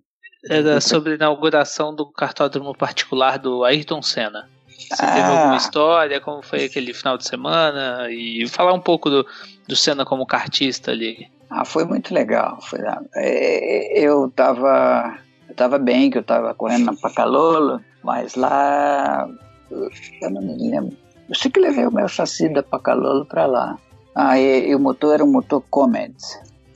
Era 0.50 0.80
sobre 0.80 1.14
a 1.14 1.16
inauguração 1.16 1.94
do 1.94 2.06
cartódromo 2.12 2.76
particular 2.76 3.38
do 3.38 3.64
Ayrton 3.64 4.02
Senna. 4.02 4.48
Você 4.68 5.04
ah. 5.04 5.14
teve 5.14 5.28
alguma 5.28 5.58
história, 5.58 6.22
como 6.22 6.42
foi 6.42 6.66
aquele 6.66 6.94
final 6.94 7.18
de 7.18 7.28
semana? 7.28 8.08
E 8.10 8.48
falar 8.48 8.74
um 8.74 8.80
pouco 8.80 9.10
do, 9.10 9.26
do 9.68 9.76
Senna 9.76 10.06
como 10.06 10.26
kartista 10.26 10.92
ali. 10.92 11.28
Ah, 11.50 11.66
foi 11.66 11.86
muito 11.86 12.14
legal. 12.14 12.60
Foi, 12.62 12.80
é, 13.16 14.00
eu 14.00 14.28
estava 14.28 15.18
eu 15.50 15.56
tava 15.56 15.78
bem, 15.78 16.10
que 16.10 16.18
eu 16.18 16.22
estava 16.22 16.54
correndo 16.54 16.86
na 16.86 16.94
Pacalolo, 16.94 17.82
mas 18.04 18.36
lá 18.36 19.28
eu 19.72 20.30
não 20.30 20.42
me 20.42 20.72
lembro. 20.72 20.96
Eu 21.28 21.36
sei 21.36 21.52
que 21.52 21.60
levei 21.60 21.86
o 21.86 21.92
meu 21.92 22.08
chassi 22.08 22.50
da 22.50 22.64
Pacalolo 22.64 23.26
para 23.26 23.46
lá. 23.46 23.78
Ah, 24.16 24.38
e, 24.40 24.70
e, 24.70 24.76
o 24.76 24.80
motor 24.80 25.14
era 25.14 25.24
um 25.24 25.32
motor 25.32 25.62
Comet. 25.70 26.16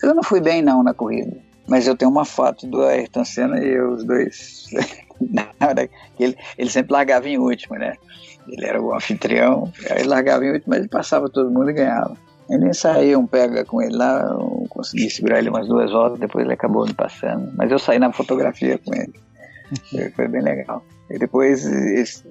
Eu 0.01 0.15
não 0.15 0.23
fui 0.23 0.41
bem 0.41 0.61
não 0.61 0.83
na 0.83 0.93
corrida, 0.93 1.37
mas 1.67 1.87
eu 1.87 1.95
tenho 1.95 2.11
uma 2.11 2.25
foto 2.25 2.65
do 2.67 2.81
Ayrton 2.83 3.23
Senna 3.23 3.59
e 3.59 3.67
eu, 3.67 3.91
os 3.91 4.03
dois. 4.03 4.67
na 5.21 5.47
hora 5.59 5.87
que 5.87 6.23
ele, 6.23 6.37
ele 6.57 6.69
sempre 6.69 6.93
largava 6.93 7.29
em 7.29 7.37
último, 7.37 7.77
né? 7.77 7.95
Ele 8.47 8.65
era 8.65 8.81
o 8.81 8.93
anfitrião, 8.93 9.71
aí 9.89 10.03
largava 10.03 10.43
em 10.45 10.51
último, 10.51 10.65
mas 10.67 10.79
ele 10.79 10.89
passava 10.89 11.29
todo 11.29 11.51
mundo 11.51 11.69
e 11.69 11.73
ganhava. 11.73 12.17
Ele 12.49 12.65
nem 12.65 12.73
saía 12.73 13.17
um 13.17 13.27
pega 13.27 13.63
com 13.63 13.81
ele 13.81 13.95
lá, 13.95 14.19
eu 14.31 14.65
consegui 14.69 15.09
segurar 15.09 15.39
ele 15.39 15.49
umas 15.49 15.67
duas 15.67 15.91
voltas, 15.91 16.19
depois 16.19 16.43
ele 16.43 16.53
acabou 16.53 16.85
me 16.85 16.93
passando. 16.93 17.51
Mas 17.55 17.71
eu 17.71 17.79
saí 17.79 17.99
na 17.99 18.11
fotografia 18.11 18.77
com 18.79 18.93
ele. 18.93 19.13
Foi 20.15 20.27
bem 20.27 20.41
legal. 20.41 20.83
E 21.09 21.17
depois, 21.17 21.65
esse, 21.65 22.25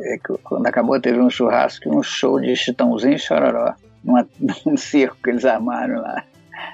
é, 0.00 0.18
quando 0.42 0.66
acabou, 0.66 1.00
teve 1.00 1.20
um 1.20 1.30
churrasco, 1.30 1.88
um 1.88 2.02
show 2.02 2.40
de 2.40 2.56
Chitãozinho 2.56 3.14
e 3.14 3.18
Chororó 3.18 3.74
numa, 4.02 4.26
num 4.66 4.76
circo 4.76 5.16
que 5.22 5.30
eles 5.30 5.44
armaram 5.44 6.00
lá. 6.00 6.24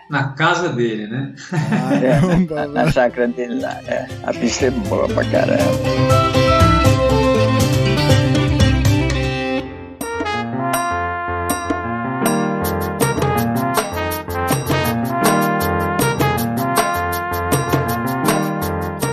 Na 0.09 0.28
casa 0.34 0.68
dele, 0.68 1.07
né? 1.07 1.34
Ah, 1.53 1.95
é, 1.95 2.66
na, 2.68 2.91
chácara 2.91 3.28
dele 3.28 3.61
lá. 3.61 3.78
É. 3.87 4.07
A 4.24 4.32
pista 4.32 4.66
é 4.66 4.70
boa 4.70 5.09
pra 5.09 5.24
caramba. 5.24 5.62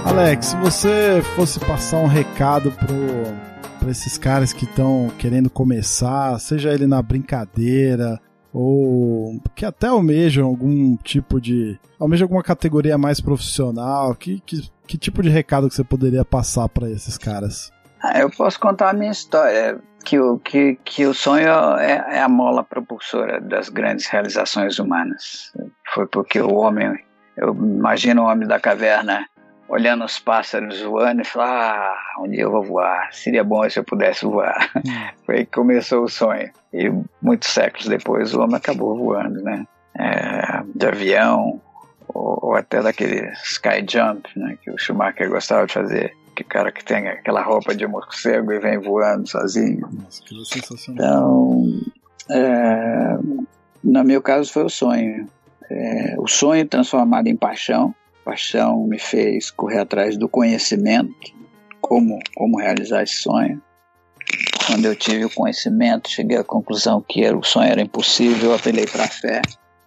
Alex, 0.05 0.45
se 0.45 0.55
você 0.57 1.24
fosse 1.36 1.59
passar 1.59 1.97
um 1.97 2.07
recado 2.07 2.71
pro 2.71 3.53
para 3.84 3.91
esses 3.91 4.17
caras 4.17 4.53
que 4.53 4.63
estão 4.63 5.11
querendo 5.17 5.49
começar, 5.49 6.39
seja 6.39 6.74
ele 6.74 6.88
na 6.88 7.01
brincadeira 7.01 8.17
ou 8.53 9.41
que 9.55 9.65
até 9.65 9.87
almejam 9.87 10.45
algum 10.45 10.95
tipo 10.97 11.41
de. 11.41 11.79
almejam 11.99 12.25
alguma 12.25 12.43
categoria 12.43 12.97
mais 12.97 13.19
profissional? 13.19 14.13
Que, 14.13 14.39
que, 14.41 14.69
que 14.85 14.97
tipo 14.97 15.23
de 15.23 15.29
recado 15.29 15.67
que 15.67 15.75
você 15.75 15.83
poderia 15.83 16.23
passar 16.23 16.69
para 16.69 16.89
esses 16.89 17.17
caras? 17.17 17.71
Ah, 18.01 18.19
eu 18.19 18.29
posso 18.29 18.59
contar 18.59 18.91
a 18.91 18.93
minha 18.93 19.11
história. 19.11 19.79
Que 20.05 20.19
o, 20.19 20.37
que, 20.37 20.77
que 20.83 21.05
o 21.05 21.13
sonho 21.13 21.47
é, 21.79 22.17
é 22.17 22.21
a 22.21 22.27
mola 22.27 22.61
propulsora 22.61 23.39
das 23.39 23.69
grandes 23.69 24.05
realizações 24.07 24.77
humanas. 24.77 25.53
Foi 25.93 26.05
porque 26.05 26.41
o 26.41 26.53
homem, 26.55 26.93
eu 27.37 27.55
imagino 27.55 28.23
o 28.23 28.25
homem 28.25 28.45
da 28.45 28.59
caverna 28.59 29.25
olhando 29.68 30.03
os 30.05 30.20
pássaros 30.20 30.82
voando 30.82 31.22
e 31.22 31.26
falando, 31.26 31.51
ah, 31.51 31.95
um 32.20 32.30
dia 32.30 32.41
eu 32.41 32.51
vou 32.51 32.64
voar, 32.64 33.09
seria 33.11 33.43
bom 33.43 33.68
se 33.70 33.80
eu 33.80 33.84
pudesse 33.84 34.26
voar. 34.26 34.72
Hum. 34.76 34.82
Foi 35.26 35.38
aí 35.38 35.45
que 35.45 35.51
começou 35.51 36.03
o 36.03 36.09
sonho. 36.09 36.49
E 36.74 36.91
muitos 37.22 37.49
séculos 37.49 37.88
depois 37.88 38.34
o 38.34 38.41
homem 38.41 38.55
acabou 38.55 38.97
voando, 38.97 39.41
né? 39.41 39.66
É, 39.97 40.64
de 40.74 40.88
avião, 40.88 41.61
ou, 42.07 42.39
ou, 42.41 42.55
até 42.55 42.82
daquele 42.82 43.32
sky 43.43 43.86
jump, 43.88 44.28
né? 44.36 44.57
Que 44.61 44.72
o 44.72 44.78
Schumacher 44.78 45.30
gostava 45.30 45.68
de 45.68 45.74
fazer. 45.74 46.14
Que 46.36 46.43
cara 46.43 46.72
que 46.72 46.84
tem 46.84 47.07
aquela 47.07 47.43
roupa 47.43 47.76
de 47.76 47.86
morcego 47.86 48.51
e 48.51 48.59
vem 48.59 48.80
voando 48.80 49.30
sozinho. 49.30 49.88
Nossa, 49.91 50.24
que 50.24 50.45
sensacional. 50.45 50.95
Então, 50.97 51.82
é, 52.32 53.18
no 53.84 54.03
meu 54.03 54.20
caso 54.20 54.51
foi 54.51 54.64
o 54.64 54.70
sonho. 54.70 55.28
É, 55.70 56.16
o 56.18 56.28
sonho 56.28 56.68
transformado 56.68 57.28
em 57.28 57.36
paixão 57.36 57.93
paixão 58.24 58.86
me 58.88 58.99
fez 58.99 59.51
correr 59.51 59.80
atrás 59.80 60.17
do 60.17 60.30
conhecimento, 60.30 61.34
como, 61.82 62.19
como 62.36 62.59
realizar 62.59 63.03
esse 63.03 63.15
sonho. 63.15 63.61
Quando 64.67 64.86
eu 64.86 64.95
tive 64.95 65.26
o 65.26 65.30
conhecimento, 65.30 66.09
cheguei 66.09 66.38
à 66.38 66.43
conclusão 66.43 67.01
que 67.01 67.24
era, 67.24 67.38
o 67.38 67.43
sonho 67.43 67.69
era 67.69 67.82
impossível, 67.82 68.51
eu 68.51 68.55
apelei 68.55 68.86
para 68.86 69.03
a 69.03 69.09
fé. 69.09 69.41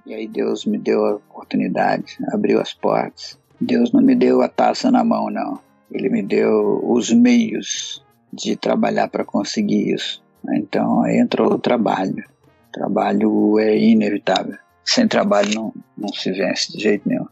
E 0.04 0.14
aí 0.14 0.28
Deus 0.28 0.64
me 0.66 0.78
deu 0.78 1.04
a 1.04 1.14
oportunidade, 1.16 2.16
abriu 2.32 2.60
as 2.60 2.72
portas. 2.72 3.38
Deus 3.60 3.90
não 3.92 4.02
me 4.02 4.14
deu 4.14 4.42
a 4.42 4.48
taça 4.48 4.90
na 4.90 5.02
mão, 5.02 5.30
não. 5.30 5.58
Ele 5.90 6.08
me 6.08 6.22
deu 6.22 6.80
os 6.84 7.10
meios 7.10 8.04
de 8.32 8.54
trabalhar 8.54 9.08
para 9.08 9.24
conseguir 9.24 9.94
isso. 9.94 10.22
Então 10.52 11.02
aí 11.02 11.18
entrou 11.18 11.54
o 11.54 11.58
trabalho. 11.58 12.24
O 12.68 12.72
trabalho 12.72 13.58
é 13.58 13.76
inevitável. 13.76 14.58
Sem 14.84 15.08
trabalho 15.08 15.52
não, 15.54 15.74
não 15.96 16.08
se 16.10 16.30
vence 16.30 16.72
de 16.72 16.82
jeito 16.82 17.08
nenhum. 17.08 17.26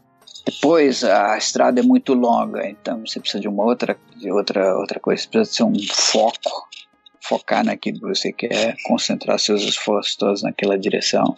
Depois 0.45 1.03
a 1.03 1.37
estrada 1.37 1.79
é 1.79 1.83
muito 1.83 2.13
longa, 2.13 2.69
então 2.69 3.01
você 3.05 3.19
precisa 3.19 3.41
de 3.41 3.47
uma 3.47 3.63
outra, 3.63 3.97
de 4.15 4.31
outra, 4.31 4.77
outra 4.77 4.99
coisa, 4.99 5.23
você 5.23 5.29
precisa 5.29 5.55
ser 5.55 5.63
um 5.63 5.73
foco, 5.91 6.67
focar 7.19 7.65
naquilo 7.65 7.99
que 7.99 8.07
você 8.07 8.31
quer, 8.31 8.75
concentrar 8.83 9.39
seus 9.39 9.63
esforços 9.63 10.15
todos 10.15 10.43
naquela 10.43 10.77
direção 10.77 11.35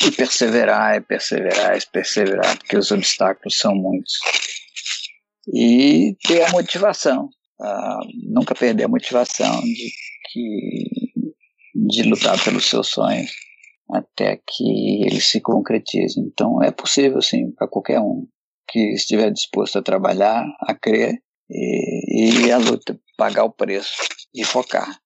e 0.00 0.10
perseverar, 0.12 0.96
e 0.96 1.00
perseverar, 1.00 1.76
e 1.76 1.86
perseverar, 1.90 2.58
porque 2.58 2.76
os 2.76 2.92
obstáculos 2.92 3.58
são 3.58 3.74
muitos. 3.74 4.18
E 5.52 6.16
ter 6.22 6.44
a 6.44 6.50
motivação, 6.52 7.28
uh, 7.60 8.32
nunca 8.32 8.54
perder 8.54 8.84
a 8.84 8.88
motivação 8.88 9.60
de, 9.62 9.90
que, 10.30 10.84
de 11.74 12.02
lutar 12.04 12.42
pelos 12.44 12.66
seus 12.66 12.88
sonhos 12.88 13.30
até 13.92 14.36
que 14.36 15.04
eles 15.04 15.26
se 15.26 15.40
concretizem. 15.40 16.24
Então 16.24 16.62
é 16.62 16.70
possível 16.70 17.20
sim 17.20 17.50
para 17.50 17.68
qualquer 17.68 18.00
um 18.00 18.26
que 18.68 18.94
estiver 18.94 19.30
disposto 19.30 19.78
a 19.78 19.82
trabalhar, 19.82 20.44
a 20.60 20.74
crer 20.74 21.14
e, 21.50 22.46
e 22.46 22.52
a 22.52 22.58
luta, 22.58 22.98
pagar 23.16 23.44
o 23.44 23.52
preço 23.52 23.92
e 24.34 24.44
focar. 24.44 24.98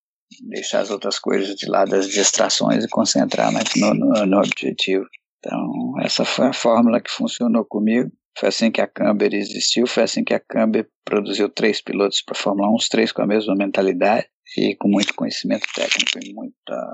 Deixar 0.50 0.80
as 0.80 0.90
outras 0.90 1.18
coisas 1.18 1.54
de 1.56 1.66
lado, 1.66 1.94
as 1.94 2.08
distrações 2.08 2.84
e 2.84 2.88
concentrar 2.88 3.50
no, 3.52 3.94
no, 3.94 4.26
no 4.26 4.38
objetivo. 4.38 5.04
Então, 5.38 5.94
essa 6.02 6.24
foi 6.24 6.48
a 6.48 6.52
fórmula 6.52 7.00
que 7.00 7.10
funcionou 7.10 7.64
comigo. 7.64 8.10
Foi 8.38 8.50
assim 8.50 8.70
que 8.70 8.80
a 8.80 8.86
Camber 8.86 9.34
existiu, 9.34 9.86
foi 9.86 10.04
assim 10.04 10.22
que 10.22 10.34
a 10.34 10.38
Camber 10.40 10.88
produziu 11.04 11.48
três 11.48 11.80
pilotos 11.80 12.22
para 12.22 12.38
a 12.38 12.40
Fórmula 12.40 12.70
1, 12.70 12.74
os 12.74 12.88
três 12.88 13.10
com 13.10 13.22
a 13.22 13.26
mesma 13.26 13.54
mentalidade 13.56 14.28
e 14.56 14.76
com 14.76 14.88
muito 14.88 15.14
conhecimento 15.14 15.66
técnico 15.74 16.18
e 16.22 16.32
muita 16.32 16.86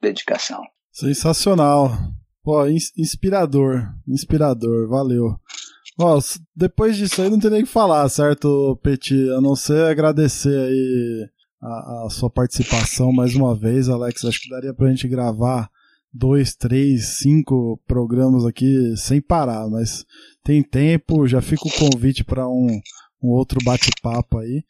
dedicação. 0.00 0.62
Sensacional. 0.90 1.90
Pô, 2.42 2.66
inspirador, 2.66 3.94
inspirador, 4.06 4.88
valeu. 4.88 5.38
Ó, 5.98 6.18
depois 6.56 6.96
disso 6.96 7.22
aí 7.22 7.30
não 7.30 7.38
tem 7.38 7.50
nem 7.50 7.62
o 7.62 7.66
que 7.66 7.72
falar, 7.72 8.08
certo, 8.08 8.78
Petit? 8.82 9.30
A 9.30 9.40
não 9.40 9.54
ser 9.54 9.84
agradecer 9.84 10.58
aí 10.58 11.28
a, 11.60 12.06
a, 12.06 12.10
sua 12.10 12.28
participação 12.28 13.12
mais 13.12 13.36
uma 13.36 13.54
vez, 13.54 13.88
Alex. 13.88 14.24
Acho 14.24 14.40
que 14.40 14.50
daria 14.50 14.74
pra 14.74 14.88
gente 14.88 15.06
gravar 15.06 15.70
dois, 16.12 16.54
três, 16.54 17.18
cinco 17.18 17.80
programas 17.86 18.44
aqui 18.44 18.94
sem 18.96 19.20
parar, 19.20 19.68
mas 19.68 20.04
tem 20.42 20.62
tempo, 20.62 21.26
já 21.28 21.40
fica 21.40 21.68
o 21.68 21.72
convite 21.72 22.24
para 22.24 22.48
um, 22.48 22.80
um 23.22 23.28
outro 23.28 23.60
bate-papo 23.64 24.38
aí. 24.38 24.64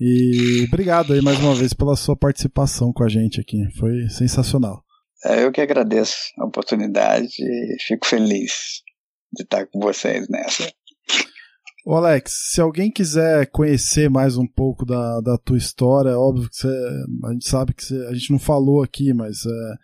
E 0.00 0.64
obrigado 0.66 1.12
aí 1.12 1.20
mais 1.20 1.38
uma 1.40 1.54
vez 1.54 1.74
pela 1.74 1.96
sua 1.96 2.16
participação 2.16 2.92
com 2.92 3.04
a 3.04 3.08
gente 3.08 3.40
aqui. 3.40 3.68
Foi 3.76 4.08
sensacional. 4.08 4.82
É, 5.24 5.44
eu 5.44 5.50
que 5.50 5.60
agradeço 5.60 6.16
a 6.38 6.44
oportunidade 6.44 7.28
e 7.40 7.76
fico 7.86 8.06
feliz 8.06 8.82
de 9.32 9.42
estar 9.42 9.66
com 9.66 9.80
vocês 9.80 10.28
nessa. 10.28 10.70
Ô 11.84 11.94
Alex, 11.94 12.50
se 12.52 12.60
alguém 12.60 12.90
quiser 12.90 13.50
conhecer 13.50 14.10
mais 14.10 14.36
um 14.36 14.46
pouco 14.46 14.84
da, 14.84 15.20
da 15.20 15.38
tua 15.38 15.56
história, 15.56 16.10
é 16.10 16.16
óbvio 16.16 16.48
que 16.48 16.56
você, 16.56 16.68
a 17.24 17.32
gente 17.32 17.48
sabe 17.48 17.74
que 17.74 17.84
você, 17.84 18.06
a 18.06 18.14
gente 18.14 18.30
não 18.30 18.38
falou 18.38 18.82
aqui, 18.82 19.12
mas 19.14 19.44
é, 19.46 19.74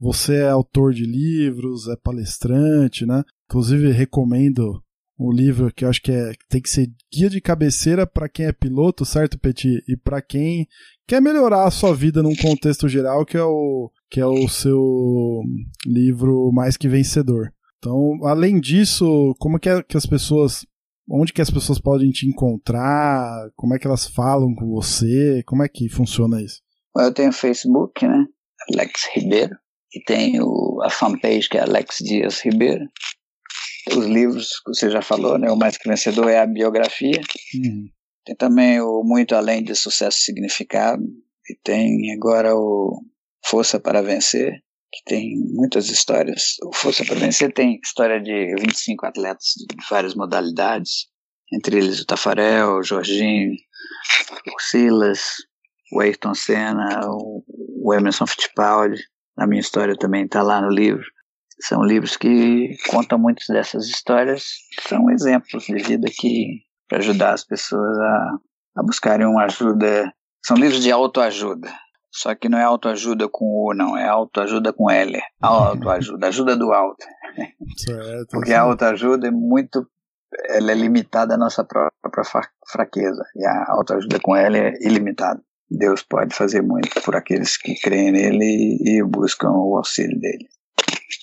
você 0.00 0.36
é 0.36 0.48
autor 0.48 0.94
de 0.94 1.04
livros, 1.04 1.88
é 1.88 1.96
palestrante, 1.96 3.04
né? 3.04 3.24
Inclusive 3.50 3.90
recomendo 3.90 4.82
um 5.18 5.32
livro 5.32 5.72
que 5.74 5.84
eu 5.84 5.88
acho 5.88 6.00
que 6.00 6.12
é, 6.12 6.32
tem 6.48 6.62
que 6.62 6.70
ser 6.70 6.88
guia 7.12 7.28
de 7.28 7.40
cabeceira 7.40 8.06
para 8.06 8.28
quem 8.28 8.46
é 8.46 8.52
piloto, 8.52 9.04
certo, 9.04 9.38
Petit? 9.38 9.82
E 9.88 9.96
para 9.96 10.22
quem 10.22 10.66
quer 11.08 11.20
melhorar 11.20 11.66
a 11.66 11.70
sua 11.72 11.94
vida 11.94 12.22
num 12.22 12.36
contexto 12.36 12.88
geral, 12.88 13.26
que 13.26 13.36
é 13.36 13.42
o 13.42 13.90
que 14.10 14.20
é 14.20 14.26
o 14.26 14.48
seu 14.48 15.42
livro 15.86 16.50
Mais 16.52 16.76
que 16.76 16.88
Vencedor. 16.88 17.52
Então, 17.78 18.18
além 18.24 18.58
disso, 18.58 19.34
como 19.38 19.58
que, 19.58 19.68
é 19.68 19.82
que 19.82 19.96
as 19.96 20.06
pessoas 20.06 20.66
onde 21.10 21.32
que 21.32 21.40
as 21.40 21.50
pessoas 21.50 21.80
podem 21.80 22.10
te 22.10 22.26
encontrar? 22.26 23.50
Como 23.56 23.74
é 23.74 23.78
que 23.78 23.86
elas 23.86 24.06
falam 24.06 24.54
com 24.54 24.68
você? 24.68 25.42
Como 25.46 25.62
é 25.62 25.68
que 25.68 25.88
funciona 25.88 26.42
isso? 26.42 26.60
Eu 26.96 27.12
tenho 27.12 27.32
Facebook, 27.32 28.06
né? 28.06 28.26
Alex 28.72 29.08
Ribeiro. 29.14 29.56
E 29.94 30.02
tenho 30.04 30.82
a 30.82 30.90
fanpage 30.90 31.48
que 31.48 31.56
é 31.56 31.62
Alex 31.62 31.98
Dias 32.04 32.40
Ribeiro. 32.40 32.84
Os 33.90 34.04
livros 34.04 34.60
que 34.60 34.74
você 34.74 34.90
já 34.90 35.00
falou, 35.00 35.38
né? 35.38 35.50
O 35.50 35.56
Mais 35.56 35.78
Que 35.78 35.88
Vencedor 35.88 36.28
é 36.28 36.40
a 36.40 36.46
biografia. 36.46 37.20
Uhum. 37.54 37.88
Tem 38.24 38.36
também 38.36 38.80
o 38.80 39.02
Muito 39.02 39.34
Além 39.34 39.62
de 39.62 39.74
Sucesso 39.74 40.18
e 40.18 40.22
Significado. 40.24 41.02
E 41.48 41.58
tem 41.64 42.12
agora 42.12 42.54
o 42.54 43.02
Força 43.48 43.80
para 43.80 44.02
Vencer, 44.02 44.52
que 44.92 45.02
tem 45.06 45.34
muitas 45.54 45.88
histórias. 45.88 46.56
O 46.62 46.74
Força 46.74 47.02
para 47.02 47.14
Vencer 47.14 47.50
tem 47.52 47.80
história 47.82 48.20
de 48.20 48.54
25 48.60 49.06
atletas 49.06 49.54
de 49.56 49.76
várias 49.88 50.14
modalidades, 50.14 51.06
entre 51.52 51.78
eles 51.78 52.00
o 52.00 52.04
Tafarel, 52.04 52.76
o 52.76 52.82
Jorginho, 52.82 53.54
o 54.54 54.60
Silas, 54.60 55.20
o 55.92 56.00
Ayrton 56.00 56.34
Senna, 56.34 57.00
o 57.08 57.94
Emerson 57.94 58.26
Fittipaldi. 58.26 59.02
A 59.38 59.46
minha 59.46 59.60
história 59.60 59.96
também 59.96 60.26
está 60.26 60.42
lá 60.42 60.60
no 60.60 60.68
livro. 60.68 61.04
São 61.60 61.82
livros 61.82 62.18
que 62.18 62.76
contam 62.90 63.18
muitas 63.18 63.46
dessas 63.46 63.86
histórias, 63.86 64.44
são 64.86 65.10
exemplos 65.10 65.64
de 65.64 65.82
vida 65.82 66.08
que 66.14 66.60
para 66.86 66.98
ajudar 66.98 67.32
as 67.32 67.44
pessoas 67.44 67.98
a, 67.98 68.38
a 68.76 68.82
buscarem 68.82 69.26
uma 69.26 69.44
ajuda. 69.44 70.12
São 70.44 70.56
livros 70.56 70.82
de 70.82 70.92
autoajuda. 70.92 71.72
Só 72.18 72.34
que 72.34 72.48
não 72.48 72.58
é 72.58 72.64
autoajuda 72.64 73.28
com 73.28 73.44
O, 73.44 73.72
não, 73.72 73.96
é 73.96 74.08
autoajuda 74.08 74.72
com 74.72 74.90
L. 74.90 75.16
Autoajuda, 75.40 76.26
ajuda 76.26 76.56
do 76.56 76.72
alto. 76.72 77.06
Certo, 77.76 78.30
Porque 78.32 78.52
a 78.52 78.62
autoajuda 78.62 79.28
é 79.28 79.30
muito. 79.30 79.86
Ela 80.48 80.72
é 80.72 80.74
limitada 80.74 81.34
à 81.34 81.38
nossa 81.38 81.62
própria 81.62 82.24
fraqueza. 82.72 83.24
E 83.36 83.46
a 83.46 83.66
autoajuda 83.68 84.18
com 84.18 84.34
L 84.34 84.58
é 84.58 84.72
ilimitada. 84.80 85.40
Deus 85.70 86.02
pode 86.02 86.34
fazer 86.34 86.60
muito 86.60 87.00
por 87.02 87.14
aqueles 87.14 87.56
que 87.56 87.76
creem 87.80 88.10
nele 88.10 88.78
e 88.80 89.00
buscam 89.04 89.50
o 89.52 89.76
auxílio 89.76 90.18
dele. 90.18 90.48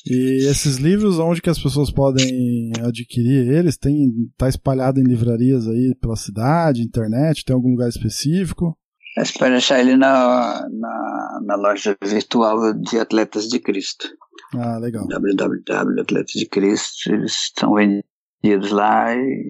E 0.06 0.48
esses 0.50 0.78
livros, 0.78 1.20
onde 1.20 1.42
que 1.42 1.50
as 1.50 1.62
pessoas 1.62 1.92
podem 1.92 2.72
adquirir 2.86 3.52
eles? 3.52 3.76
Tem, 3.76 4.14
tá 4.38 4.48
espalhado 4.48 5.02
em 5.02 5.04
livrarias 5.04 5.68
aí 5.68 5.94
pela 6.00 6.16
cidade, 6.16 6.82
internet? 6.82 7.44
Tem 7.44 7.54
algum 7.54 7.72
lugar 7.72 7.90
específico? 7.90 8.78
Você 9.18 9.40
pode 9.40 9.54
achar 9.54 9.80
ele 9.80 9.96
na, 9.96 10.68
na, 10.70 11.40
na, 11.46 11.56
loja 11.56 11.96
virtual 12.04 12.74
de 12.74 13.00
Atletas 13.00 13.48
de 13.48 13.60
Cristo. 13.60 14.10
Ah, 14.54 14.78
legal. 14.78 15.08
www 15.08 16.02
Atletas 16.02 16.34
de 16.34 16.46
Cristo, 16.48 17.14
eles 17.14 17.32
estão 17.32 17.74
vendidos 17.74 18.72
lá 18.72 19.16
e, 19.16 19.50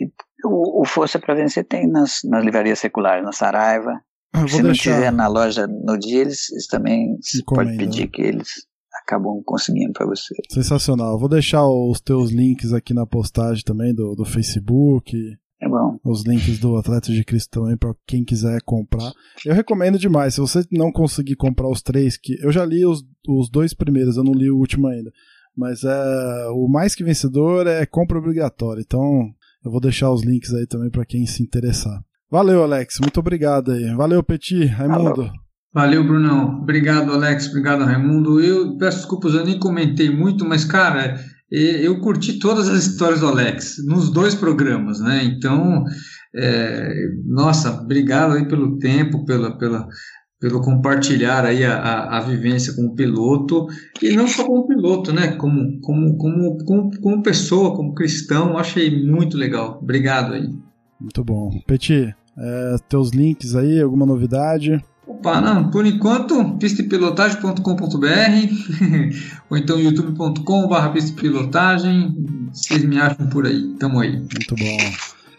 e 0.00 0.10
o, 0.44 0.82
o, 0.82 0.84
Força 0.84 1.18
para 1.18 1.34
Vencer 1.34 1.64
tem 1.64 1.88
nas, 1.88 2.20
nas 2.24 2.44
livrarias 2.44 2.80
seculares, 2.80 3.24
na 3.24 3.32
Saraiva. 3.32 4.00
Se 4.48 4.62
não 4.62 4.72
tiver 4.72 5.12
na 5.12 5.28
loja 5.28 5.66
no 5.66 5.96
dia, 5.96 6.22
eles, 6.22 6.50
eles 6.50 6.66
também 6.66 7.16
pode 7.46 7.76
pedir 7.76 8.08
que 8.08 8.20
eles 8.20 8.48
acabam 9.02 9.40
conseguindo 9.44 9.92
para 9.92 10.06
você. 10.06 10.34
Sensacional. 10.50 11.18
Vou 11.18 11.28
deixar 11.28 11.64
os 11.66 12.00
teus 12.00 12.32
links 12.32 12.72
aqui 12.72 12.92
na 12.92 13.06
postagem 13.06 13.62
também 13.62 13.94
do, 13.94 14.16
do 14.16 14.24
Facebook, 14.24 15.16
é 15.60 15.68
bom. 15.68 15.98
Os 16.04 16.24
links 16.24 16.58
do 16.58 16.76
Atleta 16.76 17.12
de 17.12 17.24
Cristo 17.24 17.60
também 17.60 17.76
para 17.76 17.94
quem 18.06 18.24
quiser 18.24 18.60
comprar. 18.64 19.12
Eu 19.44 19.54
recomendo 19.54 19.98
demais. 19.98 20.34
Se 20.34 20.40
você 20.40 20.64
não 20.70 20.92
conseguir 20.92 21.36
comprar 21.36 21.68
os 21.68 21.80
três, 21.80 22.16
que 22.16 22.36
eu 22.42 22.52
já 22.52 22.64
li 22.64 22.84
os, 22.84 23.04
os 23.28 23.48
dois 23.48 23.72
primeiros, 23.72 24.16
eu 24.16 24.24
não 24.24 24.34
li 24.34 24.50
o 24.50 24.58
último 24.58 24.86
ainda. 24.88 25.10
Mas 25.56 25.84
é 25.84 26.48
o 26.48 26.68
mais 26.68 26.94
que 26.94 27.04
vencedor 27.04 27.66
é 27.66 27.86
compra 27.86 28.18
obrigatória. 28.18 28.82
Então 28.84 29.30
eu 29.64 29.70
vou 29.70 29.80
deixar 29.80 30.10
os 30.10 30.22
links 30.22 30.52
aí 30.52 30.66
também 30.66 30.90
para 30.90 31.06
quem 31.06 31.24
se 31.26 31.42
interessar. 31.42 32.02
Valeu, 32.30 32.62
Alex. 32.62 32.98
Muito 33.00 33.20
obrigado 33.20 33.70
aí. 33.72 33.94
Valeu, 33.94 34.22
Petit. 34.22 34.64
Raimundo. 34.64 35.14
Valeu. 35.14 35.44
Valeu, 35.72 36.04
Brunão. 36.04 36.60
Obrigado, 36.62 37.12
Alex. 37.12 37.48
Obrigado, 37.48 37.84
Raimundo. 37.84 38.40
Eu 38.40 38.76
peço 38.76 38.98
desculpas, 38.98 39.34
eu 39.34 39.44
nem 39.44 39.58
comentei 39.58 40.08
muito, 40.08 40.44
mas, 40.44 40.64
cara, 40.64 41.16
eu 41.56 42.00
curti 42.00 42.38
todas 42.38 42.68
as 42.68 42.86
histórias 42.86 43.20
do 43.20 43.28
Alex, 43.28 43.76
nos 43.86 44.10
dois 44.10 44.34
programas, 44.34 45.00
né? 45.00 45.22
Então, 45.24 45.84
é, 46.34 47.08
nossa, 47.24 47.80
obrigado 47.80 48.32
aí 48.32 48.48
pelo 48.48 48.78
tempo, 48.78 49.24
pela, 49.24 49.56
pela, 49.56 49.86
pelo 50.40 50.60
compartilhar 50.60 51.44
aí 51.44 51.64
a, 51.64 51.76
a, 51.76 52.18
a, 52.18 52.20
vivência 52.20 52.74
como 52.74 52.94
piloto, 52.94 53.66
e 54.02 54.16
não 54.16 54.26
só 54.26 54.44
como 54.44 54.66
piloto, 54.66 55.12
né? 55.12 55.36
Como, 55.36 55.80
como, 55.80 56.16
como, 56.16 56.64
como, 56.64 57.00
como 57.00 57.22
pessoa, 57.22 57.76
como 57.76 57.94
cristão, 57.94 58.58
achei 58.58 59.04
muito 59.06 59.36
legal. 59.36 59.78
Obrigado 59.80 60.32
aí. 60.34 60.48
Muito 61.00 61.22
bom. 61.22 61.50
Peti, 61.66 62.14
é, 62.36 62.76
teus 62.88 63.10
links 63.10 63.54
aí, 63.54 63.80
alguma 63.80 64.06
novidade? 64.06 64.82
Opa, 65.06 65.40
não, 65.40 65.70
por 65.70 65.84
enquanto, 65.84 66.56
pistepilotagem.com.br 66.58 67.60
ou 69.50 69.56
então 69.56 69.78
youtube.com.br 69.78 70.88
pistepilotagem. 70.92 72.14
Vocês 72.52 72.82
me 72.84 72.98
acham 72.98 73.28
por 73.28 73.46
aí, 73.46 73.74
tamo 73.78 74.00
aí. 74.00 74.12
Muito 74.12 74.54
bom. 74.56 74.78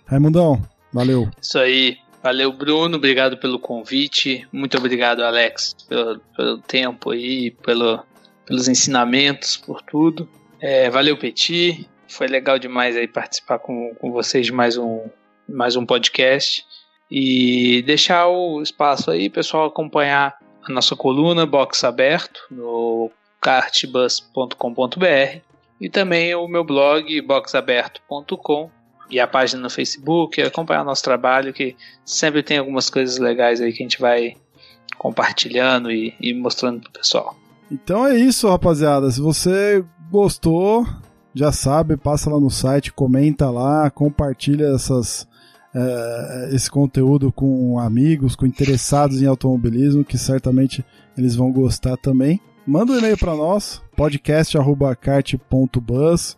Raimundão, 0.05 0.61
valeu. 0.93 1.29
Isso 1.41 1.57
aí. 1.57 1.97
Valeu, 2.21 2.51
Bruno. 2.51 2.97
Obrigado 2.97 3.37
pelo 3.37 3.59
convite. 3.59 4.47
Muito 4.51 4.77
obrigado, 4.77 5.21
Alex, 5.21 5.75
pelo, 5.87 6.19
pelo 6.35 6.57
tempo 6.57 7.11
aí, 7.11 7.51
pelo, 7.63 8.03
pelos 8.47 8.67
ensinamentos, 8.67 9.57
por 9.57 9.81
tudo. 9.81 10.27
É, 10.59 10.89
valeu, 10.89 11.17
Petit. 11.17 11.87
Foi 12.07 12.27
legal 12.27 12.57
demais 12.57 12.95
aí 12.95 13.07
participar 13.07 13.59
com, 13.59 13.93
com 13.99 14.11
vocês 14.11 14.45
de 14.45 14.51
mais 14.51 14.77
um, 14.77 15.07
mais 15.47 15.75
um 15.75 15.85
podcast. 15.85 16.65
E 17.09 17.83
deixar 17.83 18.27
o 18.27 18.61
espaço 18.61 19.11
aí, 19.11 19.29
pessoal, 19.29 19.67
acompanhar 19.67 20.35
a 20.67 20.71
nossa 20.71 20.95
coluna 20.95 21.45
Box 21.45 21.83
Aberto 21.83 22.41
no 22.49 23.11
cartbus.com.br 23.39 25.39
e 25.79 25.89
também 25.89 26.33
o 26.33 26.47
meu 26.47 26.63
blog 26.63 27.21
boxaberto.com 27.21 28.71
e 29.09 29.19
a 29.19 29.27
página 29.27 29.61
no 29.61 29.69
Facebook, 29.69 30.41
acompanhar 30.41 30.83
nosso 30.83 31.03
trabalho 31.03 31.53
que 31.53 31.75
sempre 32.03 32.41
tem 32.41 32.57
algumas 32.57 32.89
coisas 32.89 33.19
legais 33.19 33.61
aí 33.61 33.71
que 33.71 33.83
a 33.83 33.85
gente 33.85 34.01
vai 34.01 34.35
compartilhando 34.97 35.91
e, 35.91 36.15
e 36.19 36.33
mostrando 36.33 36.81
pro 36.81 36.91
pessoal. 36.91 37.35
Então 37.71 38.07
é 38.07 38.17
isso, 38.17 38.49
rapaziada. 38.49 39.11
Se 39.11 39.21
você 39.21 39.85
gostou, 40.09 40.87
já 41.33 41.51
sabe, 41.51 41.97
passa 41.97 42.29
lá 42.29 42.39
no 42.39 42.49
site, 42.49 42.93
comenta 42.93 43.49
lá, 43.49 43.89
compartilha 43.91 44.73
essas 44.73 45.27
é, 45.75 46.49
esse 46.53 46.71
conteúdo 46.71 47.33
com 47.33 47.77
amigos, 47.77 48.35
com 48.35 48.45
interessados 48.45 49.21
em 49.21 49.25
automobilismo, 49.25 50.05
que 50.05 50.17
certamente 50.17 50.85
eles 51.17 51.35
vão 51.35 51.51
gostar 51.51 51.97
também. 51.97 52.39
Manda 52.65 52.93
um 52.93 52.97
e-mail 52.97 53.17
para 53.17 53.35
nós, 53.35 53.81
podcast.kart.bus. 53.95 56.37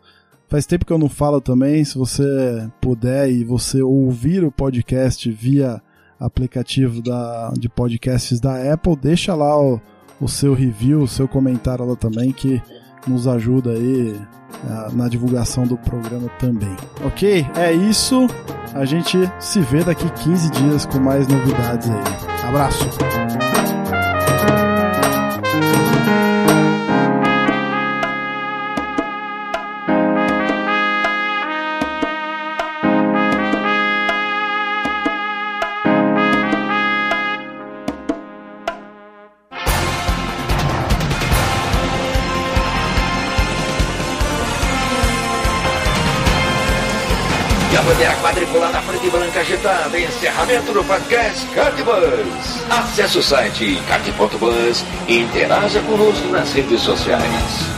Faz 0.50 0.66
tempo 0.66 0.86
que 0.86 0.94
eu 0.94 0.98
não 0.98 1.10
falo 1.10 1.40
também, 1.40 1.84
se 1.84 1.98
você 1.98 2.70
puder 2.82 3.30
e 3.30 3.44
você 3.44 3.82
ouvir 3.82 4.44
o 4.44 4.52
podcast 4.52 5.30
via 5.30 5.82
aplicativo 6.20 7.02
da, 7.02 7.54
de 7.58 7.70
podcasts 7.70 8.40
da 8.40 8.74
Apple, 8.74 8.96
deixa 8.96 9.36
lá 9.36 9.62
o, 9.62 9.80
o 10.20 10.28
seu 10.28 10.54
review, 10.54 11.02
o 11.02 11.08
seu 11.08 11.28
comentário 11.28 11.86
lá 11.86 11.96
também, 11.96 12.32
que 12.32 12.62
nos 13.08 13.28
ajuda 13.28 13.72
aí 13.72 14.20
na 14.94 15.08
divulgação 15.08 15.66
do 15.66 15.78
programa 15.78 16.30
também. 16.40 16.76
Ok? 17.06 17.46
É 17.56 17.72
isso. 17.72 18.28
A 18.74 18.86
gente 18.86 19.18
se 19.40 19.60
vê 19.60 19.84
daqui 19.84 20.10
15 20.10 20.52
dias 20.52 20.86
com 20.86 21.00
mais 21.00 21.28
novidades 21.28 21.90
aí. 21.90 22.48
Abraço! 22.48 22.88
Quadriculada 48.22 48.82
preta 48.82 49.06
e 49.06 49.10
branca 49.10 49.40
agitada. 49.40 50.00
Encerramento 50.00 50.74
do 50.74 50.84
podcast 50.84 51.46
Cardbus. 51.48 52.62
Acesse 52.70 53.18
o 53.18 53.24
site 53.24 53.82
card.bus 53.88 54.84
e 55.08 55.20
interaja 55.20 55.80
conosco 55.82 56.28
nas 56.28 56.52
redes 56.52 56.82
sociais. 56.82 57.77